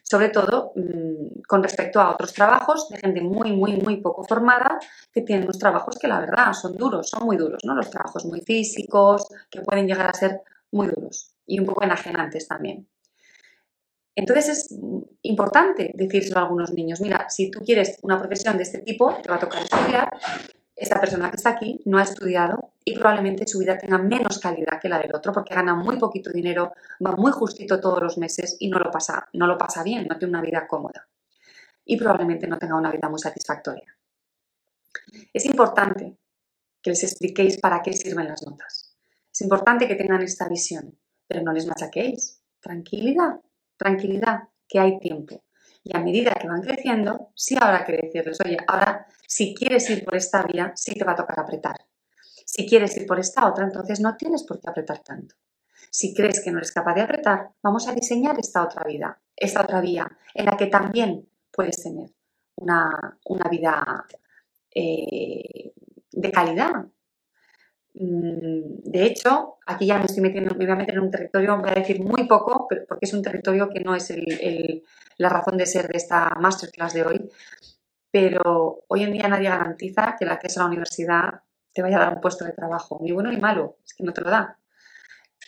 Sobre 0.02 0.30
todo 0.30 0.72
mmm, 0.74 1.42
con 1.46 1.62
respecto 1.62 2.00
a 2.00 2.10
otros 2.10 2.32
trabajos 2.32 2.88
de 2.88 2.98
gente 2.98 3.20
muy, 3.20 3.52
muy, 3.52 3.76
muy 3.76 3.98
poco 3.98 4.24
formada 4.24 4.80
que 5.12 5.22
tienen 5.22 5.44
unos 5.44 5.60
trabajos 5.60 5.96
que 5.96 6.08
la 6.08 6.18
verdad 6.18 6.52
son 6.54 6.76
duros, 6.76 7.08
son 7.08 7.24
muy 7.24 7.36
duros, 7.36 7.60
¿no? 7.64 7.76
Los 7.76 7.88
trabajos 7.88 8.24
muy 8.24 8.40
físicos, 8.40 9.28
que 9.48 9.60
pueden 9.60 9.86
llegar 9.86 10.08
a 10.08 10.12
ser 10.12 10.40
muy 10.72 10.88
duros 10.88 11.36
y 11.46 11.60
un 11.60 11.66
poco 11.66 11.84
enajenantes 11.84 12.48
también. 12.48 12.88
Entonces 14.16 14.48
es 14.48 14.78
importante 15.22 15.92
decírselo 15.94 16.40
a 16.40 16.42
algunos 16.42 16.72
niños, 16.72 17.00
mira, 17.00 17.30
si 17.30 17.48
tú 17.48 17.60
quieres 17.64 17.96
una 18.02 18.18
profesión 18.18 18.56
de 18.56 18.64
este 18.64 18.78
tipo, 18.78 19.14
te 19.22 19.28
va 19.28 19.36
a 19.36 19.38
tocar 19.38 19.62
estudiar, 19.62 20.10
esta 20.82 21.00
persona 21.00 21.30
que 21.30 21.36
está 21.36 21.50
aquí 21.50 21.80
no 21.84 21.98
ha 21.98 22.02
estudiado 22.02 22.72
y 22.84 22.94
probablemente 22.94 23.46
su 23.46 23.58
vida 23.60 23.78
tenga 23.78 23.98
menos 23.98 24.40
calidad 24.40 24.80
que 24.80 24.88
la 24.88 24.98
del 24.98 25.14
otro 25.14 25.32
porque 25.32 25.54
gana 25.54 25.74
muy 25.74 25.96
poquito 25.96 26.30
dinero, 26.30 26.72
va 27.04 27.12
muy 27.12 27.30
justito 27.30 27.80
todos 27.80 28.02
los 28.02 28.18
meses 28.18 28.56
y 28.58 28.68
no 28.68 28.78
lo 28.78 28.90
pasa, 28.90 29.28
no 29.32 29.46
lo 29.46 29.56
pasa 29.56 29.84
bien, 29.84 30.06
no 30.08 30.18
tiene 30.18 30.30
una 30.30 30.42
vida 30.42 30.66
cómoda 30.66 31.06
y 31.84 31.96
probablemente 31.96 32.48
no 32.48 32.58
tenga 32.58 32.76
una 32.76 32.90
vida 32.90 33.08
muy 33.08 33.20
satisfactoria. 33.20 33.96
Es 35.32 35.46
importante 35.46 36.16
que 36.82 36.90
les 36.90 37.04
expliquéis 37.04 37.58
para 37.58 37.80
qué 37.80 37.92
sirven 37.92 38.28
las 38.28 38.44
notas. 38.44 38.96
Es 39.32 39.40
importante 39.40 39.86
que 39.86 39.94
tengan 39.94 40.22
esta 40.22 40.48
visión, 40.48 40.98
pero 41.28 41.42
no 41.42 41.52
les 41.52 41.66
machaquéis. 41.66 42.42
Tranquilidad, 42.60 43.40
tranquilidad, 43.76 44.48
que 44.68 44.80
hay 44.80 44.98
tiempo. 44.98 45.44
Y 45.84 45.96
a 45.96 46.00
medida 46.00 46.32
que 46.40 46.48
van 46.48 46.62
creciendo, 46.62 47.30
sí 47.34 47.56
habrá 47.60 47.84
que 47.84 47.92
decirles, 47.92 48.38
oye, 48.44 48.56
ahora 48.66 49.06
si 49.26 49.54
quieres 49.54 49.88
ir 49.90 50.04
por 50.04 50.14
esta 50.14 50.42
vía, 50.42 50.72
sí 50.76 50.94
te 50.94 51.04
va 51.04 51.12
a 51.12 51.16
tocar 51.16 51.40
apretar. 51.40 51.76
Si 52.44 52.68
quieres 52.68 52.96
ir 52.96 53.06
por 53.06 53.18
esta 53.18 53.48
otra, 53.48 53.64
entonces 53.64 54.00
no 54.00 54.16
tienes 54.16 54.44
por 54.44 54.60
qué 54.60 54.68
apretar 54.68 55.00
tanto. 55.00 55.34
Si 55.90 56.14
crees 56.14 56.42
que 56.44 56.50
no 56.50 56.58
eres 56.58 56.72
capaz 56.72 56.94
de 56.94 57.02
apretar, 57.02 57.50
vamos 57.62 57.88
a 57.88 57.94
diseñar 57.94 58.38
esta 58.38 58.62
otra 58.62 58.84
vida, 58.84 59.20
esta 59.34 59.62
otra 59.62 59.80
vía, 59.80 60.06
en 60.34 60.46
la 60.46 60.56
que 60.56 60.66
también 60.66 61.28
puedes 61.50 61.82
tener 61.82 62.10
una, 62.56 63.18
vida 63.50 64.06
eh, 64.74 65.72
de 66.10 66.30
calidad, 66.30 66.86
de 67.94 69.04
hecho, 69.04 69.58
aquí 69.66 69.86
ya 69.86 69.98
me 69.98 70.06
estoy 70.06 70.22
metiendo, 70.22 70.54
en 70.58 70.98
un 71.00 71.10
territorio, 71.10 71.58
voy 71.58 71.70
a 71.70 71.74
decir 71.74 72.02
muy 72.02 72.26
poco, 72.26 72.66
porque 72.68 73.04
es 73.04 73.12
un 73.12 73.22
territorio 73.22 73.68
que 73.68 73.80
no 73.80 73.94
es 73.94 74.12
la 75.18 75.28
razón 75.28 75.58
de 75.58 75.66
ser 75.66 75.88
de 75.88 75.98
esta 75.98 76.34
masterclass 76.40 76.94
de 76.94 77.04
hoy, 77.04 77.30
pero 78.10 78.84
hoy 78.88 79.02
en 79.02 79.12
día 79.12 79.28
nadie 79.28 79.48
garantiza 79.48 80.16
que 80.18 80.24
el 80.24 80.30
acceso 80.30 80.60
a 80.60 80.64
la 80.64 80.68
universidad 80.68 81.42
te 81.72 81.82
vaya 81.82 81.96
a 81.96 82.00
dar 82.00 82.14
un 82.14 82.20
puesto 82.20 82.44
de 82.44 82.52
trabajo, 82.52 82.98
ni 83.02 83.12
bueno 83.12 83.30
ni 83.30 83.38
malo, 83.38 83.78
es 83.84 83.94
que 83.94 84.04
no 84.04 84.12
te 84.12 84.22
lo 84.22 84.30
da. 84.30 84.58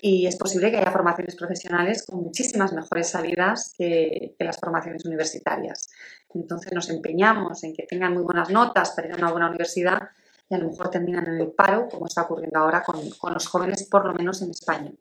Y 0.01 0.27
es 0.27 0.37
posible 0.37 0.71
que 0.71 0.79
haya 0.79 0.91
formaciones 0.91 1.37
profesionales 1.37 2.05
con 2.05 2.23
muchísimas 2.23 2.73
mejores 2.73 3.09
salidas 3.09 3.73
que, 3.79 4.35
que 4.39 4.45
las 4.45 4.59
formaciones 4.59 5.05
universitarias. 5.05 5.89
Entonces 6.35 6.73
nos 6.73 6.91
empeñamos 6.91 7.63
en 7.65 7.75
que 7.75 7.85
tengan 7.85 8.13
muy 8.13 8.23
buenas 8.23 8.51
notas 8.51 8.91
para 8.91 9.09
ir 9.09 9.15
a 9.15 9.17
una 9.17 9.31
buena 9.31 9.49
universidad, 9.49 10.01
y 10.49 10.55
a 10.55 10.59
lo 10.59 10.69
mejor 10.69 10.91
terminan 10.91 11.27
en 11.27 11.41
el 11.41 11.53
paro, 11.53 11.89
como 11.89 12.07
está 12.07 12.23
ocurriendo 12.23 12.59
ahora 12.59 12.83
con, 12.83 13.01
los 13.33 13.47
jóvenes, 13.47 13.85
por 13.85 14.05
lo 14.05 14.13
menos 14.13 14.43
en 14.43 14.51
España. 14.51 14.93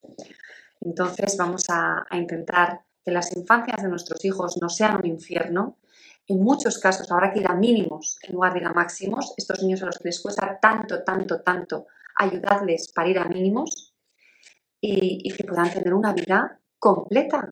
Entonces 0.82 1.38
vamos 1.38 1.66
a, 1.70 2.06
intentar 2.12 2.82
que 3.04 3.12
las 3.12 3.36
infancias 3.36 3.82
de 3.82 3.90
nuestros 3.90 4.24
hijos 4.24 4.58
no 4.62 4.70
sean 4.70 4.98
un 4.98 5.06
infierno. 5.06 5.78
En 6.28 6.42
muchos 6.42 6.80
casos 6.80 7.12
habrá 7.12 7.34
que 7.34 7.40
ir 7.40 7.48
a 7.48 7.56
mínimos 7.56 8.18
en 8.24 8.34
lugar 8.34 8.54
de 8.54 8.60
ir 8.60 8.66
a 8.66 8.74
máximos. 8.74 9.34
Estos 9.36 9.62
niños 9.62 9.84
a 9.84 9.88
los 9.88 9.98
que 9.98 10.10
les 10.10 10.22
cuesta 10.22 10.58
tanto, 10.62 11.04
tanto, 11.04 11.42
tanto 11.42 11.88
ayudarles 12.16 12.92
para 12.94 13.10
ir 13.10 13.20
a 13.20 13.26
mínimos 13.26 13.94
y 14.80 15.32
que 15.34 15.44
puedan 15.46 15.72
tener 15.72 15.94
una 15.94 16.14
vida 16.14 16.60
completa, 16.78 17.50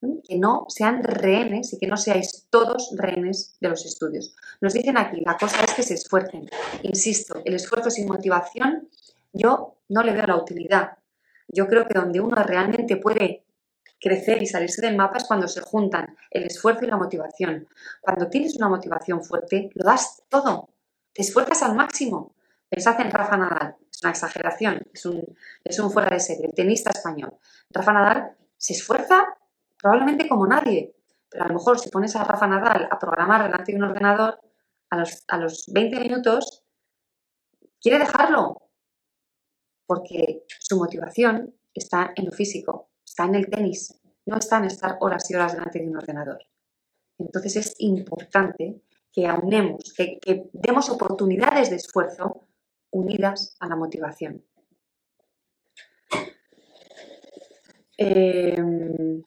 que 0.00 0.36
no 0.36 0.66
sean 0.68 1.02
rehenes 1.02 1.72
y 1.72 1.78
que 1.78 1.86
no 1.86 1.96
seáis 1.96 2.46
todos 2.50 2.94
rehenes 2.96 3.56
de 3.60 3.68
los 3.68 3.86
estudios. 3.86 4.34
Nos 4.60 4.74
dicen 4.74 4.98
aquí, 4.98 5.22
la 5.24 5.36
cosa 5.36 5.64
es 5.64 5.72
que 5.74 5.82
se 5.82 5.94
esfuercen. 5.94 6.48
Insisto, 6.82 7.40
el 7.44 7.54
esfuerzo 7.54 7.90
sin 7.90 8.06
motivación 8.06 8.88
yo 9.32 9.76
no 9.88 10.02
le 10.02 10.12
veo 10.12 10.26
la 10.26 10.36
utilidad. 10.36 10.98
Yo 11.48 11.66
creo 11.66 11.86
que 11.86 11.94
donde 11.94 12.20
uno 12.20 12.36
realmente 12.42 12.96
puede 12.96 13.44
crecer 14.00 14.42
y 14.42 14.46
salirse 14.46 14.82
del 14.82 14.96
mapa 14.96 15.18
es 15.18 15.24
cuando 15.24 15.48
se 15.48 15.60
juntan 15.60 16.16
el 16.30 16.44
esfuerzo 16.44 16.84
y 16.84 16.88
la 16.88 16.96
motivación. 16.96 17.68
Cuando 18.00 18.28
tienes 18.28 18.56
una 18.56 18.68
motivación 18.68 19.22
fuerte, 19.22 19.70
lo 19.74 19.84
das 19.84 20.22
todo, 20.28 20.70
te 21.12 21.22
esfuerzas 21.22 21.62
al 21.62 21.74
máximo. 21.74 22.34
Pensad 22.68 23.00
en 23.00 23.10
Rafa 23.10 23.36
Nadal, 23.36 23.76
es 23.90 24.02
una 24.02 24.10
exageración, 24.10 24.82
es 24.92 25.06
un, 25.06 25.24
es 25.64 25.78
un 25.78 25.90
fuera 25.90 26.10
de 26.10 26.20
serie, 26.20 26.46
el 26.46 26.54
tenista 26.54 26.90
español. 26.90 27.34
Rafa 27.70 27.92
Nadal 27.92 28.32
se 28.56 28.72
esfuerza 28.72 29.24
probablemente 29.86 30.28
como 30.28 30.48
nadie, 30.48 30.96
pero 31.30 31.44
a 31.44 31.46
lo 31.46 31.54
mejor 31.54 31.78
si 31.78 31.90
pones 31.90 32.16
a 32.16 32.24
Rafa 32.24 32.48
Nadal 32.48 32.88
a 32.90 32.98
programar 32.98 33.44
delante 33.44 33.70
de 33.70 33.78
un 33.78 33.84
ordenador, 33.84 34.40
a 34.90 34.96
los, 34.96 35.22
a 35.28 35.38
los 35.38 35.66
20 35.72 36.00
minutos 36.00 36.64
quiere 37.80 38.00
dejarlo, 38.00 38.56
porque 39.86 40.44
su 40.58 40.76
motivación 40.76 41.54
está 41.72 42.12
en 42.16 42.24
lo 42.24 42.32
físico, 42.32 42.90
está 43.04 43.26
en 43.26 43.36
el 43.36 43.48
tenis, 43.48 43.96
no 44.24 44.38
está 44.38 44.58
en 44.58 44.64
estar 44.64 44.96
horas 44.98 45.30
y 45.30 45.36
horas 45.36 45.52
delante 45.52 45.78
de 45.78 45.86
un 45.86 45.96
ordenador. 45.98 46.44
Entonces 47.18 47.54
es 47.54 47.76
importante 47.78 48.82
que 49.12 49.28
aunemos, 49.28 49.94
que, 49.96 50.50
demos 50.52 50.90
oportunidades 50.90 51.70
de 51.70 51.76
esfuerzo 51.76 52.48
unidas 52.90 53.56
a 53.60 53.68
la 53.68 53.76
motivación. 53.76 54.44
Em, 57.96 59.22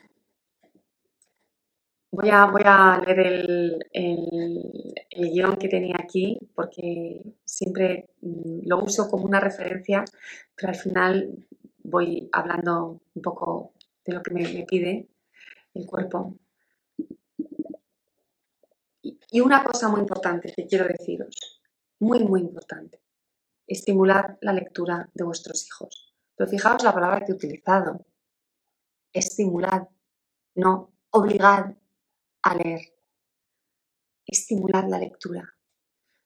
voy, 2.12 2.30
a, 2.30 2.45
voy, 2.45 2.62
a, 2.66 3.01
leer 3.05 3.20
el, 3.20 3.86
el, 3.91 5.30
guion 5.32 5.57
que 5.57 5.68
tenía 5.68 5.95
aquí 5.99 6.38
porque 6.55 7.22
siempre 7.45 8.10
mm, 8.22 8.68
lo 8.68 8.84
uso 8.84 9.10
como 9.10 9.26
una 9.26 9.39
referencia, 9.39 10.03
pero 10.55 10.70
al 10.70 10.76
final 10.76 11.45
voy 11.84 12.30
hablando 12.32 13.01
un 13.14 13.22
poco 13.22 13.74
de 14.05 14.14
lo 14.14 14.24
que 14.24 14.34
me, 14.34 14.66
pide 14.66 15.10
el 15.74 15.86
cuerpo. 15.86 16.38
Y 19.32 19.41
una 19.41 19.64
cosa 19.64 19.89
muy 19.89 20.01
importante 20.01 20.51
que 20.55 20.66
quiero 20.66 20.88
deciros, 20.88 21.62
muy, 21.99 22.24
muy 22.24 22.41
importante, 22.41 23.01
estimular 23.68 24.38
la 24.41 24.53
lectura 24.53 25.10
de 25.14 25.24
vuestros 25.24 25.66
hijos. 25.68 26.16
Pero 26.36 26.49
fijaos 26.49 26.84
la 26.84 26.93
palabra 26.93 27.24
que 27.24 27.32
he 27.32 27.36
utilizado, 27.36 28.05
estimular, 29.14 29.88
no 30.55 30.91
obligar 31.12 31.78
a 32.43 32.55
leer. 32.55 32.81
Estimular 34.25 34.87
la 34.87 34.99
lectura. 34.99 35.53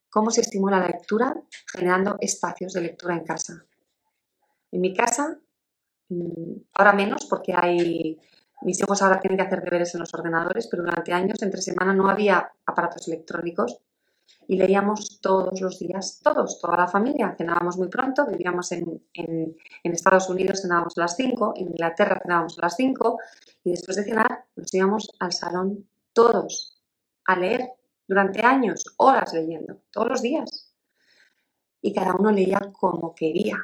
¿Cómo 0.09 0.30
se 0.32 0.41
estimula 0.41 0.80
la 0.80 0.88
lectura? 0.88 1.36
Generando 1.72 2.18
espacios 2.20 2.74
de 2.74 2.82
lectura 2.82 3.16
en 3.16 3.24
casa. 3.24 3.66
En 4.72 4.82
mi 4.82 4.93
casa 4.93 5.39
Mm, 6.14 6.61
ahora 6.74 6.93
menos 6.93 7.26
porque 7.30 7.53
mis 8.61 8.80
hijos 8.80 9.01
ahora 9.01 9.20
tienen 9.20 9.38
que 9.38 9.43
hacer 9.43 9.61
deberes 9.61 9.93
en 9.93 10.01
los 10.01 10.14
ordenadores, 10.14 10.68
pero 10.68 10.84
durante 10.84 11.14
años, 11.14 11.41
entre 11.41 11.61
semana, 11.61 11.93
no 11.93 12.09
había 12.09 12.51
aparatos 12.66 13.07
electrónicos 13.07 13.80
y 14.47 14.57
leíamos 14.57 15.20
todos 15.22 15.59
los 15.61 15.80
días, 15.80 16.20
todos, 16.24 16.59
toda 16.59 16.78
la 16.78 16.88
familia. 16.88 17.36
Cenábamos 17.38 17.78
muy 17.78 17.88
pronto, 17.89 18.26
vivíamos 18.26 18.72
en, 18.72 19.03
en, 19.14 19.55
Estados 19.84 20.30
Unidos, 20.30 20.61
cenábamos 20.61 20.97
a 20.97 21.01
las 21.01 21.16
5, 21.16 21.53
en 21.57 21.68
Inglaterra 21.68 22.20
cenábamos 22.22 22.57
a 22.59 22.61
las 22.64 22.76
5 22.76 23.18
y 23.64 23.72
después 23.72 23.97
de 23.97 24.03
cenar 24.03 24.45
nos 24.55 24.74
íbamos 24.74 25.09
al 25.20 25.34
salón 25.34 25.88
todos 26.14 26.82
a 27.26 27.36
leer 27.38 27.70
durante 28.07 28.41
años, 28.41 28.84
horas 28.97 29.34
leyendo, 29.34 29.82
todos 29.91 30.09
los 30.09 30.22
días. 30.22 30.74
Y 31.82 31.93
cada 31.93 32.16
uno 32.16 32.32
leía 32.32 32.59
como 32.72 33.14
quería, 33.14 33.57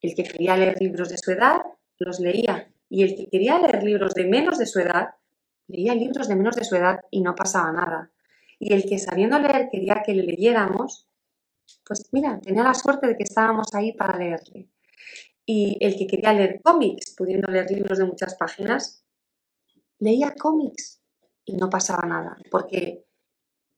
el 0.00 0.14
que 0.14 0.24
quería 0.24 0.56
leer 0.56 0.80
libros 0.80 1.08
de 1.08 1.18
su 1.18 1.32
edad, 1.32 1.60
los 1.98 2.20
leía. 2.20 2.72
Y 2.88 3.02
el 3.02 3.14
que 3.16 3.28
quería 3.28 3.58
leer 3.58 3.82
libros 3.82 4.14
de 4.14 4.24
menos 4.24 4.58
de 4.58 4.66
su 4.66 4.80
edad, 4.80 5.10
leía 5.68 5.94
libros 5.94 6.28
de 6.28 6.36
menos 6.36 6.56
de 6.56 6.64
su 6.64 6.76
edad 6.76 7.00
y 7.10 7.20
no 7.20 7.34
pasaba 7.34 7.72
nada. 7.72 8.10
Y 8.58 8.72
el 8.72 8.84
que 8.84 8.98
sabiendo 8.98 9.38
leer 9.38 9.68
quería 9.70 10.02
que 10.04 10.14
le 10.14 10.22
leyéramos, 10.22 11.08
pues 11.84 12.08
mira, 12.12 12.40
tenía 12.40 12.62
la 12.62 12.74
suerte 12.74 13.06
de 13.06 13.16
que 13.16 13.24
estábamos 13.24 13.74
ahí 13.74 13.92
para 13.92 14.18
leerle. 14.18 14.68
Y 15.44 15.76
el 15.80 15.96
que 15.96 16.06
quería 16.06 16.32
leer 16.32 16.60
cómics, 16.62 17.14
pudiendo 17.16 17.50
leer 17.50 17.70
libros 17.70 17.98
de 17.98 18.04
muchas 18.04 18.36
páginas, 18.36 19.04
leía 19.98 20.34
cómics 20.38 21.01
y 21.44 21.56
no 21.56 21.68
pasaba 21.70 22.06
nada. 22.06 22.36
Porque 22.50 23.04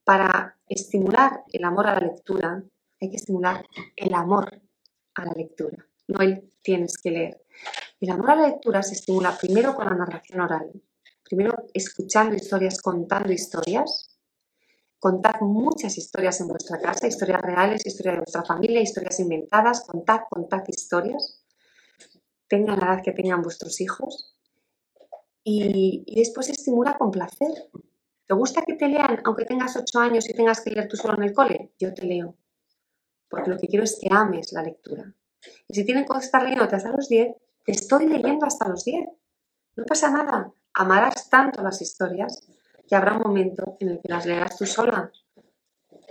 para 0.05 0.59
estimular 0.69 1.45
el 1.53 1.65
amor 1.65 1.87
a 1.87 1.95
la 1.95 2.07
lectura, 2.07 2.63
hay 3.01 3.11
que 3.11 3.17
estimular 3.17 3.65
el 3.97 4.15
amor 4.15 4.61
a 5.15 5.25
la 5.25 5.33
lectura 5.33 5.87
no 6.09 6.21
el 6.21 6.51
tienes 6.63 6.99
que 6.99 7.11
leer. 7.11 7.45
El 8.01 8.11
amor 8.11 8.33
a 8.33 8.37
la 8.37 8.49
lectura 8.49 8.83
se 8.83 8.95
estimula 8.95 9.37
primero 9.39 9.75
con 9.75 9.87
la 9.87 9.95
narración 9.95 10.41
oral, 10.41 10.71
primero 11.23 11.67
escuchando 11.73 12.35
historias, 12.35 12.81
contando 12.81 13.33
historias. 13.33 14.11
Contad 14.99 15.41
muchas 15.41 15.99
historias 15.99 16.41
en 16.41 16.49
vuestra 16.49 16.81
casa, 16.81 17.07
historias 17.07 17.43
reales, 17.43 17.87
historias 17.87 18.17
de 18.17 18.21
vuestra 18.21 18.45
familia, 18.45 18.81
historias 18.81 19.21
inventadas, 19.21 19.83
contad, 19.83 20.21
contad 20.31 20.63
historias. 20.67 21.43
Tengan 22.49 22.81
la 22.81 22.87
edad 22.87 23.03
que 23.03 23.13
tengan 23.13 23.43
vuestros 23.43 23.81
hijos. 23.81 24.34
Y, 25.45 26.05
después 26.15 26.49
estimula 26.49 26.97
con 26.97 27.11
placer. 27.11 27.71
¿Te 28.27 28.35
gusta 28.35 28.63
que 28.63 28.75
te 28.75 28.89
lean 28.89 29.21
aunque 29.25 29.45
tengas 29.45 29.77
ocho 29.77 29.99
años 29.99 30.29
y 30.29 30.35
tengas 30.35 30.63
que 30.63 30.71
leer 30.71 30.89
tú 30.89 30.97
solo 30.97 31.19
en 31.19 31.25
el 31.25 31.35
cole? 31.35 31.73
Yo 31.79 31.93
te 31.93 32.07
leo. 32.07 32.35
Porque 33.29 33.51
lo 33.51 33.59
que 33.59 33.69
quiero 33.69 33.85
es 33.85 33.99
que 34.01 34.09
ames 34.11 34.53
la 34.53 34.63
lectura. 34.63 35.15
Y 35.69 35.75
si 35.75 35.85
tienen 35.85 36.07
que 36.07 36.17
estar 36.19 36.43
leyendo 36.43 36.65
hasta 36.65 36.91
los 36.91 37.09
10, 37.09 37.37
te 37.65 37.73
estoy 37.73 38.07
leyendo 38.07 38.47
hasta 38.47 38.69
los 38.69 38.85
10. 38.85 39.07
No 39.77 39.85
pasa 39.85 40.11
nada. 40.11 40.53
Amarás 40.73 41.29
tanto 41.29 41.63
las 41.63 41.83
historias 41.83 42.47
que 42.89 42.97
habrá 42.97 43.17
un 43.17 43.23
momento 43.23 43.77
en 43.81 43.91
el 43.91 44.01
que 44.01 44.09
las 44.09 44.25
leerás 44.25 44.57
tú 44.57 44.67
sola, 44.67 45.11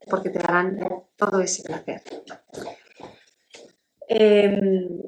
porque 0.10 0.30
te 0.30 0.40
darán 0.40 0.80
todo 1.16 1.40
ese 1.40 1.64
placer. 1.64 2.02
Em, 4.08 5.02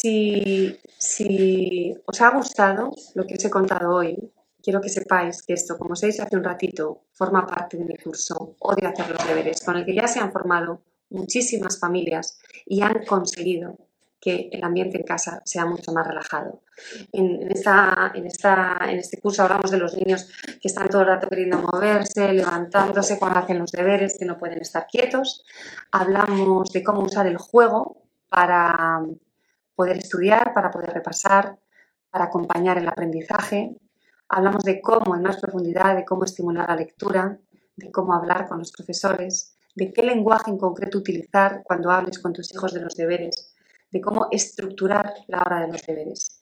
si, 0.00 1.96
os 2.06 2.20
ha 2.20 2.30
gustado 2.30 2.90
lo 3.14 3.26
que 3.26 3.34
os 3.34 3.44
he 3.44 3.50
contado 3.50 3.94
hoy, 3.94 4.16
quiero 4.62 4.80
que 4.80 4.88
sepáis 4.88 5.42
que 5.42 5.52
esto, 5.54 5.76
como 5.78 5.92
os 5.92 6.02
he 6.02 6.06
dicho 6.06 6.22
hace 6.22 6.36
un 6.36 6.44
ratito, 6.44 7.02
forma 7.12 7.46
parte 7.46 7.76
de 7.76 7.84
mi 7.84 7.96
curso 7.96 8.56
Odio 8.60 8.88
hacer 8.88 9.10
los 9.10 9.26
deberes, 9.26 9.60
con 9.62 9.76
el 9.76 9.84
que 9.84 9.94
ya 9.94 10.06
se 10.06 10.20
han 10.20 10.32
formado 10.32 10.82
muchísimas 11.10 11.78
familias 11.78 12.38
y 12.66 12.80
han 12.82 13.04
conseguido 13.04 13.76
que 14.20 14.50
el 14.52 14.62
ambiente 14.62 14.98
en 14.98 15.04
casa 15.04 15.40
sea 15.46 15.64
mucho 15.64 15.92
más 15.92 16.06
relajado. 16.06 16.62
En, 17.10 17.40
en 17.42 18.98
este 18.98 19.20
curso 19.20 19.42
hablamos 19.42 19.70
de 19.70 19.78
los 19.78 19.94
niños 19.96 20.28
que 20.60 20.68
están 20.68 20.90
todo 20.90 21.02
el 21.02 21.08
rato 21.08 21.28
queriendo 21.28 21.58
moverse, 21.58 22.32
levantándose 22.32 23.18
cuando 23.18 23.38
hacen 23.38 23.58
los 23.58 23.72
deberes, 23.72 24.18
que 24.18 24.26
no 24.26 24.38
pueden 24.38 24.60
estar 24.60 24.86
quietos. 24.86 25.42
Hablamos 25.90 26.70
de 26.70 26.84
cómo 26.84 27.00
usar 27.00 27.26
el 27.26 27.38
juego 27.38 28.02
para 28.28 29.02
poder 29.80 29.96
estudiar, 29.96 30.52
para 30.52 30.70
poder 30.70 30.90
repasar, 30.92 31.58
para 32.10 32.26
acompañar 32.26 32.76
el 32.76 32.86
aprendizaje. 32.86 33.74
Hablamos 34.28 34.62
de 34.62 34.78
cómo, 34.82 35.16
en 35.16 35.22
más 35.22 35.38
profundidad, 35.38 35.96
de 35.96 36.04
cómo 36.04 36.24
estimular 36.24 36.68
la 36.68 36.76
lectura, 36.76 37.38
de 37.76 37.90
cómo 37.90 38.12
hablar 38.12 38.46
con 38.46 38.58
los 38.58 38.72
profesores, 38.72 39.54
de 39.74 39.90
qué 39.90 40.02
lenguaje 40.02 40.50
en 40.50 40.58
concreto 40.58 40.98
utilizar 40.98 41.62
cuando 41.64 41.90
hables 41.90 42.18
con 42.18 42.34
tus 42.34 42.52
hijos 42.52 42.74
de 42.74 42.82
los 42.82 42.94
deberes, 42.94 43.54
de 43.90 44.02
cómo 44.02 44.28
estructurar 44.30 45.14
la 45.28 45.38
hora 45.38 45.60
de 45.62 45.68
los 45.68 45.80
deberes. 45.86 46.39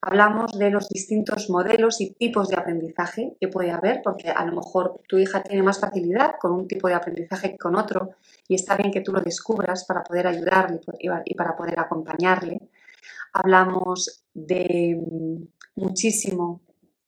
Hablamos 0.00 0.56
de 0.56 0.70
los 0.70 0.88
distintos 0.88 1.50
modelos 1.50 2.00
y 2.00 2.12
tipos 2.12 2.48
de 2.48 2.56
aprendizaje 2.56 3.36
que 3.40 3.48
puede 3.48 3.72
haber, 3.72 4.00
porque 4.02 4.30
a 4.30 4.44
lo 4.44 4.54
mejor 4.54 5.00
tu 5.08 5.18
hija 5.18 5.42
tiene 5.42 5.62
más 5.62 5.80
facilidad 5.80 6.34
con 6.40 6.52
un 6.52 6.68
tipo 6.68 6.86
de 6.86 6.94
aprendizaje 6.94 7.50
que 7.50 7.58
con 7.58 7.74
otro, 7.74 8.10
y 8.46 8.54
está 8.54 8.76
bien 8.76 8.92
que 8.92 9.00
tú 9.00 9.12
lo 9.12 9.20
descubras 9.20 9.84
para 9.84 10.04
poder 10.04 10.28
ayudarle 10.28 10.80
y 11.24 11.34
para 11.34 11.56
poder 11.56 11.80
acompañarle. 11.80 12.60
Hablamos 13.32 14.24
de 14.32 14.96
mm, 15.00 15.80
muchísimo 15.80 16.60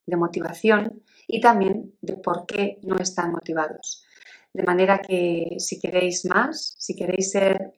de 0.04 0.16
motivación 0.16 1.02
y 1.26 1.40
también 1.40 1.94
de 2.00 2.16
por 2.16 2.44
qué 2.44 2.80
no 2.82 2.96
están 2.96 3.30
motivados. 3.30 4.04
De 4.52 4.64
manera 4.64 4.98
que 4.98 5.56
si 5.58 5.78
queréis 5.78 6.24
más, 6.24 6.74
si 6.76 6.96
queréis 6.96 7.30
ser 7.30 7.72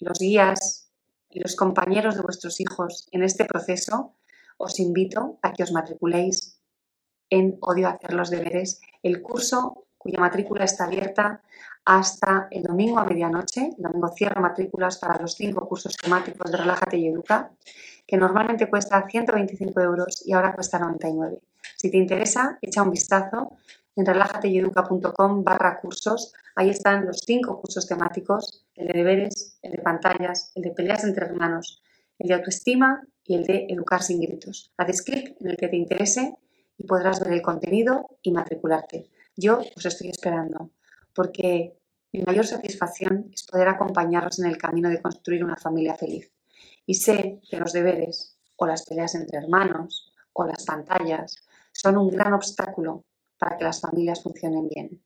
los 0.00 0.18
guías 0.18 0.90
y 1.30 1.38
los 1.38 1.54
compañeros 1.54 2.16
de 2.16 2.22
vuestros 2.22 2.60
hijos 2.60 3.08
en 3.12 3.22
este 3.22 3.44
proceso, 3.44 4.16
os 4.56 4.78
invito 4.80 5.38
a 5.42 5.52
que 5.52 5.62
os 5.62 5.72
matriculéis 5.72 6.60
en 7.30 7.58
Odio 7.60 7.88
hacer 7.88 8.14
los 8.14 8.30
deberes, 8.30 8.80
el 9.02 9.22
curso 9.22 9.86
cuya 9.98 10.20
matrícula 10.20 10.64
está 10.64 10.84
abierta 10.84 11.42
hasta 11.84 12.48
el 12.50 12.62
domingo 12.62 12.98
a 12.98 13.04
medianoche. 13.04 13.70
El 13.76 13.82
domingo 13.82 14.08
cierro 14.14 14.40
matrículas 14.40 14.98
para 14.98 15.20
los 15.20 15.34
cinco 15.34 15.66
cursos 15.68 15.96
temáticos 15.96 16.50
de 16.50 16.58
Relájate 16.58 16.96
y 16.96 17.08
Educa, 17.08 17.50
que 18.06 18.16
normalmente 18.16 18.68
cuesta 18.68 19.04
125 19.08 19.80
euros 19.80 20.22
y 20.26 20.32
ahora 20.32 20.54
cuesta 20.54 20.78
99. 20.78 21.38
Si 21.76 21.90
te 21.90 21.96
interesa, 21.96 22.58
echa 22.60 22.82
un 22.82 22.90
vistazo 22.90 23.56
en 23.96 24.06
relajateyeduca.com 24.06 25.42
barra 25.42 25.78
cursos. 25.80 26.32
Ahí 26.54 26.70
están 26.70 27.06
los 27.06 27.22
cinco 27.24 27.60
cursos 27.60 27.86
temáticos, 27.86 28.64
el 28.74 28.88
de 28.88 28.92
deberes, 28.92 29.58
el 29.62 29.72
de 29.72 29.78
pantallas, 29.78 30.52
el 30.54 30.62
de 30.62 30.70
peleas 30.70 31.04
entre 31.04 31.26
hermanos, 31.26 31.82
el 32.18 32.28
de 32.28 32.34
autoestima 32.34 33.02
y 33.26 33.34
el 33.34 33.44
de 33.44 33.66
Educar 33.68 34.02
sin 34.02 34.20
gritos. 34.20 34.72
Haces 34.76 35.02
clic 35.02 35.36
en 35.40 35.48
el 35.48 35.56
que 35.56 35.68
te 35.68 35.76
interese 35.76 36.36
y 36.78 36.84
podrás 36.84 37.20
ver 37.20 37.32
el 37.32 37.42
contenido 37.42 38.18
y 38.22 38.32
matricularte. 38.32 39.08
Yo 39.36 39.60
os 39.76 39.86
estoy 39.86 40.08
esperando 40.08 40.70
porque 41.14 41.76
mi 42.12 42.22
mayor 42.22 42.46
satisfacción 42.46 43.30
es 43.32 43.44
poder 43.44 43.68
acompañaros 43.68 44.38
en 44.38 44.46
el 44.46 44.58
camino 44.58 44.88
de 44.88 45.02
construir 45.02 45.44
una 45.44 45.56
familia 45.56 45.94
feliz. 45.94 46.32
Y 46.86 46.94
sé 46.94 47.40
que 47.50 47.58
los 47.58 47.72
deberes 47.72 48.38
o 48.56 48.66
las 48.66 48.84
peleas 48.84 49.14
entre 49.14 49.38
hermanos 49.38 50.12
o 50.32 50.44
las 50.46 50.64
pantallas 50.64 51.36
son 51.72 51.98
un 51.98 52.10
gran 52.10 52.32
obstáculo 52.32 53.04
para 53.38 53.56
que 53.56 53.64
las 53.64 53.80
familias 53.80 54.22
funcionen 54.22 54.68
bien. 54.68 55.02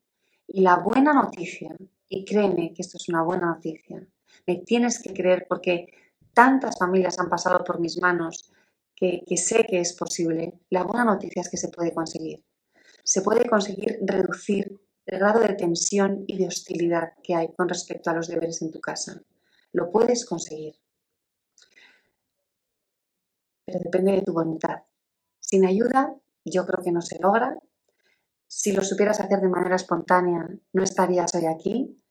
Y 0.46 0.60
la 0.60 0.76
buena 0.76 1.12
noticia, 1.12 1.74
y 2.08 2.24
créeme 2.24 2.72
que 2.74 2.82
esto 2.82 2.96
es 2.96 3.08
una 3.08 3.22
buena 3.22 3.46
noticia, 3.46 4.04
me 4.46 4.56
tienes 4.56 5.02
que 5.02 5.12
creer 5.12 5.46
porque 5.48 5.86
tantas 6.32 6.78
familias 6.78 7.18
han 7.18 7.28
pasado 7.28 7.64
por 7.64 7.80
mis 7.80 8.00
manos 8.00 8.52
que, 8.94 9.24
sé 9.36 9.64
que 9.66 9.80
es 9.80 9.94
posible, 9.94 10.60
la 10.68 10.84
buena 10.84 11.04
noticia 11.04 11.40
es 11.40 11.48
que 11.48 11.56
se 11.56 11.68
puede 11.68 11.94
conseguir. 11.94 12.44
Se 13.02 13.22
puede 13.22 13.48
conseguir 13.48 13.98
reducir 14.02 14.78
el 15.06 15.18
grado 15.18 15.40
de 15.40 15.54
tensión 15.54 16.24
y 16.26 16.36
de 16.36 16.46
hostilidad 16.46 17.14
que 17.22 17.34
hay 17.34 17.52
con 17.54 17.68
respecto 17.68 18.10
a 18.10 18.14
los 18.14 18.28
deberes 18.28 18.60
en 18.60 18.70
tu 18.70 18.80
casa. 18.80 19.22
Lo 19.72 19.90
puedes 19.90 20.26
conseguir. 20.26 20.74
Pero 23.64 23.80
depende 23.82 24.12
de 24.12 24.22
tu 24.22 24.32
voluntad. 24.32 24.82
Sin 25.38 25.64
ayuda, 25.64 26.14
yo 26.44 26.66
creo 26.66 26.84
que 26.84 26.92
no 26.92 27.00
se 27.00 27.18
logra. 27.18 27.58
Si 28.46 28.72
lo 28.72 28.82
supieras 28.82 29.20
hacer 29.20 29.40
de 29.40 29.48
manera 29.48 29.76
espontánea, 29.76 30.46
no 30.72 30.82
estarías 30.82 31.34
hoy 31.34 31.46
aquí, 31.46 32.02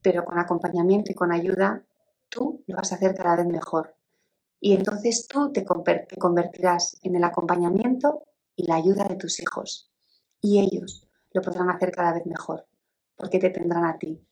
pero 0.00 0.24
con 0.24 0.38
acompañamiento 0.38 1.12
y 1.12 1.14
con 1.14 1.30
ayuda, 1.30 1.84
tú 2.32 2.64
lo 2.66 2.76
vas 2.76 2.92
a 2.92 2.94
hacer 2.96 3.14
cada 3.14 3.36
vez 3.36 3.46
mejor. 3.46 3.94
Y 4.58 4.74
entonces 4.74 5.26
tú 5.28 5.52
te 5.52 5.64
convertirás 5.64 6.96
en 7.02 7.16
el 7.16 7.24
acompañamiento 7.24 8.24
y 8.56 8.66
la 8.66 8.76
ayuda 8.76 9.04
de 9.04 9.16
tus 9.16 9.38
hijos. 9.40 9.92
Y 10.40 10.60
ellos 10.60 11.08
lo 11.32 11.42
podrán 11.42 11.68
hacer 11.70 11.92
cada 11.92 12.12
vez 12.12 12.24
mejor, 12.26 12.66
porque 13.16 13.38
te 13.38 13.50
tendrán 13.50 13.84
a 13.84 13.98
ti. 13.98 14.26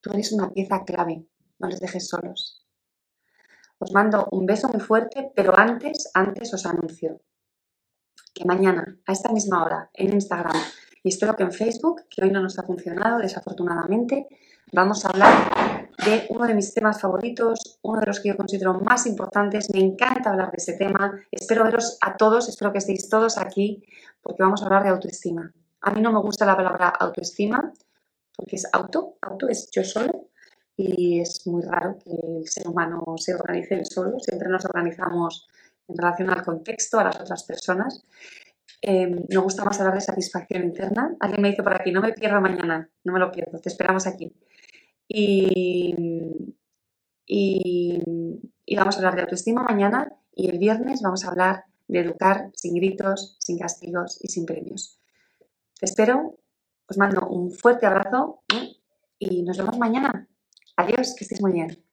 Tú 0.00 0.10
eres 0.12 0.32
una 0.32 0.50
pieza 0.50 0.84
clave, 0.84 1.26
no 1.58 1.68
les 1.68 1.80
dejes 1.80 2.08
solos. 2.08 2.66
Os 3.78 3.92
mando 3.92 4.28
un 4.32 4.44
beso 4.46 4.68
muy 4.68 4.80
fuerte, 4.80 5.32
pero 5.34 5.58
antes, 5.58 6.10
antes 6.14 6.52
os 6.52 6.66
anuncio 6.66 7.20
que 8.34 8.44
mañana, 8.44 8.98
a 9.06 9.12
esta 9.12 9.32
misma 9.32 9.64
hora, 9.64 9.90
en 9.94 10.12
Instagram 10.12 10.56
y 11.02 11.08
espero 11.08 11.36
que 11.36 11.44
en 11.44 11.52
Facebook, 11.52 12.02
que 12.10 12.22
hoy 12.22 12.30
no 12.30 12.42
nos 12.42 12.58
ha 12.58 12.64
funcionado 12.64 13.18
desafortunadamente, 13.18 14.26
vamos 14.72 15.04
a 15.04 15.08
hablar 15.08 15.90
de 16.04 16.26
uno 16.30 16.46
de 16.46 16.54
mis 16.54 16.72
temas 16.74 17.00
favoritos, 17.00 17.78
uno 17.82 18.00
de 18.00 18.06
los 18.06 18.20
que 18.20 18.28
yo 18.28 18.36
considero 18.36 18.74
más 18.74 19.06
importantes. 19.06 19.72
Me 19.72 19.80
encanta 19.80 20.30
hablar 20.30 20.50
de 20.50 20.56
ese 20.58 20.74
tema. 20.74 21.20
Espero 21.30 21.64
veros 21.64 21.98
a 22.00 22.16
todos, 22.16 22.48
espero 22.48 22.72
que 22.72 22.78
estéis 22.78 23.08
todos 23.08 23.38
aquí, 23.38 23.82
porque 24.22 24.42
vamos 24.42 24.62
a 24.62 24.66
hablar 24.66 24.84
de 24.84 24.90
autoestima. 24.90 25.52
A 25.80 25.90
mí 25.90 26.00
no 26.00 26.12
me 26.12 26.20
gusta 26.20 26.46
la 26.46 26.56
palabra 26.56 26.88
autoestima, 26.88 27.72
porque 28.36 28.56
es 28.56 28.68
auto, 28.72 29.16
auto 29.22 29.48
es 29.48 29.70
yo 29.70 29.84
solo, 29.84 30.28
y 30.76 31.20
es 31.20 31.46
muy 31.46 31.62
raro 31.62 31.96
que 31.98 32.10
el 32.10 32.46
ser 32.46 32.68
humano 32.68 33.02
se 33.16 33.34
organice 33.34 33.74
él 33.74 33.86
solo. 33.86 34.18
Siempre 34.20 34.48
nos 34.48 34.64
organizamos 34.64 35.46
en 35.88 35.96
relación 35.96 36.30
al 36.30 36.44
contexto, 36.44 36.98
a 36.98 37.04
las 37.04 37.20
otras 37.20 37.44
personas. 37.44 38.04
Me 38.82 39.36
gusta 39.38 39.64
más 39.64 39.78
hablar 39.80 39.94
de 39.94 40.00
satisfacción 40.00 40.64
interna. 40.64 41.16
Alguien 41.20 41.42
me 41.42 41.50
dice 41.50 41.62
por 41.62 41.74
aquí, 41.74 41.92
no 41.92 42.00
me 42.00 42.12
pierdo 42.12 42.40
mañana, 42.40 42.88
no 43.04 43.12
me 43.12 43.18
lo 43.18 43.30
pierdo, 43.32 43.60
te 43.60 43.68
esperamos 43.68 44.06
aquí. 44.06 44.32
Y, 45.08 45.94
y 47.26 48.76
vamos 48.76 48.94
a 48.94 48.98
hablar 48.98 49.16
de 49.16 49.22
autoestima 49.22 49.62
mañana 49.62 50.12
y 50.32 50.50
el 50.50 50.58
viernes 50.58 51.00
vamos 51.02 51.24
a 51.24 51.28
hablar 51.28 51.64
de 51.88 52.00
educar 52.00 52.50
sin 52.54 52.74
gritos, 52.74 53.36
sin 53.40 53.58
castigos 53.58 54.18
y 54.20 54.28
sin 54.28 54.44
premios. 54.44 55.00
Te 55.78 55.86
espero, 55.86 56.38
os 56.88 56.98
mando 56.98 57.26
un 57.28 57.50
fuerte 57.50 57.86
abrazo 57.86 58.42
y 59.18 59.42
nos 59.42 59.56
vemos 59.58 59.78
mañana. 59.78 60.28
Adiós, 60.76 61.14
que 61.16 61.24
estéis 61.24 61.40
muy 61.40 61.52
bien. 61.52 61.85